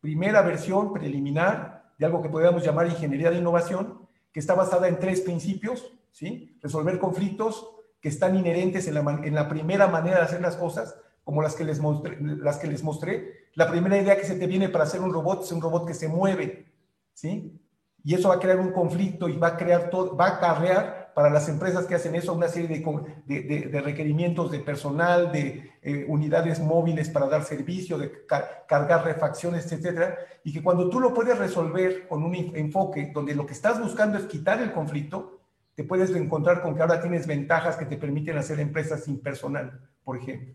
[0.00, 5.00] primera versión preliminar de algo que podríamos llamar ingeniería de innovación, que está basada en
[5.00, 6.56] tres principios, ¿sí?
[6.62, 7.66] Resolver conflictos
[8.00, 11.54] que están inherentes en la, en la primera manera de hacer las cosas, como las
[11.54, 13.48] que, les mostré, las que les mostré.
[13.54, 15.94] La primera idea que se te viene para hacer un robot es un robot que
[15.94, 16.66] se mueve,
[17.12, 17.60] ¿sí?
[18.02, 21.12] Y eso va a crear un conflicto y va a crear todo, va a acarrear
[21.14, 22.82] para las empresas que hacen eso una serie
[23.26, 28.24] de, de, requerimientos de personal, de eh, unidades móviles para dar servicio, de
[28.66, 33.44] cargar refacciones, etcétera, y que cuando tú lo puedes resolver con un enfoque donde lo
[33.44, 35.39] que estás buscando es quitar el conflicto,
[35.80, 39.80] te puedes encontrar con que ahora tienes ventajas que te permiten hacer empresas sin personal,
[40.04, 40.52] por ejemplo.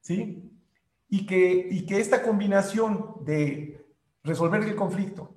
[0.00, 0.50] ¿sí?
[1.08, 3.86] Y que, y que esta combinación de
[4.24, 5.32] resolver el conflicto,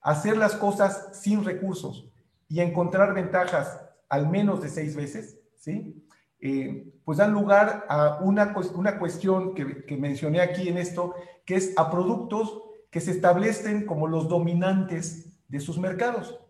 [0.00, 2.10] hacer las cosas sin recursos
[2.48, 6.04] y encontrar ventajas al menos de seis veces, ¿sí?
[6.40, 11.14] Eh, pues dan lugar a una, una cuestión que, que mencioné aquí en esto,
[11.44, 16.40] que es a productos que se establecen como los dominantes de sus mercados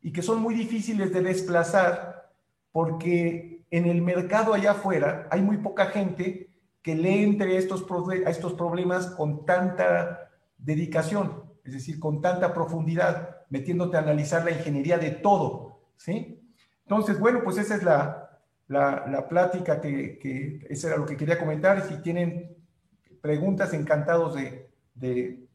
[0.00, 2.30] y que son muy difíciles de desplazar
[2.72, 6.50] porque en el mercado allá afuera hay muy poca gente
[6.82, 7.84] que le entre estos,
[8.24, 14.52] a estos problemas con tanta dedicación, es decir, con tanta profundidad, metiéndote a analizar la
[14.52, 16.40] ingeniería de todo, ¿sí?
[16.82, 18.26] Entonces, bueno, pues esa es la,
[18.68, 21.82] la, plática que, que, eso era lo que quería comentar.
[21.82, 22.56] Si tienen
[23.20, 25.45] preguntas, encantados de, de,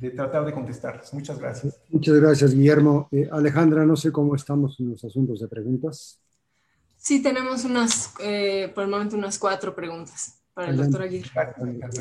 [0.00, 1.12] de tratar de contestarlas.
[1.12, 1.80] Muchas gracias.
[1.88, 3.08] Muchas gracias, Guillermo.
[3.10, 6.20] Eh, Alejandra, no sé cómo estamos en los asuntos de preguntas.
[6.96, 11.30] Sí, tenemos unas, eh, por el momento, unas cuatro preguntas para el doctor Aguirre.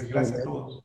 [0.09, 0.83] Gracias, a todos.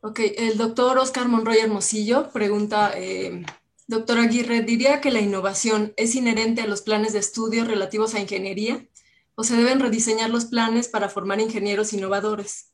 [0.00, 3.44] Ok, el doctor Oscar Monroy Hermosillo pregunta, eh,
[3.86, 8.20] doctor Aguirre, ¿diría que la innovación es inherente a los planes de estudio relativos a
[8.20, 8.86] ingeniería
[9.34, 12.70] o se deben rediseñar los planes para formar ingenieros innovadores?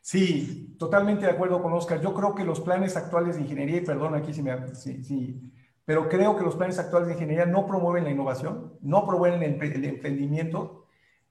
[0.00, 2.00] Sí, totalmente de acuerdo con Oscar.
[2.00, 4.74] Yo creo que los planes actuales de ingeniería, y perdón aquí si me...
[4.74, 5.52] Sí, sí,
[5.84, 9.62] pero creo que los planes actuales de ingeniería no promueven la innovación, no promueven el,
[9.62, 10.84] el emprendimiento,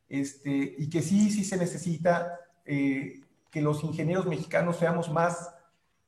[0.09, 5.53] este, y que sí, sí se necesita eh, que los ingenieros mexicanos seamos más,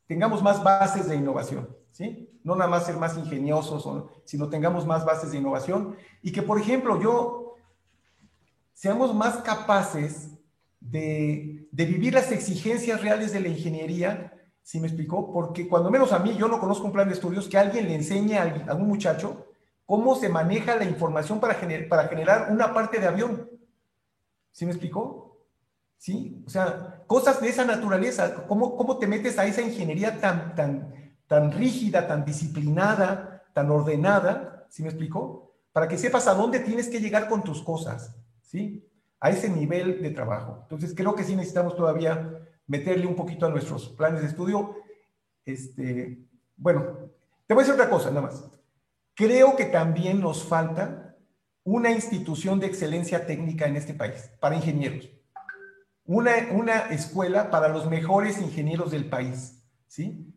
[0.08, 2.30] tengamos más bases de innovación, ¿sí?
[2.44, 3.88] No nada más ser más ingeniosos,
[4.24, 7.56] sino tengamos más bases de innovación y que, por ejemplo, yo
[8.74, 10.32] seamos más capaces
[10.80, 15.32] de, de vivir las exigencias reales de la ingeniería, ¿sí me explicó?
[15.32, 17.96] Porque cuando menos a mí, yo no conozco un plan de estudios que alguien le
[17.96, 19.48] enseñe a, un muchacho
[19.86, 21.58] cómo se maneja la información para,
[21.90, 23.50] para generar una parte de avión.
[24.52, 25.46] ¿Sí me explicó?
[25.98, 26.44] ¿Sí?
[26.46, 30.94] O sea, cosas de esa naturaleza, ¿cómo, cómo te metes a esa ingeniería tan, tan,
[31.28, 34.66] tan rígida, tan disciplinada, tan ordenada?
[34.70, 35.56] ¿Sí me explicó?
[35.72, 38.89] Para que sepas a dónde tienes que llegar con tus cosas, ¿sí?
[39.20, 40.60] A ese nivel de trabajo.
[40.64, 44.76] Entonces, creo que sí necesitamos todavía meterle un poquito a nuestros planes de estudio.
[45.46, 46.20] Este,
[46.56, 47.10] bueno,
[47.48, 48.44] te voy a decir otra cosa, nada más.
[49.16, 51.16] Creo que también nos falta
[51.64, 55.10] una institución de excelencia técnica en este país, para ingenieros.
[56.06, 60.34] Una, una escuela para los mejores ingenieros del país, ¿sí?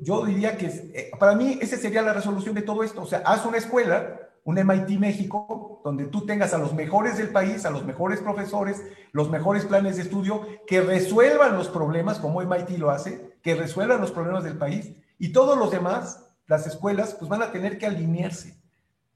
[0.00, 3.02] Yo diría que, eh, para mí, esa sería la resolución de todo esto.
[3.02, 7.30] O sea, haz una escuela, un MIT México, donde tú tengas a los mejores del
[7.30, 8.82] país, a los mejores profesores,
[9.12, 14.00] los mejores planes de estudio, que resuelvan los problemas, como MIT lo hace, que resuelvan
[14.00, 17.86] los problemas del país, y todos los demás, las escuelas, pues van a tener que
[17.86, 18.62] alinearse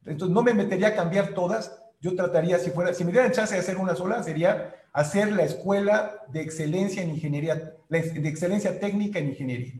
[0.07, 3.55] entonces no me metería a cambiar todas, yo trataría, si fuera, si me dieran chance
[3.55, 9.19] de hacer una sola, sería hacer la escuela de excelencia en ingeniería, de excelencia técnica
[9.19, 9.75] en ingeniería.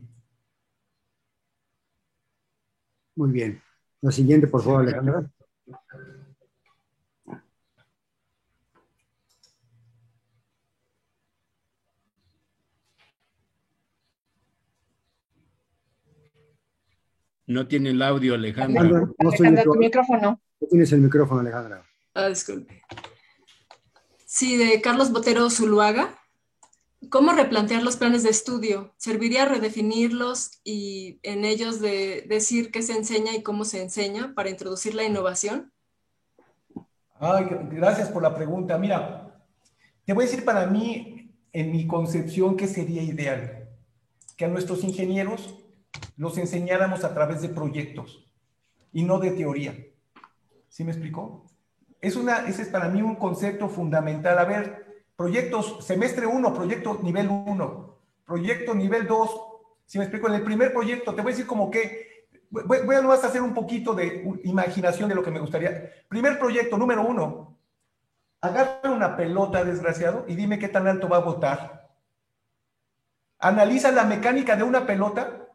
[3.15, 3.61] Muy bien.
[4.01, 5.31] La siguiente, por favor, Alejandra.
[17.47, 18.83] No tiene el audio, Alejandra.
[18.83, 20.41] no Alejandra, tu micrófono.
[20.59, 21.83] No tienes el micrófono, Alejandra.
[22.13, 22.83] Ah, disculpe.
[24.25, 26.19] Sí, de Carlos Botero Zuluaga.
[27.09, 28.93] ¿Cómo replantear los planes de estudio?
[28.97, 34.49] ¿Serviría redefinirlos y en ellos de decir qué se enseña y cómo se enseña para
[34.49, 35.71] introducir la innovación?
[37.19, 38.77] Ay, gracias por la pregunta.
[38.77, 39.45] Mira,
[40.05, 43.69] te voy a decir para mí, en mi concepción, qué sería ideal.
[44.35, 45.55] Que a nuestros ingenieros
[46.15, 48.27] los enseñáramos a través de proyectos
[48.91, 49.75] y no de teoría.
[50.67, 51.45] ¿Sí me explicó?
[52.01, 54.37] Es una, ese es para mí un concepto fundamental.
[54.37, 54.86] A ver,
[55.17, 59.41] proyectos, semestre 1, proyecto nivel 1, proyecto nivel 2.
[59.85, 62.95] Si me explico, en el primer proyecto, te voy a decir como que, voy, voy
[62.95, 65.91] a hacer un poquito de imaginación de lo que me gustaría.
[66.07, 67.57] Primer proyecto, número 1,
[68.41, 71.89] agarra una pelota, desgraciado, y dime qué tan alto va a botar.
[73.39, 75.47] Analiza la mecánica de una pelota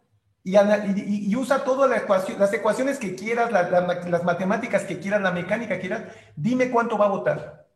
[0.43, 6.03] y, usa todas las ecuaciones que quieras, las matemáticas que quieras, la mecánica que quieras,
[6.35, 7.69] dime cuánto va a votar.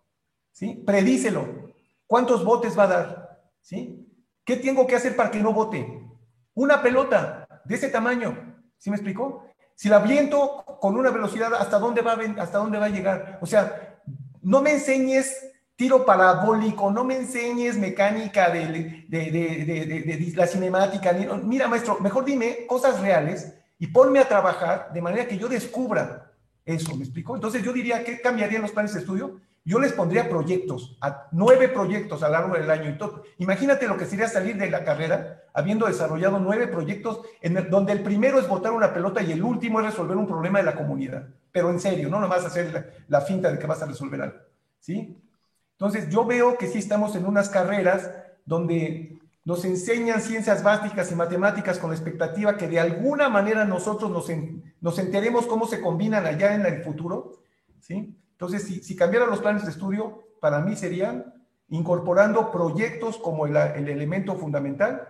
[0.51, 0.82] ¿Sí?
[0.87, 1.65] Predícelo.
[2.07, 3.40] ¿Cuántos votos va a dar?
[3.61, 4.07] ¿Sí?
[4.44, 6.02] ¿Qué tengo que hacer para que no vote?
[6.54, 8.57] Una pelota de ese tamaño.
[8.78, 9.44] ¿Sí me explicó?
[9.74, 13.38] Si la viento con una velocidad, ¿hasta dónde va a, hasta dónde va a llegar?
[13.42, 14.00] O sea,
[14.42, 19.07] no me enseñes tiro parabólico, no me enseñes mecánica de,
[20.34, 21.12] la cinemática.
[21.42, 26.32] Mira, maestro, mejor dime cosas reales y ponme a trabajar de manera que yo descubra
[26.64, 27.34] eso, ¿me explico?
[27.34, 29.40] Entonces yo diría, ¿qué cambiarían los planes de estudio?
[29.66, 32.96] Yo les pondría proyectos, a, nueve proyectos a lo largo del año.
[32.96, 33.24] Todo.
[33.38, 38.04] Imagínate lo que sería salir de la carrera habiendo desarrollado nueve proyectos en donde el
[38.04, 41.26] primero es botar una pelota y el último es resolver un problema de la comunidad.
[41.50, 44.38] Pero en serio, no nomás hacer la, la finta de que vas a resolver algo.
[44.78, 45.20] ¿Sí?
[45.72, 48.08] Entonces, yo veo que sí estamos en unas carreras
[48.44, 54.12] donde nos enseñan ciencias básicas y matemáticas con la expectativa que de alguna manera nosotros
[54.12, 54.30] nos,
[54.80, 57.32] nos enteremos cómo se combinan allá en el futuro.
[57.80, 58.16] ¿sí?
[58.37, 61.34] Entonces, si, si cambiaran los planes de estudio, para mí serían
[61.68, 65.09] incorporando proyectos como el, elemento fundamental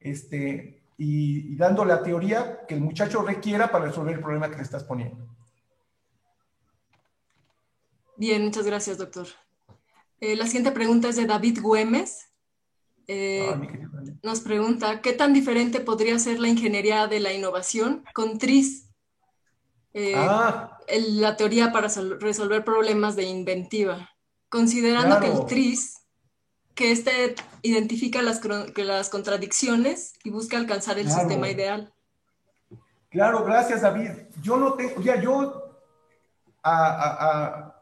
[0.00, 4.56] este, y, y dando la teoría que el muchacho requiera para resolver el problema que
[4.56, 5.28] le estás poniendo.
[8.16, 9.26] Bien, muchas gracias, doctor.
[10.20, 12.30] Eh, la siguiente pregunta es de David Güemes.
[13.06, 13.60] Eh, ah,
[14.22, 18.88] nos pregunta, ¿qué tan diferente podría ser la ingeniería de la innovación con TRIS?
[19.94, 20.78] Eh, ah.
[20.88, 21.88] la teoría para
[22.20, 24.10] resolver problemas de inventiva.
[24.48, 26.02] Considerando que el TRIS,
[26.74, 28.40] que este identifica las,
[28.76, 31.92] las contradicciones y busca alcanzar el sistema ideal.
[33.08, 34.10] Claro, gracias David.
[34.42, 35.62] Yo no tengo, ya yo
[36.62, 37.74] a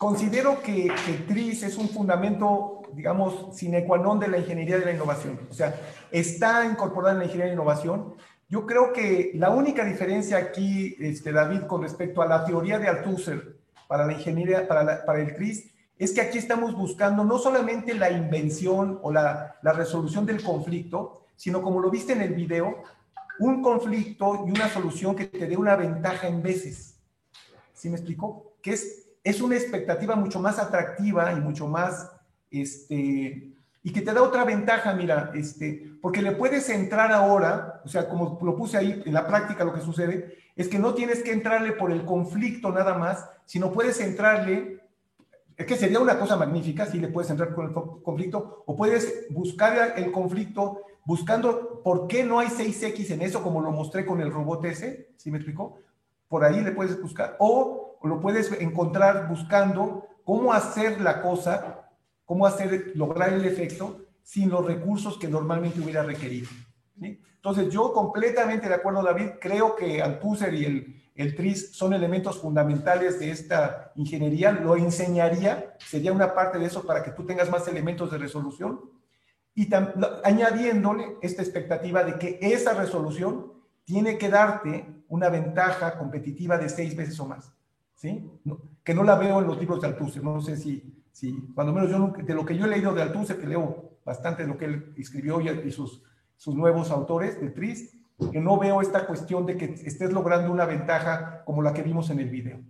[0.00, 4.86] Considero que, que TRIS es un fundamento, digamos, sine qua non de la ingeniería de
[4.86, 5.36] la innovación.
[5.50, 5.76] O sea,
[6.10, 8.16] está incorporada en la ingeniería de la innovación.
[8.50, 12.88] Yo creo que la única diferencia aquí, este, David, con respecto a la teoría de
[12.88, 13.56] Althusser
[13.88, 18.98] para la ingeniería, para, el TRIS, es que aquí estamos buscando no solamente la invención
[19.02, 22.82] o la, la resolución del conflicto, sino como lo viste en el video,
[23.38, 26.98] un conflicto y una solución que te dé una ventaja en veces.
[27.72, 28.52] ¿Sí me explico?
[28.60, 32.10] Que es es una expectativa mucho más atractiva y mucho más,
[32.50, 37.88] este, y que te da otra ventaja, mira, este, porque le puedes entrar ahora, o
[37.88, 41.22] sea, como lo puse ahí en la práctica, lo que sucede es que no tienes
[41.22, 44.80] que entrarle por el conflicto nada más, sino puedes entrarle,
[45.56, 49.26] es que sería una cosa magnífica si le puedes entrar con el conflicto, o puedes
[49.30, 54.20] buscar el conflicto buscando por qué no hay 6X en eso, como lo mostré con
[54.20, 55.78] el robot ese, ¿sí me explicó?
[56.28, 61.89] Por ahí le puedes buscar, o lo puedes encontrar buscando cómo hacer la cosa,
[62.30, 66.48] cómo hacer, lograr el efecto sin los recursos que normalmente hubiera requerido.
[67.00, 72.38] Entonces, yo completamente de acuerdo, David, creo que Althusser y el, el TRIS son elementos
[72.38, 74.52] fundamentales de esta ingeniería.
[74.52, 78.78] Lo enseñaría, sería una parte de eso para que tú tengas más elementos de resolución
[79.56, 79.68] y
[80.22, 83.54] añadiéndole esta expectativa de que esa resolución
[83.84, 87.52] tiene que darte una ventaja competitiva de seis veces o más.
[87.96, 88.30] ¿sí?
[88.84, 91.90] que no la veo en los libros de Althusser, no sé si, si cuando menos
[91.90, 94.64] yo, de lo que yo he leído de Althusser, que leo bastante de lo que
[94.64, 96.02] él escribió y, sus,
[96.34, 97.94] sus nuevos autores de Tris,
[98.32, 102.08] que no veo esta cuestión de que estés logrando una ventaja como la que vimos
[102.08, 102.62] en el video.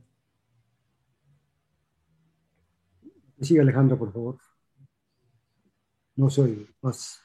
[3.40, 4.38] Sigue Alejandro, por favor.
[6.16, 7.20] No soy más.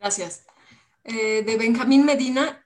[0.00, 0.44] Gracias.
[1.04, 2.63] Eh, de Benjamín Medina,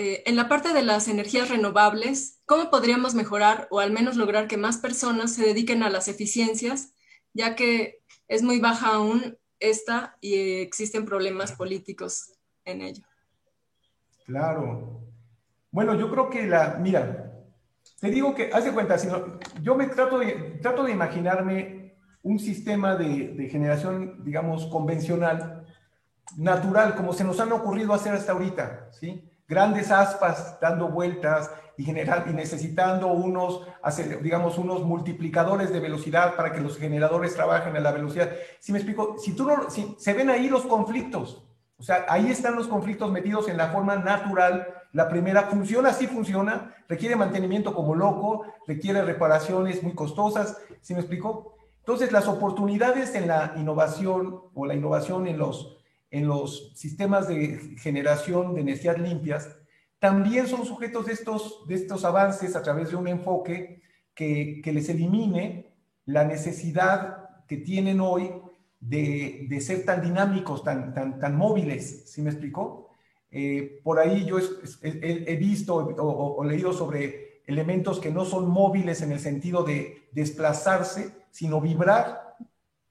[0.00, 4.46] eh, en la parte de las energías renovables, ¿cómo podríamos mejorar o al menos lograr
[4.46, 6.92] que más personas se dediquen a las eficiencias,
[7.34, 12.32] ya que es muy baja aún esta y existen problemas políticos
[12.64, 13.02] en ello?
[14.24, 15.02] Claro.
[15.72, 17.32] Bueno, yo creo que la, mira,
[18.00, 19.08] te digo que, haz de cuenta, si
[19.62, 25.66] yo me trato de, trato de imaginarme un sistema de, de generación, digamos, convencional,
[26.36, 29.27] natural, como se nos han ocurrido hacer hasta ahorita, ¿sí?
[29.48, 33.66] Grandes aspas dando vueltas y, general, y necesitando unos,
[34.20, 38.30] digamos, unos multiplicadores de velocidad para que los generadores trabajen a la velocidad.
[38.60, 42.30] Si me explico, si tú no, si, se ven ahí los conflictos, o sea, ahí
[42.30, 44.66] están los conflictos metidos en la forma natural.
[44.92, 50.58] La primera funciona, sí funciona, requiere mantenimiento como loco, requiere reparaciones muy costosas.
[50.80, 51.54] ¿Sí me explico?
[51.78, 55.77] Entonces, las oportunidades en la innovación o la innovación en los,
[56.10, 59.56] en los sistemas de generación de energías limpias
[59.98, 63.82] también son sujetos de estos, de estos avances a través de un enfoque
[64.14, 65.72] que, que les elimine
[66.04, 68.30] la necesidad que tienen hoy
[68.80, 72.90] de, ser tan dinámicos, tan, tan, tan móviles, ¿sí me explicó?
[73.30, 74.38] Eh, por ahí yo
[74.82, 81.12] he, visto o, leído sobre elementos que no son móviles en el sentido de desplazarse,
[81.30, 82.27] sino vibrar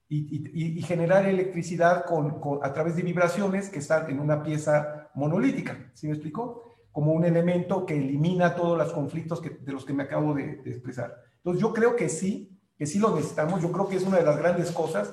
[0.08, 6.06] y, generar electricidad con, a través de vibraciones que están en una pieza monolítica, ¿sí
[6.06, 6.76] me explicó?
[6.92, 10.70] Como un elemento que elimina todos los conflictos de los que me acabo de, de
[10.70, 11.14] expresar.
[11.36, 14.24] Entonces yo creo que sí, que sí lo necesitamos, yo creo que es una de
[14.24, 15.12] las grandes cosas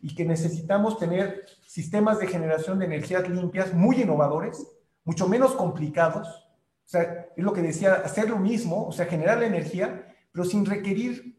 [0.00, 4.64] y que necesitamos tener sistemas de generación de energías limpias muy innovadores,
[5.04, 6.28] mucho menos complicados.
[6.28, 10.44] O sea, es lo que decía, hacer lo mismo, o sea, generar la energía, pero
[10.44, 11.35] sin requerir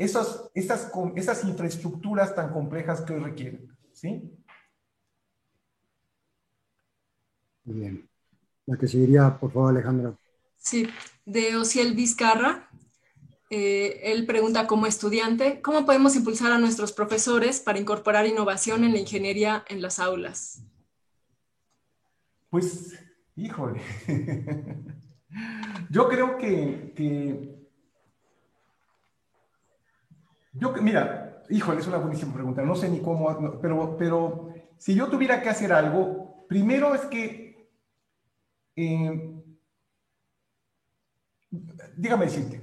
[0.00, 3.76] esas, esas, esas infraestructuras tan complejas que hoy requieren.
[3.92, 4.32] ¿Sí?
[7.64, 8.08] Muy bien.
[8.64, 10.16] La que seguiría, por favor, Alejandra.
[10.56, 10.88] Sí,
[11.26, 12.70] de Ociel Vizcarra.
[13.50, 18.92] Eh, él pregunta como estudiante, ¿cómo podemos impulsar a nuestros profesores para incorporar innovación en
[18.92, 20.62] la ingeniería en las aulas?
[22.48, 22.94] Pues,
[23.36, 23.82] híjole,
[25.90, 27.59] yo creo que,
[30.52, 35.08] yo, mira, híjole, es una buenísima pregunta, no sé ni cómo, pero, pero si yo
[35.08, 37.70] tuviera que hacer algo, primero es que,
[38.76, 39.42] eh,
[41.96, 42.60] dígame decirte,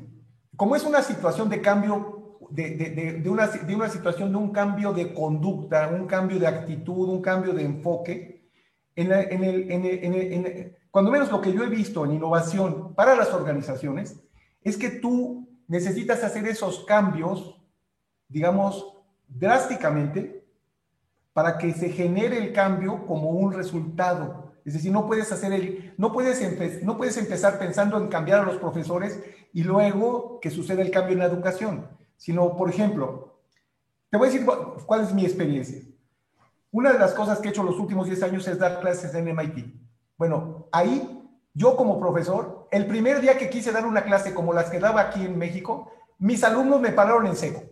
[0.55, 5.13] como es una situación de cambio, de, una, de, una, situación de un cambio de
[5.13, 8.49] conducta, un cambio de actitud, un cambio de enfoque,
[8.95, 14.19] en, el, cuando menos lo que yo he visto en innovación para las organizaciones,
[14.63, 17.56] es que tú necesitas hacer esos cambios,
[18.29, 18.93] digamos,
[19.27, 20.45] drásticamente,
[21.33, 25.93] para que se genere el cambio como un resultado es decir, no puedes hacer el,
[25.97, 29.17] no puedes, no puedes empezar pensando en cambiar a los profesores
[29.53, 33.39] y luego que suceda el cambio en la educación, sino, por ejemplo,
[34.09, 34.45] te voy a decir
[34.85, 35.81] cuál, es mi experiencia.
[36.69, 39.33] Una de las cosas que he hecho los últimos 10 años es dar clases en
[39.33, 39.73] MIT.
[40.17, 44.69] Bueno, ahí yo como profesor, el primer día que quise dar una clase como las
[44.69, 47.63] que daba aquí en México, mis alumnos me pararon en seco.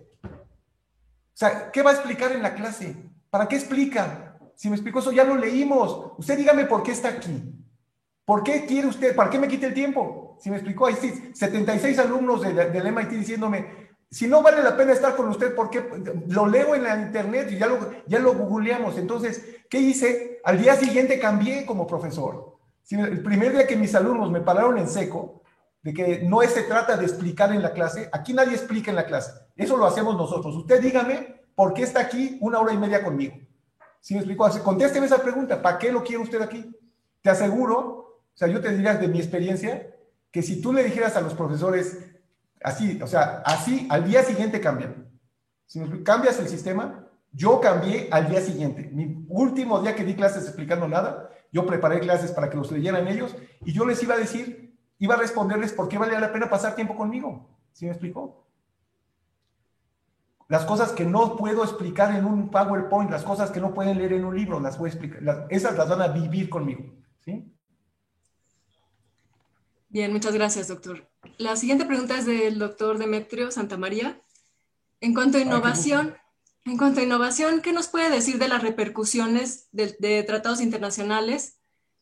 [1.35, 2.95] O sea, ¿qué va a explicar en la clase?
[3.29, 4.37] ¿Para qué explica?
[4.55, 6.13] Si me explico eso, ya lo leímos.
[6.17, 7.53] Usted dígame por qué está aquí.
[8.23, 9.13] ¿Por qué quiere usted?
[9.13, 10.37] ¿Para qué me quite el tiempo?
[10.39, 13.67] Si me explicó, hay 76 alumnos del MIT diciéndome,
[14.09, 15.83] si no vale la pena estar con usted, ¿por qué?
[16.29, 18.97] Lo leo en la internet y ya lo, ya lo googleamos.
[18.97, 20.39] Entonces, ¿qué hice?
[20.45, 22.59] Al día siguiente cambié como profesor.
[22.91, 25.41] el primer día que mis alumnos me pararon en seco,
[25.85, 29.05] de que no se trata de explicar en la clase, aquí nadie explica en la
[29.05, 29.33] clase.
[29.55, 30.55] Eso lo hacemos nosotros.
[30.55, 33.35] Usted dígame por qué está aquí una hora y media conmigo.
[34.01, 34.49] ¿Sí me explico?
[34.63, 35.61] Contésteme esa pregunta.
[35.61, 36.75] ¿Para qué lo quiere usted aquí?
[37.21, 39.95] Te aseguro, o sea, yo te diría de mi experiencia,
[40.31, 41.99] que si tú le dijeras a los profesores
[42.63, 45.07] así, o sea, así, al día siguiente cambian.
[45.67, 48.89] Si cambias el sistema, yo cambié al día siguiente.
[48.91, 53.07] Mi último día que di clases explicando nada, yo preparé clases para que los leyeran
[53.07, 54.65] ellos y yo les iba a decir,
[54.99, 57.47] iba a responderles por qué valía la pena pasar tiempo conmigo.
[57.73, 58.45] ¿Sí me explicó?
[60.47, 64.13] Las cosas que no puedo explicar en un PowerPoint, las cosas que no pueden leer
[64.13, 65.47] en un libro, las voy a explicar.
[65.49, 66.83] esas las van a vivir conmigo.
[67.19, 67.51] ¿sí?
[69.89, 71.09] Bien, muchas gracias, doctor.
[71.37, 74.21] La siguiente pregunta es del doctor Demetrio Santamaría.
[75.01, 76.15] En cuanto a innovación,
[76.63, 81.59] en cuanto a innovación, ¿qué nos puede decir de las repercusiones de, de tratados internacionales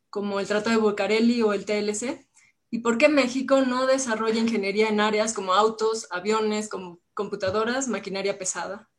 [0.09, 2.27] como el Tratado de Bucareli o el TLC
[2.73, 8.39] ¿Y por qué México no desarrolla ingeniería en áreas como autos, aviones, como computadoras, maquinaria
[8.39, 8.89] pesada?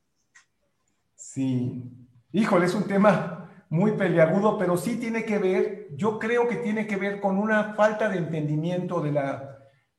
[1.17, 1.83] Sí,
[2.31, 6.87] híjole, es un tema muy peleagudo, pero sí tiene que ver, yo creo que tiene
[6.87, 9.59] que ver con una falta de entendimiento de la,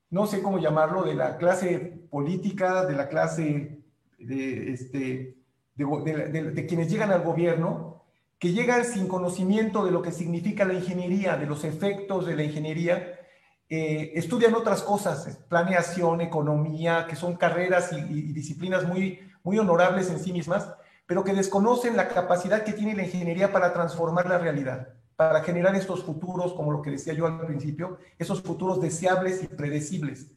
[0.10, 3.84] no sé cómo llamarlo, de la clase política, de la clase
[4.18, 5.36] de, este,
[5.76, 8.06] de, quienes llegan al gobierno,
[8.40, 12.44] que llegan sin conocimiento de lo que significa la ingeniería, de los efectos de la
[12.46, 13.20] ingeniería,
[13.68, 20.20] eh, estudian otras cosas, planeación, economía, que son carreras y, disciplinas muy, muy honorables en
[20.20, 20.70] sí mismas,
[21.08, 25.76] pero que desconocen la capacidad que tiene la ingeniería para transformar la realidad, para generar
[25.76, 30.28] estos futuros, como lo que decía yo al principio, esos futuros deseables y predecibles.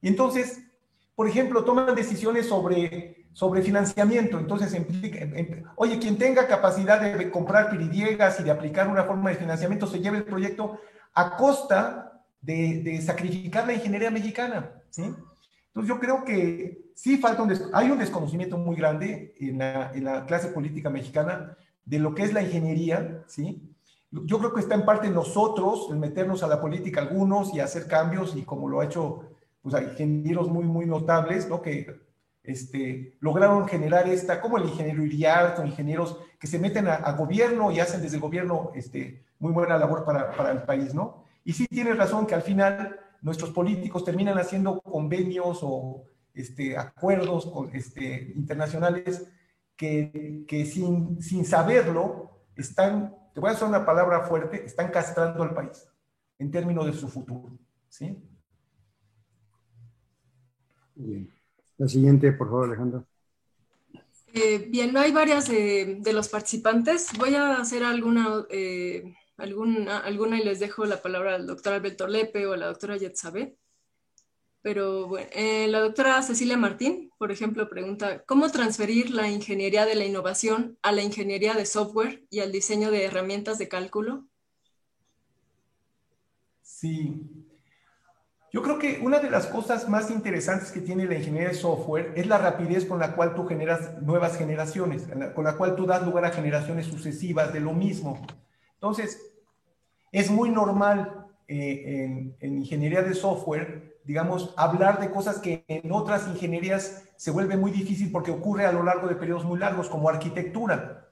[0.00, 0.60] Y entonces,
[1.14, 4.38] por ejemplo, toman decisiones sobre, sobre financiamiento.
[4.38, 4.74] Entonces,
[5.76, 10.00] oye, quien tenga capacidad de comprar piridiegas y de aplicar una forma de financiamiento se
[10.00, 10.80] lleve el proyecto
[11.14, 14.70] a costa de, sacrificar la ingeniería mexicana.
[14.90, 15.02] ¿sí?
[15.02, 20.48] Entonces yo creo que sí falta un, hay un desconocimiento muy grande en la, clase
[20.48, 23.62] política mexicana de lo que es la ingeniería, ¿sí?
[24.10, 27.86] Yo creo que está en parte nosotros el meternos a la política algunos y hacer
[27.86, 29.28] cambios y como lo ha hecho
[29.62, 31.60] pues hay ingenieros muy, muy notables, ¿no?
[31.60, 32.00] Que
[32.42, 37.80] este, lograron generar esta, como el ingeniero Iriart, ingenieros que se meten a, gobierno y
[37.80, 41.27] hacen desde el gobierno este, muy buena labor para, para el país, ¿no?
[41.48, 47.46] Y sí tienes razón que al final nuestros políticos terminan haciendo convenios o este, acuerdos
[47.46, 49.26] con, este, internacionales
[49.74, 55.42] que, que sin, sin, saberlo están, te voy a hacer una palabra fuerte, están castrando
[55.42, 55.88] al país
[56.38, 57.56] en términos de su futuro.
[57.88, 58.22] ¿sí?
[60.96, 61.32] Bien.
[61.78, 63.06] La siguiente, por favor, Alejandro.
[64.34, 67.08] Eh, bien, no hay varias de, de, los participantes.
[67.18, 72.06] Voy a hacer alguna eh, alguna, alguna y les dejo la palabra al doctor Alberto
[72.06, 73.56] Lepe o a la doctora Yetzabe.
[74.60, 79.94] Pero bueno, eh, la doctora Cecilia Martín, por ejemplo, pregunta, ¿cómo transferir la ingeniería de
[79.94, 84.26] la innovación a la ingeniería de software y al diseño de herramientas de cálculo?
[86.60, 87.22] Sí.
[88.52, 92.12] Yo creo que una de las cosas más interesantes que tiene la ingeniería de software
[92.16, 96.04] es la rapidez con la cual tú generas nuevas generaciones, con la cual tú das
[96.04, 98.26] lugar a generaciones sucesivas de lo mismo.
[98.74, 99.27] Entonces,
[100.12, 106.26] es muy normal eh, en, ingeniería de software, digamos, hablar de cosas que en otras
[106.28, 110.08] ingenierías se vuelve muy difícil porque ocurre a lo largo de periodos muy largos, como
[110.08, 111.08] arquitectura.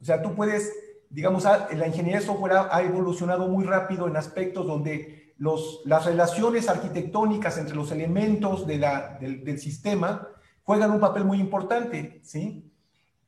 [0.00, 0.72] O sea, tú puedes,
[1.10, 6.68] digamos, la ingeniería de software ha, evolucionado muy rápido en aspectos donde los, las relaciones
[6.68, 10.28] arquitectónicas entre los elementos del, sistema
[10.62, 12.72] juegan un papel muy importante, ¿sí?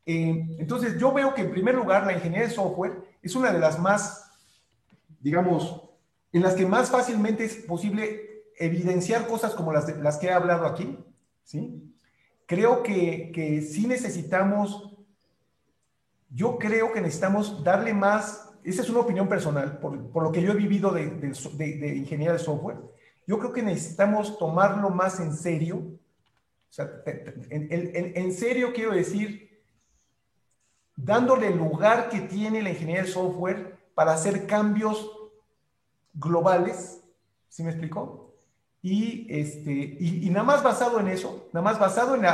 [0.04, 3.59] Eh, entonces, yo veo que en primer lugar la ingeniería de software es una de
[3.59, 4.28] las más,
[5.21, 5.89] digamos,
[6.33, 10.66] en las que más fácilmente es posible evidenciar cosas como las, las que he hablado
[10.66, 10.99] aquí,
[11.45, 11.83] ¿sí?
[12.47, 14.97] Creo que, que sí necesitamos,
[16.31, 20.43] yo creo que necesitamos darle más, esa es una opinión personal, por, por lo que
[20.43, 22.79] yo he vivido de, de, ingeniería de software,
[23.27, 28.93] yo creo que necesitamos tomarlo más en serio, o sea, en, en, en serio quiero
[28.93, 29.49] decir
[30.97, 35.11] dándole el lugar que tiene la ingeniería de software para hacer cambios
[36.14, 37.03] globales,
[37.49, 38.32] ¿sí me explicó?
[38.80, 42.24] Y, este, y, nada más basado en eso, nada más basado en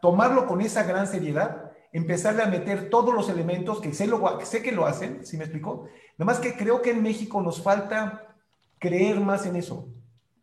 [0.00, 4.64] tomarlo con esa gran seriedad, empezarle a meter todos los elementos que sé, lo, sé
[4.64, 5.86] que lo hacen, ¿sí me explicó?
[6.18, 8.34] Nada más que creo que en México nos falta
[8.80, 9.86] creer más en eso,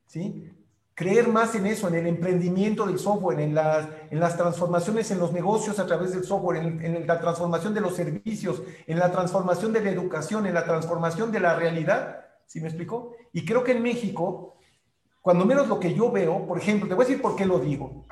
[0.07, 0.48] ¿sí?
[0.99, 5.19] Creer más en eso, en el emprendimiento del software, en las, en las transformaciones en
[5.19, 9.71] los negocios a través del software, en, la transformación de los servicios, en la transformación
[9.71, 12.25] de la educación, en la transformación de la realidad.
[12.47, 13.13] ¿Sí me explico?
[13.31, 14.57] Y creo que en México,
[15.21, 17.59] cuando menos lo que yo veo, por ejemplo, te voy a decir por qué lo
[17.59, 18.05] digo.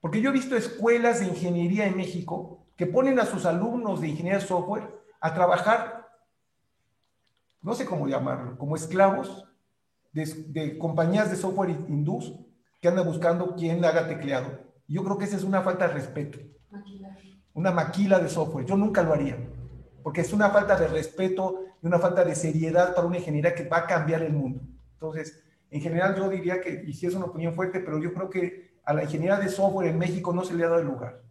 [0.00, 4.06] Porque yo he visto escuelas de ingeniería en México que ponen a sus alumnos de
[4.06, 4.88] ingeniería de software
[5.20, 6.08] a trabajar,
[7.62, 9.44] no sé cómo llamarlo, como esclavos
[10.12, 12.34] de, compañías de software hindús
[12.80, 14.60] que andan buscando quién haga tecleado.
[14.86, 16.38] Yo creo que esa es una falta de respeto.
[17.54, 18.66] Una maquila de software.
[18.66, 19.38] Yo nunca lo haría,
[20.02, 23.68] porque es una falta de respeto y una falta de seriedad para una ingeniería que
[23.68, 24.62] va a cambiar el mundo.
[24.94, 28.28] Entonces, en general yo diría que, y si es una opinión fuerte, pero yo creo
[28.28, 31.22] que a la ingeniería de software en México no se le ha dado el lugar.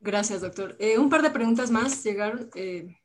[0.00, 0.76] Gracias, doctor.
[0.78, 2.48] Eh, un par de preguntas más llegaron.
[2.54, 2.96] Eh,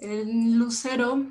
[0.00, 1.26] el Lucero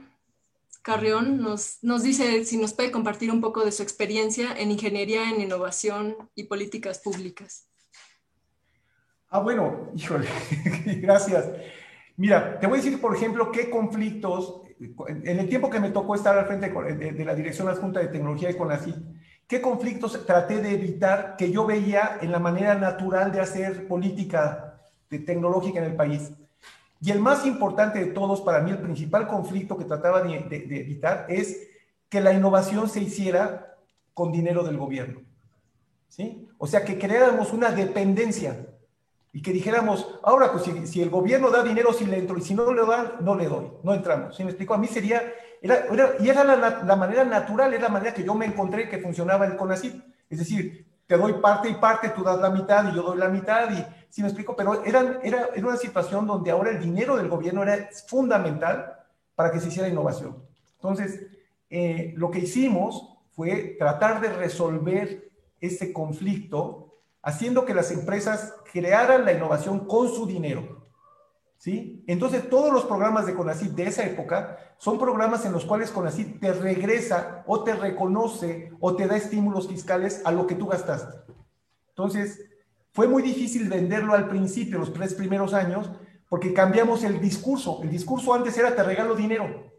[0.81, 5.29] Carrión nos, nos dice si nos puede compartir un poco de su experiencia en ingeniería,
[5.29, 7.67] en innovación y políticas públicas.
[9.29, 10.27] Ah, bueno, híjole,
[11.01, 11.49] gracias.
[12.17, 14.61] Mira, te voy a decir, por ejemplo, qué conflictos
[15.07, 18.49] en el tiempo que me tocó estar al frente de, la Dirección Adjunta de Tecnología
[18.49, 18.95] y CONACYT,
[19.47, 24.81] ¿qué conflictos traté de evitar que yo veía en la manera natural de hacer política
[25.09, 26.31] de tecnológica en el país?
[27.01, 31.25] Y el más importante de todos, para mí el principal conflicto que trataba de, evitar
[31.29, 31.67] es
[32.07, 33.75] que la innovación se hiciera
[34.13, 35.21] con dinero del gobierno.
[36.07, 36.47] ¿Sí?
[36.59, 38.67] O sea, que creáramos una dependencia
[39.33, 42.53] y que dijéramos, ahora pues si, el gobierno da dinero, si le entro, y si
[42.53, 44.35] no le dan, no le doy, no entramos.
[44.35, 44.73] ¿Sí me explico?
[44.73, 45.23] A mí sería,
[45.61, 45.85] era,
[46.19, 49.55] y era la, manera natural, era la manera que yo me encontré que funcionaba el
[49.55, 50.03] CONACYT.
[50.29, 53.27] Es decir, te doy parte y parte, tú das la mitad y yo doy la
[53.27, 54.55] mitad, y ¿sí me explico?
[54.55, 58.93] Pero era, era una situación donde ahora el dinero del gobierno era fundamental
[59.35, 60.37] para que se hiciera innovación.
[60.75, 61.27] Entonces,
[61.69, 69.25] eh, lo que hicimos fue tratar de resolver ese conflicto haciendo que las empresas crearan
[69.25, 70.80] la innovación con su dinero.
[71.61, 72.03] ¿Sí?
[72.07, 76.39] Entonces, todos los programas de CONACYT de esa época son programas en los cuales CONACYT
[76.39, 81.19] te regresa o te reconoce o te da estímulos fiscales a lo que tú gastaste.
[81.89, 82.49] Entonces,
[82.93, 85.91] fue muy difícil venderlo al principio, los tres primeros años,
[86.29, 87.79] porque cambiamos el discurso.
[87.83, 89.71] El discurso antes era te regalo dinero.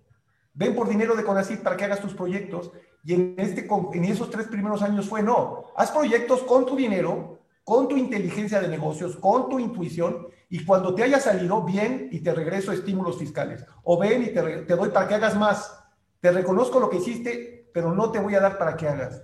[0.55, 2.70] Ven por dinero de CONACYT para que hagas tus proyectos.
[3.03, 7.41] Y en, este, en esos tres primeros años fue, no, haz proyectos con tu dinero,
[7.64, 12.20] con tu inteligencia de negocios, con tu intuición, y cuando te haya salido, bien, y
[12.20, 13.64] te regreso estímulos fiscales.
[13.84, 15.82] O ven y te, doy para que hagas más.
[16.20, 19.22] Te reconozco lo que hiciste, pero no te voy a dar para que hagas.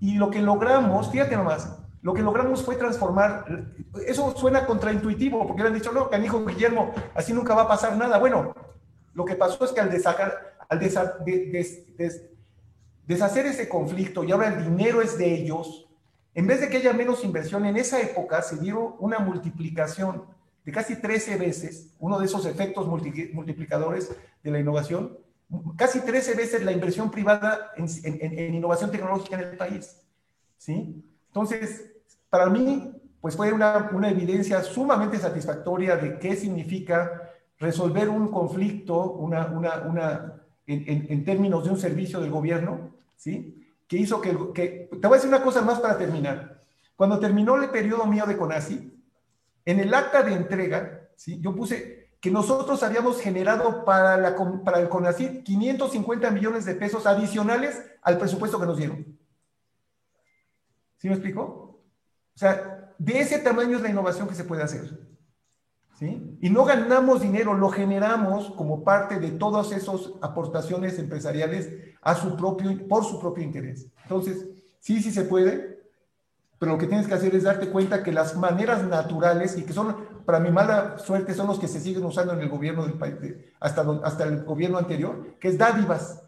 [0.00, 3.72] Y lo que logramos, fíjate nomás, lo que logramos fue transformar,
[4.06, 8.18] eso suena contraintuitivo, porque han dicho, no, canijo Guillermo, así nunca va a pasar nada.
[8.18, 8.54] Bueno,
[9.14, 9.90] lo que pasó es que al
[13.06, 15.83] deshacer ese conflicto y ahora el dinero es de ellos,
[16.34, 20.24] en vez de que haya menos inversión, en esa época se dio una multiplicación
[20.64, 24.10] de casi 13 veces, uno de esos efectos multiplicadores
[24.42, 25.16] de la innovación,
[25.76, 30.00] casi 13 veces la inversión privada en, innovación tecnológica en el país.
[30.56, 31.04] ¿sí?
[31.28, 31.92] Entonces,
[32.30, 39.12] para mí, pues fue una, una evidencia sumamente satisfactoria de qué significa resolver un conflicto
[39.12, 43.63] una, una, una, en, en, términos de un servicio del gobierno, ¿sí?
[43.88, 46.62] Que hizo que, que, Te voy a decir una cosa más para terminar.
[46.96, 48.92] Cuando terminó el periodo mío de CONACI,
[49.64, 51.40] en el acta de entrega, ¿sí?
[51.40, 57.06] Yo puse que nosotros habíamos generado para, la, para el CONACI 550 millones de pesos
[57.06, 59.18] adicionales al presupuesto que nos dieron.
[60.96, 61.82] ¿Sí me explico?
[62.34, 65.13] O sea, de ese tamaño es la innovación que se puede hacer.
[66.40, 71.70] Y no ganamos dinero, lo generamos como parte de todas esas aportaciones empresariales
[72.02, 73.86] a su propio, por su propio interés.
[74.02, 74.46] Entonces,
[74.80, 75.82] sí, sí se puede,
[76.58, 79.72] pero lo que tienes que hacer es darte cuenta que las maneras naturales, y que
[79.72, 82.94] son, para mi mala suerte, son los que se siguen usando en el gobierno del
[82.94, 83.16] país,
[83.60, 86.22] hasta, hasta el gobierno anterior, que es dádivas,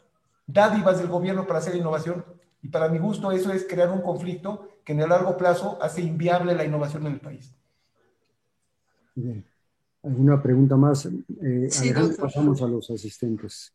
[0.47, 2.24] dádivas del gobierno para hacer innovación.
[2.62, 6.03] Y para mi gusto eso es crear un conflicto que en el largo plazo hace
[6.03, 7.55] inviable la innovación en el país.
[9.14, 9.45] Bien.
[10.07, 11.07] ¿Alguna pregunta más?
[11.42, 13.72] Eh, sí, pasamos a los asistentes.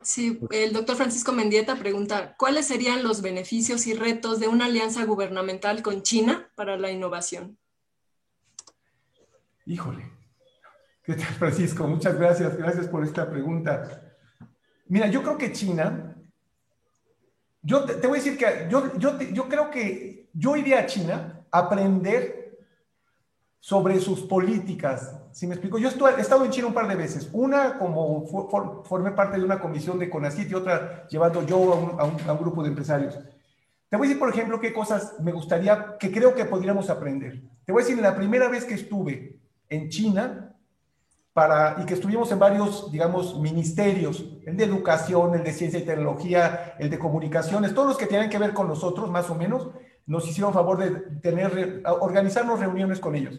[0.00, 5.04] Sí, el doctor Francisco Mendieta pregunta, ¿cuáles serían los beneficios y retos de una alianza
[5.04, 7.58] gubernamental con China para la innovación?
[9.66, 10.10] Híjole,
[11.02, 11.86] ¿qué tal Francisco?
[11.86, 14.16] Muchas gracias, gracias por esta pregunta.
[14.86, 16.16] Mira, yo creo que China,
[17.60, 21.44] yo te, voy a decir que yo, yo, yo creo que yo iría a China
[21.50, 22.56] a aprender
[23.60, 25.25] sobre sus políticas.
[25.36, 27.28] Si me explico, yo he estado en China un par de veces.
[27.30, 28.26] Una como
[28.84, 32.70] formé parte de una comisión de CONACYT y otra llevando yo a un, grupo de
[32.70, 33.18] empresarios.
[33.90, 37.42] Te voy a decir, por ejemplo, qué cosas me gustaría, que creo que podríamos aprender.
[37.66, 39.38] Te voy a decir, la primera vez que estuve
[39.68, 40.56] en China,
[41.34, 45.84] para, y que estuvimos en varios, digamos, ministerios, el de educación, el de ciencia y
[45.84, 49.68] tecnología, el de comunicaciones, todos los que tienen que ver con nosotros, más o menos,
[50.06, 53.38] nos hicieron favor de tener, organizarnos reuniones con ellos.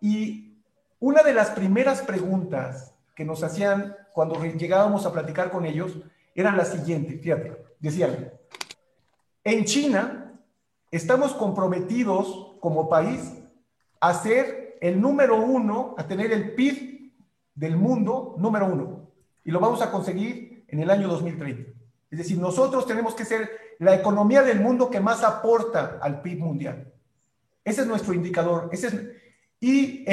[0.00, 0.49] Y
[1.00, 5.98] una de las primeras preguntas que nos hacían cuando llegábamos a platicar con ellos
[6.34, 8.30] era la siguiente, fíjate, decían,
[9.42, 10.40] en China
[10.90, 13.32] estamos comprometidos como país
[14.00, 17.12] a ser el número uno, a tener el PIB
[17.54, 19.10] del mundo número uno.
[19.44, 21.70] Y lo vamos a conseguir en el año 2030.
[22.10, 26.40] Es decir, nosotros tenemos que ser la economía del mundo que más aporta al PIB
[26.40, 26.92] mundial.
[27.64, 28.68] Ese es nuestro indicador.
[28.72, 28.94] Ese es,
[29.60, 30.04] y,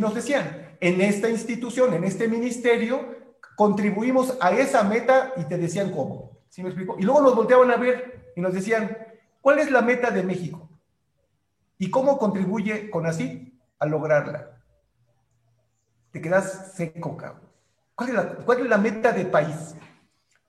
[0.00, 3.16] nos decían, en esta institución, en este ministerio,
[3.56, 6.38] contribuimos a esa meta y te decían cómo.
[6.48, 6.96] ¿Sí me explico?
[6.98, 8.96] Y luego nos volteaban a ver y nos decían,
[9.40, 10.68] ¿cuál es la meta de México?
[11.78, 14.60] ¿Y cómo contribuye con así a lograrla?
[16.10, 17.48] Te quedas seco, cabrón.
[17.94, 19.74] ¿Cuál es, la, ¿Cuál es la meta de país?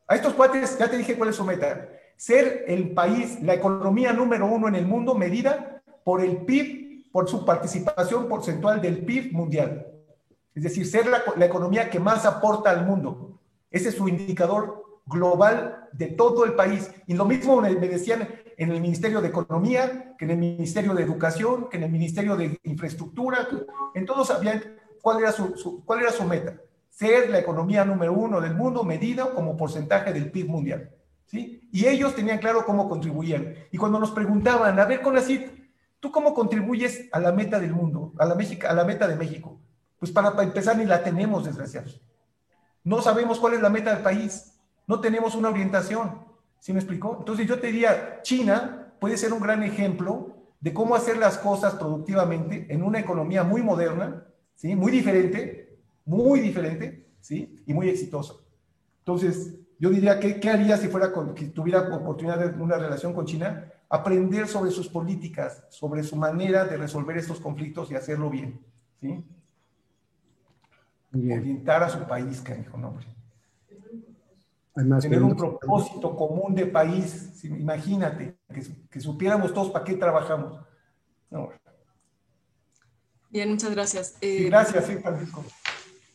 [0.08, 1.90] A estos cuates, ya te dije cuál es su meta.
[2.16, 6.83] Ser el país, la economía número uno en el mundo medida por el PIB,
[7.14, 9.86] por su participación porcentual del PIB mundial.
[10.56, 13.40] Es decir, ser la, economía que más aporta al mundo.
[13.70, 16.90] Ese es su indicador global de todo el país.
[17.06, 18.28] Y lo mismo me decían
[18.58, 22.36] en el Ministerio de Economía, que en el Ministerio de Educación, que en el Ministerio
[22.36, 23.48] de Infraestructura,
[23.94, 24.64] en todos sabían
[25.00, 26.60] cuál era su, cuál era su meta.
[26.90, 30.90] Ser la economía número uno del mundo medida como porcentaje del PIB mundial.
[31.28, 31.70] ¿sí?
[31.72, 33.54] Y ellos tenían claro cómo contribuían.
[33.72, 35.63] Y cuando nos preguntaban, a ver, con la CIT,
[36.04, 39.16] ¿tú cómo contribuyes a la meta del mundo, a la, México, a la meta de
[39.16, 39.58] México?
[39.98, 42.02] Pues para, para empezar ni la tenemos, desgraciados.
[42.84, 44.60] No sabemos cuál es la meta del país.
[44.86, 46.26] No tenemos una orientación.
[46.60, 47.16] ¿Sí me explicó?
[47.20, 51.76] Entonces yo te diría, China puede ser un gran ejemplo de cómo hacer las cosas
[51.76, 54.26] productivamente en una economía muy moderna,
[54.56, 54.76] ¿sí?
[54.76, 57.64] Muy diferente, muy diferente, ¿sí?
[57.66, 58.34] Y muy exitosa.
[59.00, 63.14] Entonces, yo diría, ¿qué, qué haría si fuera con, que tuviera oportunidad de una relación
[63.14, 63.72] con China?
[63.94, 68.60] Aprender sobre sus políticas, sobre su manera de resolver estos conflictos y hacerlo bien,
[69.00, 69.24] ¿sí?
[71.14, 73.06] Orientar a su país, canijo, no, hombre.
[75.00, 78.36] Tener un propósito común de país, imagínate,
[78.90, 80.60] que, supiéramos todos para qué trabajamos.
[83.30, 84.18] Bien, muchas gracias.
[84.22, 85.46] Eh, gracias, sí, Francisco.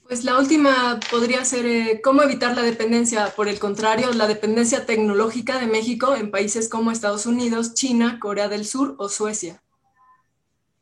[0.08, 4.86] Pues la última podría ser eh, cómo evitar la dependencia, por el contrario, la dependencia
[4.86, 9.62] tecnológica de México en países como Estados Unidos, China, Corea del Sur o Suecia.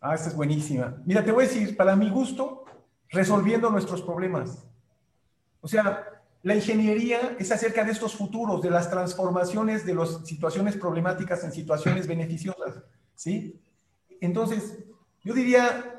[0.01, 1.03] Ah, esta es buenísima.
[1.05, 2.67] Mira, te voy a decir, para mi gusto,
[3.11, 4.65] resolviendo nuestros problemas.
[5.61, 6.07] O sea,
[6.45, 11.51] la ingeniería es acerca de estos futuros, de las transformaciones de las situaciones problemáticas en
[11.51, 12.77] situaciones beneficiosas,
[13.17, 13.61] ¿sí?
[14.21, 14.79] Entonces,
[15.25, 15.96] yo diría,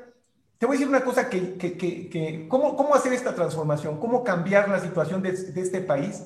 [0.58, 3.98] te voy a decir una cosa que, que, que, ¿cómo, ¿cómo, hacer esta transformación?
[4.00, 6.24] ¿Cómo cambiar la situación de, de este país?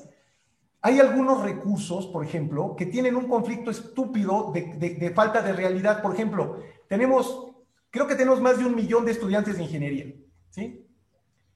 [0.81, 5.53] Hay algunos recursos, por ejemplo, que tienen un conflicto estúpido de, de, de, falta de
[5.53, 6.01] realidad.
[6.01, 6.57] Por ejemplo,
[6.89, 7.53] tenemos,
[7.91, 10.13] creo que tenemos más de un millón de estudiantes de ingeniería,
[10.49, 10.85] ¿sí?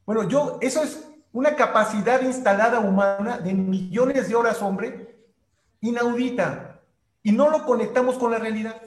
[0.05, 5.17] Bueno, yo, eso es una capacidad instalada humana de millones de horas hombre
[5.81, 6.81] inaudita
[7.23, 8.81] y no lo conectamos con la realidad.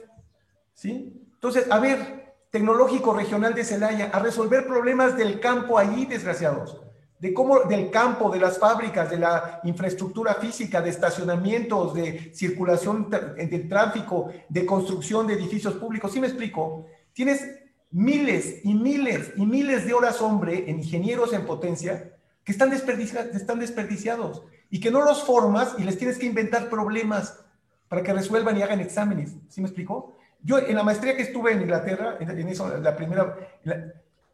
[0.73, 1.21] ¿Sí?
[1.33, 2.20] Entonces, a ver,
[2.51, 6.81] tecnológico regional de Celaya, a resolver problemas del campo allí, desgraciados,
[7.17, 13.09] de cómo del campo, de las fábricas, de la infraestructura física, de estacionamientos, de circulación
[13.09, 16.11] de tráfico, de construcción de edificios públicos.
[16.11, 16.87] ¿Sí me explico?
[17.13, 17.47] Tienes
[17.91, 23.59] miles y miles y miles de horas hombre en ingenieros en potencia que están, están
[23.59, 27.39] desperdiciados y que no los formas y les tienes que inventar problemas
[27.87, 29.35] para que resuelvan y hagan exámenes.
[29.49, 30.17] ¿Sí me explicó?
[30.43, 33.35] Yo en la maestría que estuve en Inglaterra, en, eso, la primera,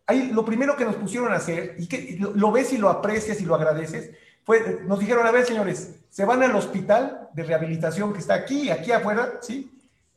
[0.05, 3.41] ahí lo primero que nos pusieron a hacer, y que lo, ves y lo aprecias
[3.41, 4.11] y lo agradeces,
[4.43, 8.69] fue, nos dijeron, a ver señores, se van al hospital de rehabilitación que está aquí,
[8.69, 9.71] aquí afuera, ¿sí?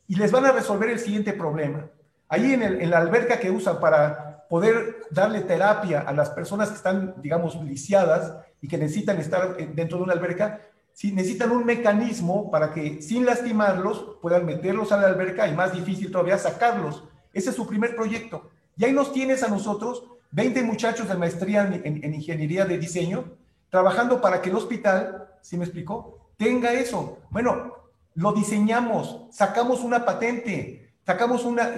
[0.07, 1.87] Y les van a resolver el siguiente problema.
[2.29, 6.69] Ahí en, el, en la alberca que usan para poder darle terapia a las personas
[6.69, 10.59] que están, digamos, lisiadas y que necesitan estar dentro de una alberca,
[11.01, 15.73] si necesitan un mecanismo para que sin lastimarlos puedan meterlos a la alberca y más
[15.73, 17.05] difícil todavía sacarlos.
[17.33, 18.51] Ese es su primer proyecto.
[18.77, 23.23] Y ahí nos tienes a nosotros, 20 muchachos de maestría en, en ingeniería de diseño,
[23.71, 26.29] trabajando para que el hospital, ¿sí me explicó?
[26.37, 27.17] Tenga eso.
[27.31, 27.73] Bueno,
[28.13, 31.77] lo diseñamos, sacamos una patente, sacamos una,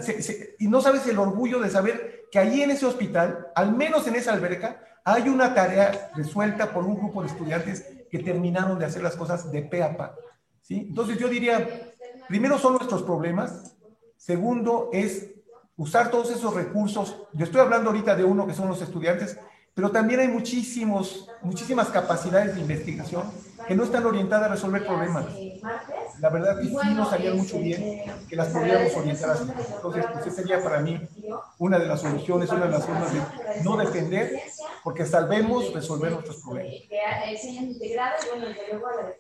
[0.59, 4.15] y no sabes el orgullo de saber que allí en ese hospital, al menos en
[4.17, 9.01] esa alberca, hay una tarea resuelta por un grupo de estudiantes que terminaron de hacer
[9.01, 10.15] las cosas de pe a pa.
[10.61, 10.85] ¿sí?
[10.87, 11.91] Entonces yo diría,
[12.27, 13.75] primero son nuestros problemas,
[14.17, 15.31] segundo es
[15.77, 17.17] usar todos esos recursos.
[17.33, 19.39] Yo estoy hablando ahorita de uno que son los estudiantes,
[19.75, 23.23] pero también hay muchísimos, muchísimas capacidades de investigación
[23.67, 25.25] que no están orientadas a resolver problemas.
[26.19, 29.43] La verdad que sí nos haría mucho bien que las pudiéramos orientar así.
[29.75, 30.99] Entonces, pues esa sería para mí
[31.59, 33.19] una de las soluciones, una de las formas de
[33.63, 34.39] no depender,
[34.83, 36.73] porque salvemos resolver nuestros problemas.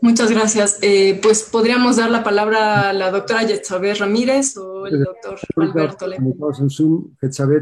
[0.01, 0.77] Muchas gracias.
[0.81, 6.05] Eh, pues podríamos dar la palabra a la doctora Yetzabé Ramírez o el doctor Alberto
[6.11, 7.15] en Zoom,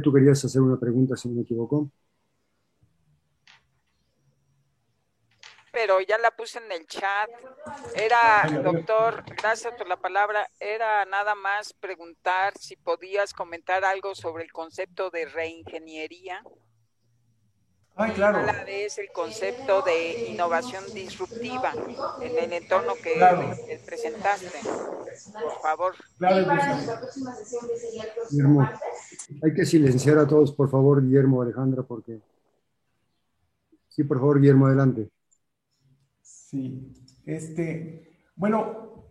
[0.03, 1.91] tú querías hacer una pregunta, si no me equivoco.
[5.71, 7.29] Pero ya la puse en el chat.
[7.95, 14.43] Era, doctor, gracias por la palabra, era nada más preguntar si podías comentar algo sobre
[14.43, 16.43] el concepto de reingeniería.
[17.95, 18.41] Ay, claro.
[18.43, 21.73] La es el concepto de innovación disruptiva
[22.21, 24.59] en el entorno que presentaste.
[25.33, 25.95] Por favor.
[26.17, 26.47] Claro,
[28.29, 28.69] Guillermo,
[29.43, 32.21] hay que silenciar a todos, por favor, Guillermo, Alejandra, porque
[33.91, 35.09] Sí, por favor, Guillermo, adelante.
[36.51, 36.91] Sí,
[37.25, 39.05] este, bueno,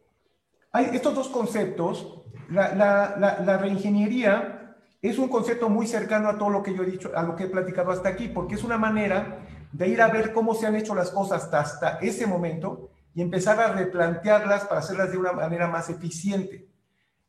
[0.73, 2.21] hay estos dos conceptos.
[2.51, 6.91] La, la, la, reingeniería es un concepto muy cercano a todo lo que yo he
[6.91, 10.09] dicho, a lo que he platicado hasta aquí, porque es una manera de ir a
[10.09, 14.81] ver cómo se han hecho las cosas hasta, ese momento y empezar a replantearlas para
[14.81, 16.69] hacerlas de una manera más eficiente.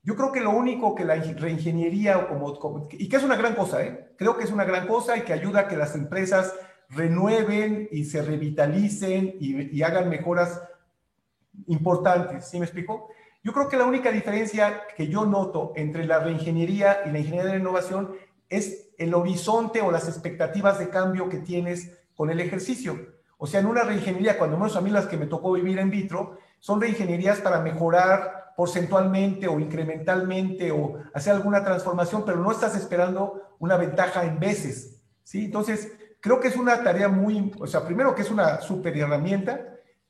[0.03, 3.55] Yo creo que lo único que la reingeniería, o como, y que es una gran
[3.55, 4.13] cosa, ¿eh?
[4.17, 6.53] creo que es una gran cosa y que ayuda a que las empresas
[6.91, 10.61] renueven y se revitalicen y, y hagan mejoras
[11.68, 12.49] importantes.
[12.49, 13.09] ¿Sí me explico?
[13.43, 17.45] Yo creo que la única diferencia que yo noto entre la reingeniería y la ingeniería
[17.45, 18.11] de la innovación
[18.49, 22.99] es el horizonte o las expectativas de cambio que tienes con el ejercicio.
[23.38, 25.89] O sea, en una reingeniería, cuando menos a mí las que me tocó vivir en
[25.89, 32.76] vitro, son reingenierías para mejorar porcentualmente o incrementalmente o hacer alguna transformación, pero no estás
[32.76, 35.01] esperando una ventaja en veces.
[35.23, 35.45] ¿sí?
[35.45, 35.91] Entonces,
[36.22, 39.60] creo que es una tarea muy, o sea, primero que es una super herramienta,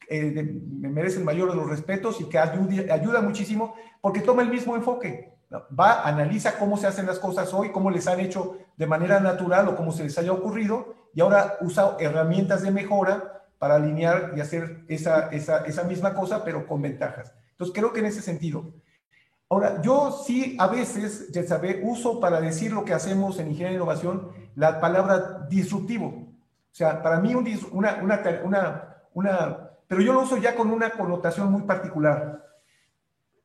[0.08, 4.42] eh, me merece el mayor de los respetos y que ayuda, ayuda muchísimo porque toma
[4.44, 5.32] el mismo enfoque.
[5.78, 9.68] Va, analiza cómo se hacen las cosas hoy, cómo les han hecho de manera natural
[9.70, 14.42] o cómo se les haya ocurrido y ahora usa herramientas de mejora para alinear y
[14.42, 17.34] hacer esa, esa, esa misma cosa, pero con ventajas.
[17.52, 18.74] Entonces, creo que en ese sentido.
[19.52, 23.72] Ahora, yo sí a veces, ya sabe, uso para decir lo que hacemos en ingeniería
[23.72, 26.06] de innovación la palabra disruptivo.
[26.08, 30.72] O sea, para mí un, una, una, una, una, pero yo lo uso ya con
[30.72, 32.48] una connotación muy particular.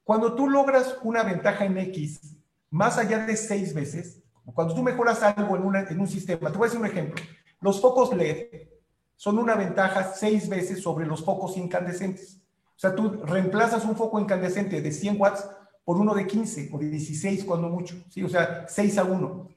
[0.05, 2.37] Cuando tú logras una ventaja en X
[2.71, 4.23] más allá de seis veces,
[4.55, 7.21] cuando tú mejoras algo en, una, en un sistema, te voy a decir un ejemplo.
[7.61, 8.69] Los focos LED
[9.17, 12.39] son una ventaja seis veces sobre los focos incandescentes.
[12.77, 15.49] O sea, tú reemplazas un foco incandescente de 100 watts
[15.87, 18.21] por uno de 15 o de 16 cuando mucho, ¿sí?
[18.25, 19.49] O sea, 6 a 1.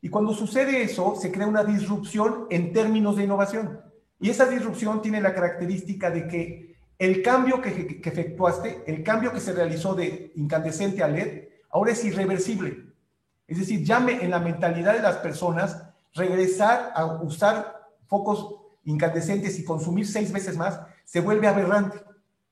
[0.00, 3.82] Y cuando sucede eso, se crea una disrupción en términos de innovación.
[4.18, 9.30] Y esa disrupción tiene la característica de que el cambio que, que efectuaste, el cambio
[9.30, 12.86] que se realizó de incandescente a LED, ahora es irreversible.
[13.46, 15.82] Es decir, llame en la mentalidad de las personas
[16.14, 21.98] regresar a usar focos incandescentes y consumir seis veces más, se vuelve aberrante.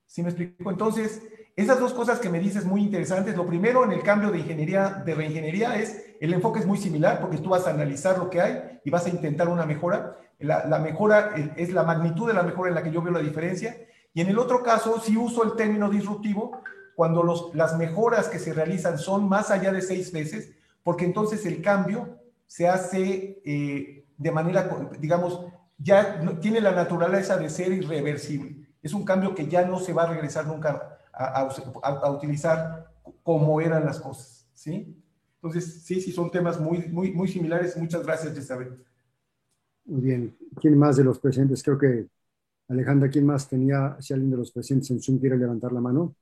[0.05, 0.71] ¿Sí me explico?
[0.71, 1.23] Entonces,
[1.55, 3.37] esas dos cosas que me dices muy interesantes.
[3.37, 7.21] Lo primero en el cambio de ingeniería, de reingeniería, es el enfoque es muy similar
[7.21, 10.17] porque tú vas a analizar lo que hay y vas a intentar una mejora.
[10.39, 13.77] La, mejora es la magnitud de la mejora en la que yo veo la diferencia.
[14.15, 16.63] Y en el otro caso, si uso el término disruptivo
[16.97, 20.53] cuando las mejoras que se realizan son más allá de seis veces,
[20.83, 24.69] porque entonces el cambio se hace eh, de manera,
[24.99, 25.47] digamos,
[25.79, 28.57] ya tiene la naturaleza de ser irreversible.
[28.83, 32.93] Es un cambio que ya no se va a regresar nunca a, utilizar
[33.23, 34.97] como eran las cosas, ¿sí?
[35.37, 37.77] Entonces, sí, sí, son temas muy, muy, muy similares.
[37.77, 38.85] Muchas gracias, Isabel.
[39.85, 40.37] Muy bien.
[40.61, 41.63] ¿Quién más de los presentes?
[41.63, 42.07] Creo que
[42.69, 46.15] Alejandra, ¿quién más tenía, si alguien de los presentes en Zoom quiere levantar la mano?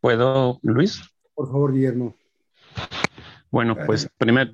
[0.00, 1.00] ¿Puedo, Luis?
[1.34, 2.14] Por favor, Guillermo.
[3.50, 4.52] Bueno, pues primero,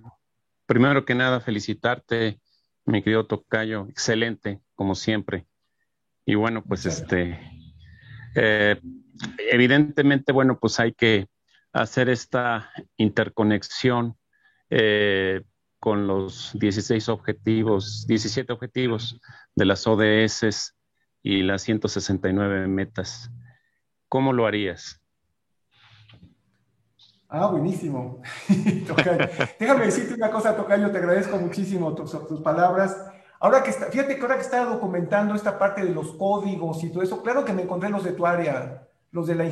[0.67, 2.41] primero que nada, felicitarte,
[2.85, 5.47] mi querido Tocayo, excelente, como siempre.
[6.27, 7.39] Y bueno, pues este,
[8.35, 8.81] eh,
[9.51, 11.29] evidentemente, bueno, pues hay que
[11.73, 14.17] hacer esta interconexión
[14.71, 15.43] eh,
[15.79, 19.21] con los 16 objetivos, 17 objetivos
[19.55, 20.75] de las ODS
[21.23, 23.31] y las 169 metas.
[24.09, 25.01] ¿Cómo lo harías?
[27.29, 28.23] Ah, buenísimo.
[29.59, 32.97] Déjame decirte una cosa, Tocayo, te agradezco muchísimo tus, tus, palabras.
[33.45, 36.89] Ahora que está, fíjate que ahora que estaba documentando esta parte de los códigos y
[36.89, 39.45] todo eso, claro que me encontré los de tu área, los de la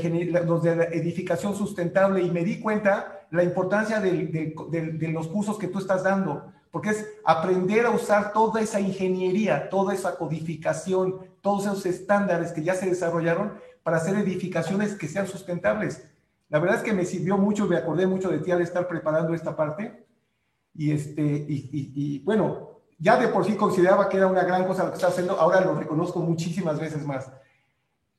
[0.46, 4.28] los de la edificación sustentable y me di cuenta la importancia de,
[4.70, 8.80] de, de los cursos que tú estás dando, porque es aprender a usar toda esa
[8.80, 13.52] ingeniería, toda esa codificación, todos esos estándares que ya se desarrollaron
[13.82, 16.08] para hacer edificaciones que sean sustentables.
[16.48, 19.34] La verdad es que me sirvió mucho, me acordé mucho de ti al estar preparando
[19.34, 20.06] esta parte.
[20.74, 24.90] Y, este, y, bueno, ya de por sí consideraba que era una gran cosa lo
[24.90, 27.30] que está haciendo, ahora lo reconozco muchísimas veces más.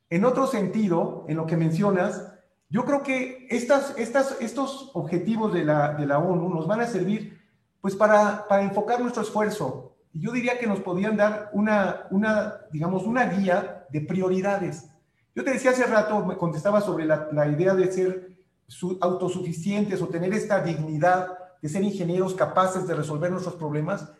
[0.10, 2.34] En otro sentido, en lo que mencionas,
[2.70, 7.40] yo creo que estas, estos objetivos de la, de la ONU nos van a servir
[7.82, 9.96] pues para, para enfocar nuestro esfuerzo.
[10.14, 14.88] Yo diría que nos podían dar una, una, digamos, una guía de prioridades.
[15.36, 18.38] Yo te decía hace rato, me contestaba sobre la, idea de ser
[19.02, 24.12] autosuficientes o tener esta dignidad de ser ingenieros capaces de resolver nuestros problemas,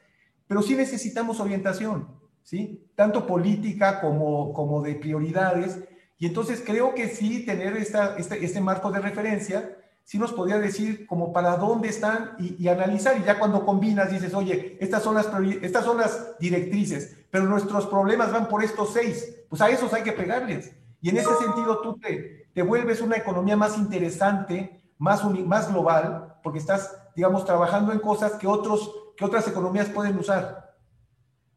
[0.48, 2.08] pero sí necesitamos orientación,
[2.44, 2.90] ¿sí?
[2.96, 5.80] Tanto política como, como de prioridades.
[6.18, 10.60] Y entonces creo que sí tener esta, este, este marco de referencia sí nos podría
[10.60, 13.18] decir como para dónde están y, analizar.
[13.18, 15.28] Y ya cuando combinas dices, oye, estas son, las,
[15.62, 19.36] estas son las directrices, pero nuestros problemas van por estos seis.
[19.50, 20.76] Pues a esos hay que pegarles.
[21.02, 26.36] Y en ese sentido tú te, te vuelves una economía más interesante, más, más global,
[26.44, 30.64] porque estás, digamos, trabajando en cosas que, otros, que otras economías pueden usar.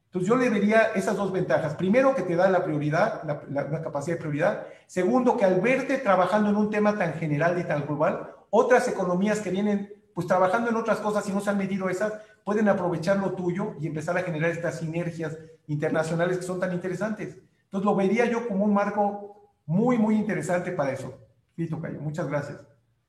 [0.07, 1.74] Entonces yo le vería esas dos ventajas.
[1.74, 4.66] Primero, que te da la prioridad, la, capacidad de prioridad.
[4.87, 9.41] Segundo, que al verte trabajando en un tema tan general y tan global, otras economías
[9.41, 12.15] que vienen pues trabajando en otras cosas y no se han medido esas,
[12.45, 17.37] pueden aprovechar lo tuyo y empezar a generar estas sinergias internacionales que son tan interesantes.
[17.65, 21.12] Entonces lo vería yo como un marco muy, muy interesante para eso.
[21.57, 22.01] Listo, Cayo.
[22.01, 22.59] Muchas gracias.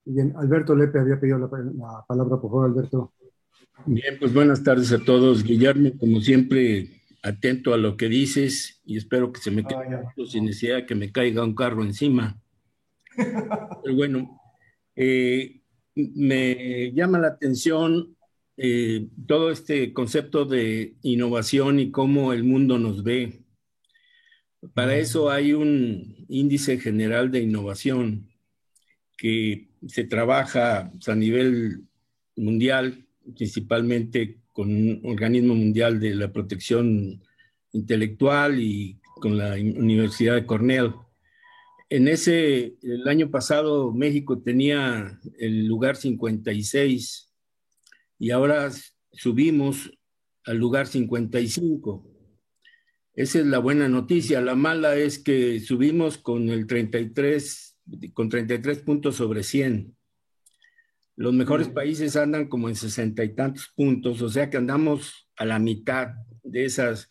[0.04, 1.48] Bien, Alberto Lepe había pedido la
[2.06, 3.14] palabra, por favor, Alberto.
[3.86, 5.44] Bien, pues buenas tardes a todos.
[5.44, 10.14] Guillermo, como siempre, atento a lo que dices y espero que se me quede ah,
[10.28, 12.42] sin necesidad que me caiga un carro encima.
[13.16, 14.42] Pero bueno,
[14.96, 15.62] eh,
[15.96, 18.16] me llama la atención
[18.58, 23.44] eh, todo este concepto de innovación y cómo el mundo nos ve.
[24.74, 28.30] Para eso hay un índice general de innovación
[29.16, 31.84] que se trabaja a nivel
[32.36, 37.22] mundial, principalmente con un organismo mundial de la protección
[37.74, 40.94] intelectual y con la Universidad de Cornell.
[41.90, 47.34] En ese, el año pasado México tenía el lugar 56
[48.20, 48.72] y ahora
[49.12, 49.92] subimos
[50.46, 52.06] al lugar 55.
[53.14, 54.42] Esa es la buena noticia.
[54.42, 57.78] La mala es que subimos con el 33,
[58.14, 59.97] con 33 puntos sobre 100.
[61.18, 65.46] Los mejores países andan como en sesenta y tantos puntos, o sea que andamos a
[65.46, 66.10] la mitad
[66.44, 67.10] de esas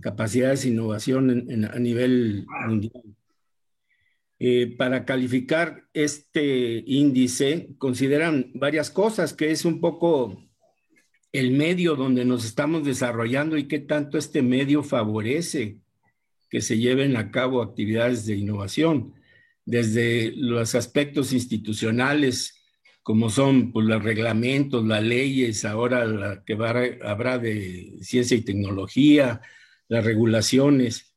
[0.00, 3.02] capacidades de innovación a nivel mundial.
[4.38, 10.46] Eh, para calificar este índice, consideran varias cosas, que es un poco
[11.32, 15.78] el medio donde nos estamos desarrollando y qué tanto este medio favorece
[16.50, 19.14] que se lleven a cabo actividades de innovación,
[19.64, 22.65] desde los aspectos institucionales,
[23.06, 29.42] como son pues, los reglamentos, las leyes, ahora la que habrá de ciencia y tecnología,
[29.86, 31.14] las regulaciones,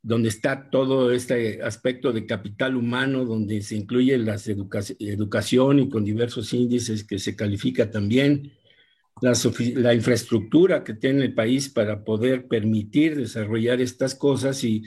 [0.00, 4.38] donde está todo este aspecto de capital humano, donde se incluye la
[5.00, 8.54] educación y con diversos índices que se califica también,
[9.20, 9.34] la,
[9.74, 14.82] la, infraestructura que tiene el país para poder permitir desarrollar estas cosas y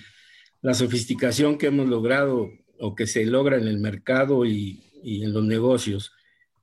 [0.64, 2.50] la sofisticación que hemos logrado
[2.80, 6.12] o que se logra en el mercado y, y en los negocios.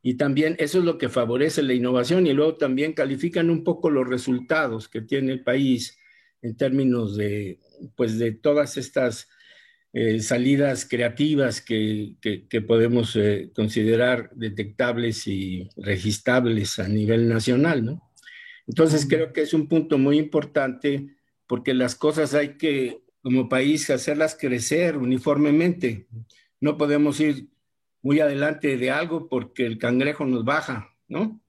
[0.02, 3.90] Y también eso es lo que favorece la innovación y luego también califican un poco
[3.90, 5.98] los resultados que tiene el país
[6.42, 7.58] en términos de,
[7.96, 9.28] pues, de todas estas
[9.92, 18.12] eh, salidas creativas que, que, podemos eh, considerar detectables y registrables a nivel nacional, ¿no?
[18.66, 21.16] Entonces creo que es un punto muy importante
[21.46, 26.06] porque las cosas hay que, como país, hacerlas crecer uniformemente.
[26.60, 27.48] No podemos ir
[28.02, 31.40] muy adelante de algo porque el cangrejo nos baja, ¿no?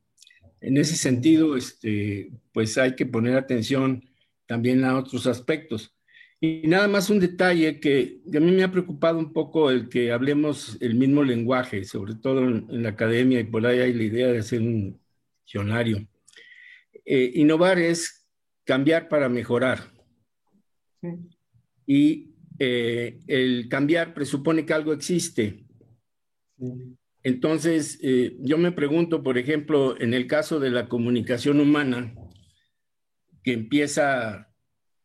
[0.62, 4.04] En ese sentido, este, pues hay que poner atención
[4.46, 5.96] también a otros aspectos.
[6.42, 10.12] Y nada más un detalle que, a mí me ha preocupado un poco el que
[10.12, 14.28] hablemos el mismo lenguaje, sobre todo en, la academia, y por ahí hay la idea
[14.28, 15.00] de hacer un
[15.44, 16.08] diccionario.
[17.06, 18.26] Eh, innovar es
[18.64, 19.80] cambiar para mejorar.
[21.86, 25.66] Y eh, el cambiar presupone que algo existe.
[27.24, 32.14] Entonces, eh, yo me pregunto, por ejemplo, en el caso de la comunicación humana,
[33.44, 34.50] que empieza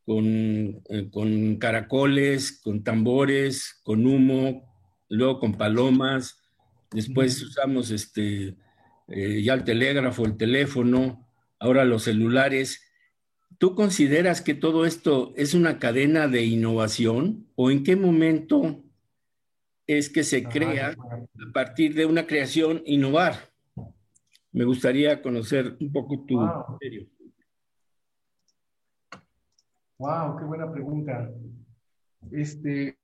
[0.04, 4.64] con, eh, con caracoles, con tambores, con humo,
[5.08, 6.38] luego con palomas,
[6.92, 8.56] después usamos este,
[9.08, 11.26] eh, ya el telégrafo, el teléfono,
[11.58, 12.82] ahora los celulares.
[13.58, 18.83] ¿Tú consideras que todo esto es una cadena de innovación o en qué momento
[19.86, 23.34] es que se crea a partir de una creación innovar.
[24.52, 26.78] Me gustaría conocer un poco tu wow.
[29.98, 31.30] Wow, qué buena pregunta.
[32.30, 32.98] Este,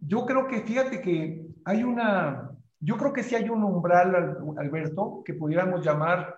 [0.00, 5.22] yo creo que, fíjate que hay una, yo creo que sí hay un umbral, Alberto,
[5.24, 6.36] que pudiéramos llamar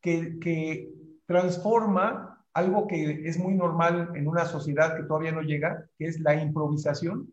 [0.00, 0.90] que, que
[1.26, 6.20] transforma algo que es muy normal en una sociedad que todavía no llega, que es
[6.20, 7.32] la improvisación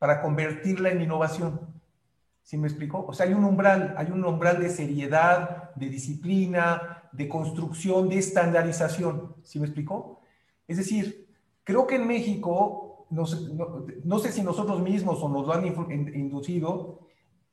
[0.00, 1.60] para convertirla en innovación.
[2.42, 3.04] ¿Sí me explico?
[3.06, 8.16] O sea, hay un umbral, hay un umbral de seriedad, de disciplina, de construcción, de
[8.16, 9.36] estandarización.
[9.42, 10.22] ¿Sí me explico?
[10.66, 11.28] Es decir,
[11.64, 17.00] creo que en México, no, sé si nosotros mismos o nos lo han inducido,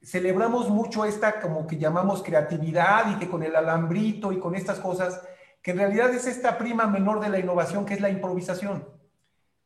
[0.02, 4.80] celebramos mucho esta como que llamamos creatividad y que con el alambrito y con estas
[4.80, 5.22] cosas,
[5.61, 8.97] que en realidad es esta prima menor de la innovación que es la improvisación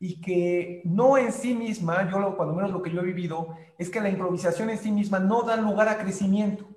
[0.02, 3.56] y que no en sí misma, yo lo, cuando menos lo que yo he vivido,
[3.78, 6.68] es que la improvisación en sí misma no da lugar a crecimiento.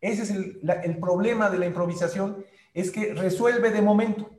[0.00, 4.30] Ese es el, el problema de la improvisación, es que resuelve de momento.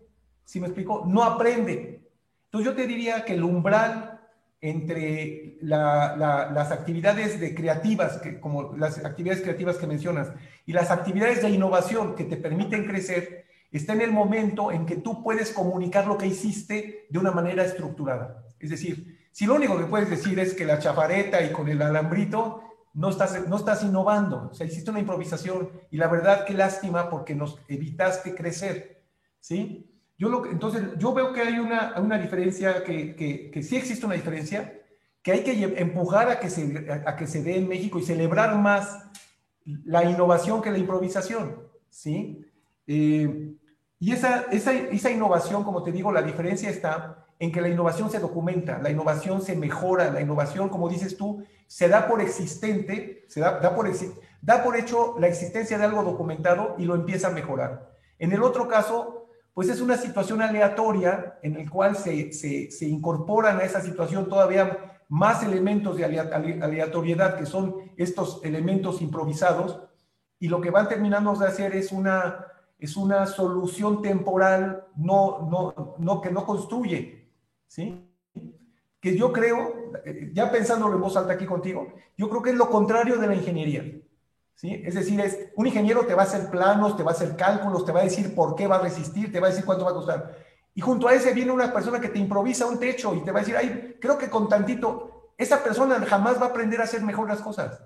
[0.46, 1.06] ¿Sí me explico?
[1.06, 2.02] No aprende.
[2.46, 4.20] Entonces yo te diría que el umbral
[4.62, 10.32] entre las actividades de creativas, que, como las actividades creativas que mencionas,
[10.66, 13.46] y las actividades de innovación que te permiten crecer,
[13.78, 17.64] está en el momento en que tú puedes comunicar lo que hiciste de una manera
[17.64, 18.46] estructurada.
[18.60, 21.82] Es decir, si lo único que puedes decir es que la chafareta y con el
[21.82, 22.64] alambrito
[22.94, 27.10] no estás, no estás innovando, o sea, hiciste una improvisación y la verdad qué lástima
[27.10, 29.04] porque nos evitaste crecer,
[29.40, 29.88] ¿sí?
[30.18, 34.08] Yo lo, entonces, yo veo que hay una, una diferencia, que, que, que, sí existe
[34.08, 34.82] una diferencia,
[35.22, 38.58] que hay que empujar a que, se, a que se dé en México y celebrar
[38.58, 39.08] más
[39.86, 42.44] la innovación que la improvisación, ¿sí?
[42.88, 43.54] Eh,
[44.00, 48.20] y esa, esa, innovación, como te digo, la diferencia está en que la innovación se
[48.20, 53.40] documenta, la innovación se mejora, la innovación, como dices tú, se da por existente, se
[53.40, 53.90] da, da, por,
[54.42, 57.92] da por hecho la existencia de algo documentado y lo empieza a mejorar.
[58.20, 62.86] En el otro caso, pues es una situación aleatoria en el cual se, se, se
[62.86, 69.82] incorporan a esa situación todavía más elementos de aleatoriedad, que son estos elementos improvisados,
[70.40, 72.46] y lo que van terminando de hacer es una
[72.80, 77.32] es una solución temporal, no, no, no, que no construye,
[77.68, 78.08] ¿sí?
[79.00, 82.56] Que yo creo, eh, ya pensándolo en voz alta aquí contigo, yo creo que es
[82.56, 83.84] lo contrario de la ingeniería,
[84.54, 84.82] ¿sí?
[84.86, 87.84] Es decir, es, un ingeniero te va a hacer planos, te va a hacer cálculos,
[87.84, 89.92] te va a decir por qué va a resistir, te va a decir cuánto va
[89.92, 90.38] a costar.
[90.76, 93.40] Y junto a ese viene una persona que te improvisa un techo y te va
[93.40, 97.02] a decir, ay, creo que con tantito, esa persona jamás va a aprender a hacer
[97.02, 97.82] mejor las cosas,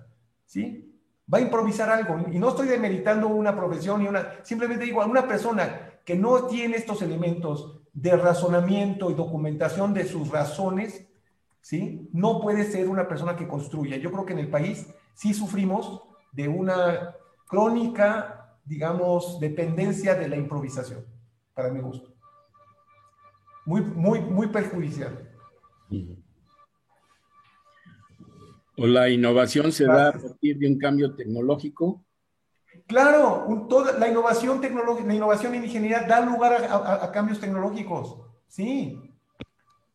[0.46, 0.91] ¿sí?
[1.32, 2.18] Va a improvisar algo.
[2.32, 6.48] Y no estoy demeritando una profesión y una, simplemente digo, a una persona que no
[6.48, 11.08] tiene estos elementos de razonamiento y documentación de sus razones,
[11.62, 12.10] ¿sí?
[12.14, 13.98] No puede ser una persona que construya.
[13.98, 16.02] Yo creo que en el país sí sufrimos
[16.32, 17.16] de una
[17.48, 21.06] crónica, digamos, dependencia de la improvisación,
[21.54, 22.10] para mi gusto.
[23.66, 25.30] Muy, muy, muy perjudicial.
[28.78, 32.04] ¿O la innovación se da a partir de un cambio tecnológico?
[32.88, 38.18] Claro, toda la innovación tecnológica, la innovación en ingeniería da lugar a, cambios tecnológicos,
[38.48, 39.12] sí,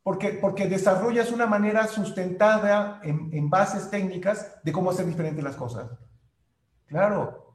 [0.03, 5.90] porque, porque desarrollas una manera sustentada en, bases técnicas de cómo hacer diferentes las cosas.
[6.86, 7.55] Claro,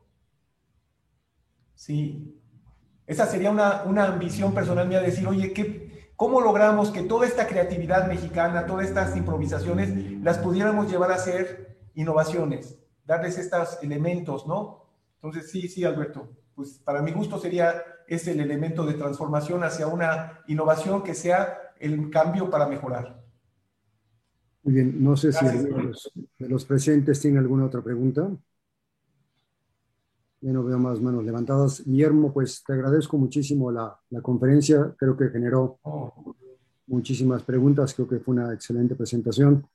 [1.75, 2.37] sí.
[3.05, 5.90] Esa sería una, una ambición personal mía, decir, oye, ¿qué,
[6.21, 11.79] ¿Cómo logramos que toda esta creatividad mexicana, todas estas improvisaciones, las pudiéramos llevar a ser
[11.95, 12.77] innovaciones,
[13.07, 14.85] darles estos elementos, ¿no?
[15.15, 17.73] Entonces, sí, sí, Alberto, pues para mi gusto sería
[18.07, 23.19] ese el elemento de transformación hacia una innovación que sea el cambio para mejorar.
[24.61, 28.29] Muy bien, no sé si los, de los presentes tiene alguna otra pregunta.
[30.41, 31.83] Ya no veo más manos levantadas.
[31.85, 34.95] Guillermo, pues te agradezco muchísimo la, la conferencia.
[34.97, 35.79] Creo que generó
[36.87, 37.93] muchísimas preguntas.
[37.93, 39.67] Creo que fue una excelente presentación.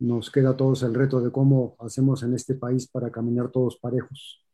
[0.00, 3.78] Nos queda a todos el reto de cómo hacemos en este país para caminar todos
[3.78, 4.44] parejos.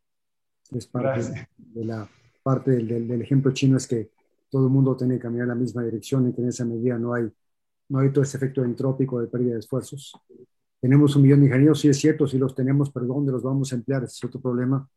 [0.70, 2.06] Es parte de la
[2.42, 4.10] parte del, del, ejemplo chino es que
[4.50, 6.98] todo el mundo tiene que caminar en la misma dirección y que en esa medida
[6.98, 7.30] no hay,
[7.88, 10.12] no hay todo ese efecto entrópico de pérdida de esfuerzos.
[10.80, 13.72] Tenemos un millón de ingenieros, sí es cierto, sí los tenemos, pero ¿dónde los vamos
[13.72, 14.04] a emplear?
[14.04, 14.88] Ese es otro problema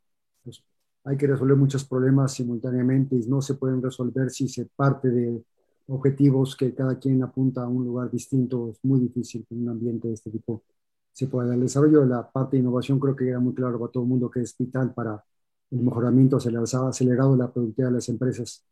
[0.44, 0.64] pues,
[1.04, 5.44] hay que resolver muchos problemas simultáneamente y no se pueden resolver si se parte de
[5.88, 8.70] objetivos que cada quien apunta a un lugar distinto.
[8.72, 10.64] Es muy difícil que en un ambiente de este tipo
[11.12, 11.54] se pueda.
[11.54, 14.10] El desarrollo de la parte de innovación creo que queda muy claro para todo el
[14.10, 15.24] mundo que es vital para
[15.72, 18.64] el mejoramiento acelerado de la productividad de las empresas.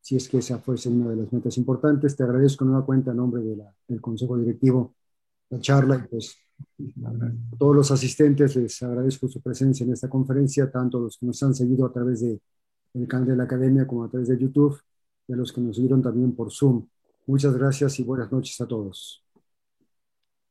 [0.00, 3.12] Si es que esa fuese una de las metas importantes, te agradezco en una cuenta
[3.12, 4.94] a nombre de la, del Consejo Directivo
[5.50, 6.36] la charla y pues
[7.04, 11.26] a todos los asistentes les agradezco su presencia en esta conferencia, tanto a los que
[11.26, 12.40] nos han seguido a través de
[12.94, 14.80] el canal de la academia como a través de YouTube
[15.26, 16.86] y a los que nos siguieron también por Zoom.
[17.26, 19.24] Muchas gracias y buenas noches a todos.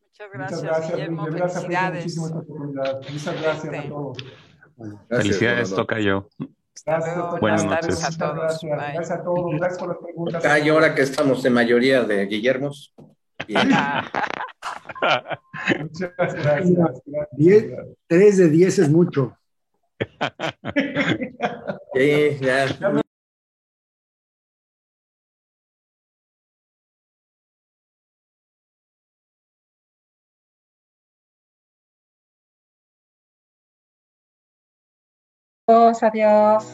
[0.09, 1.25] Muchas gracias, Muchas gracias Guillermo.
[1.25, 2.17] Felicidades.
[2.17, 4.17] Muchas gracias a todos.
[5.09, 6.27] Felicidades, toca yo.
[6.85, 8.03] Gracias, Buenas noches.
[8.03, 8.35] a todos.
[8.35, 9.55] Gracias, gracias a todos.
[9.55, 10.45] Gracias por las preguntas.
[10.45, 12.93] Hay ahora que estamos en mayoría de Guillermos.
[15.79, 17.01] Muchas gracias.
[18.37, 19.37] de 10 es mucho.
[36.03, 36.73] Adiós,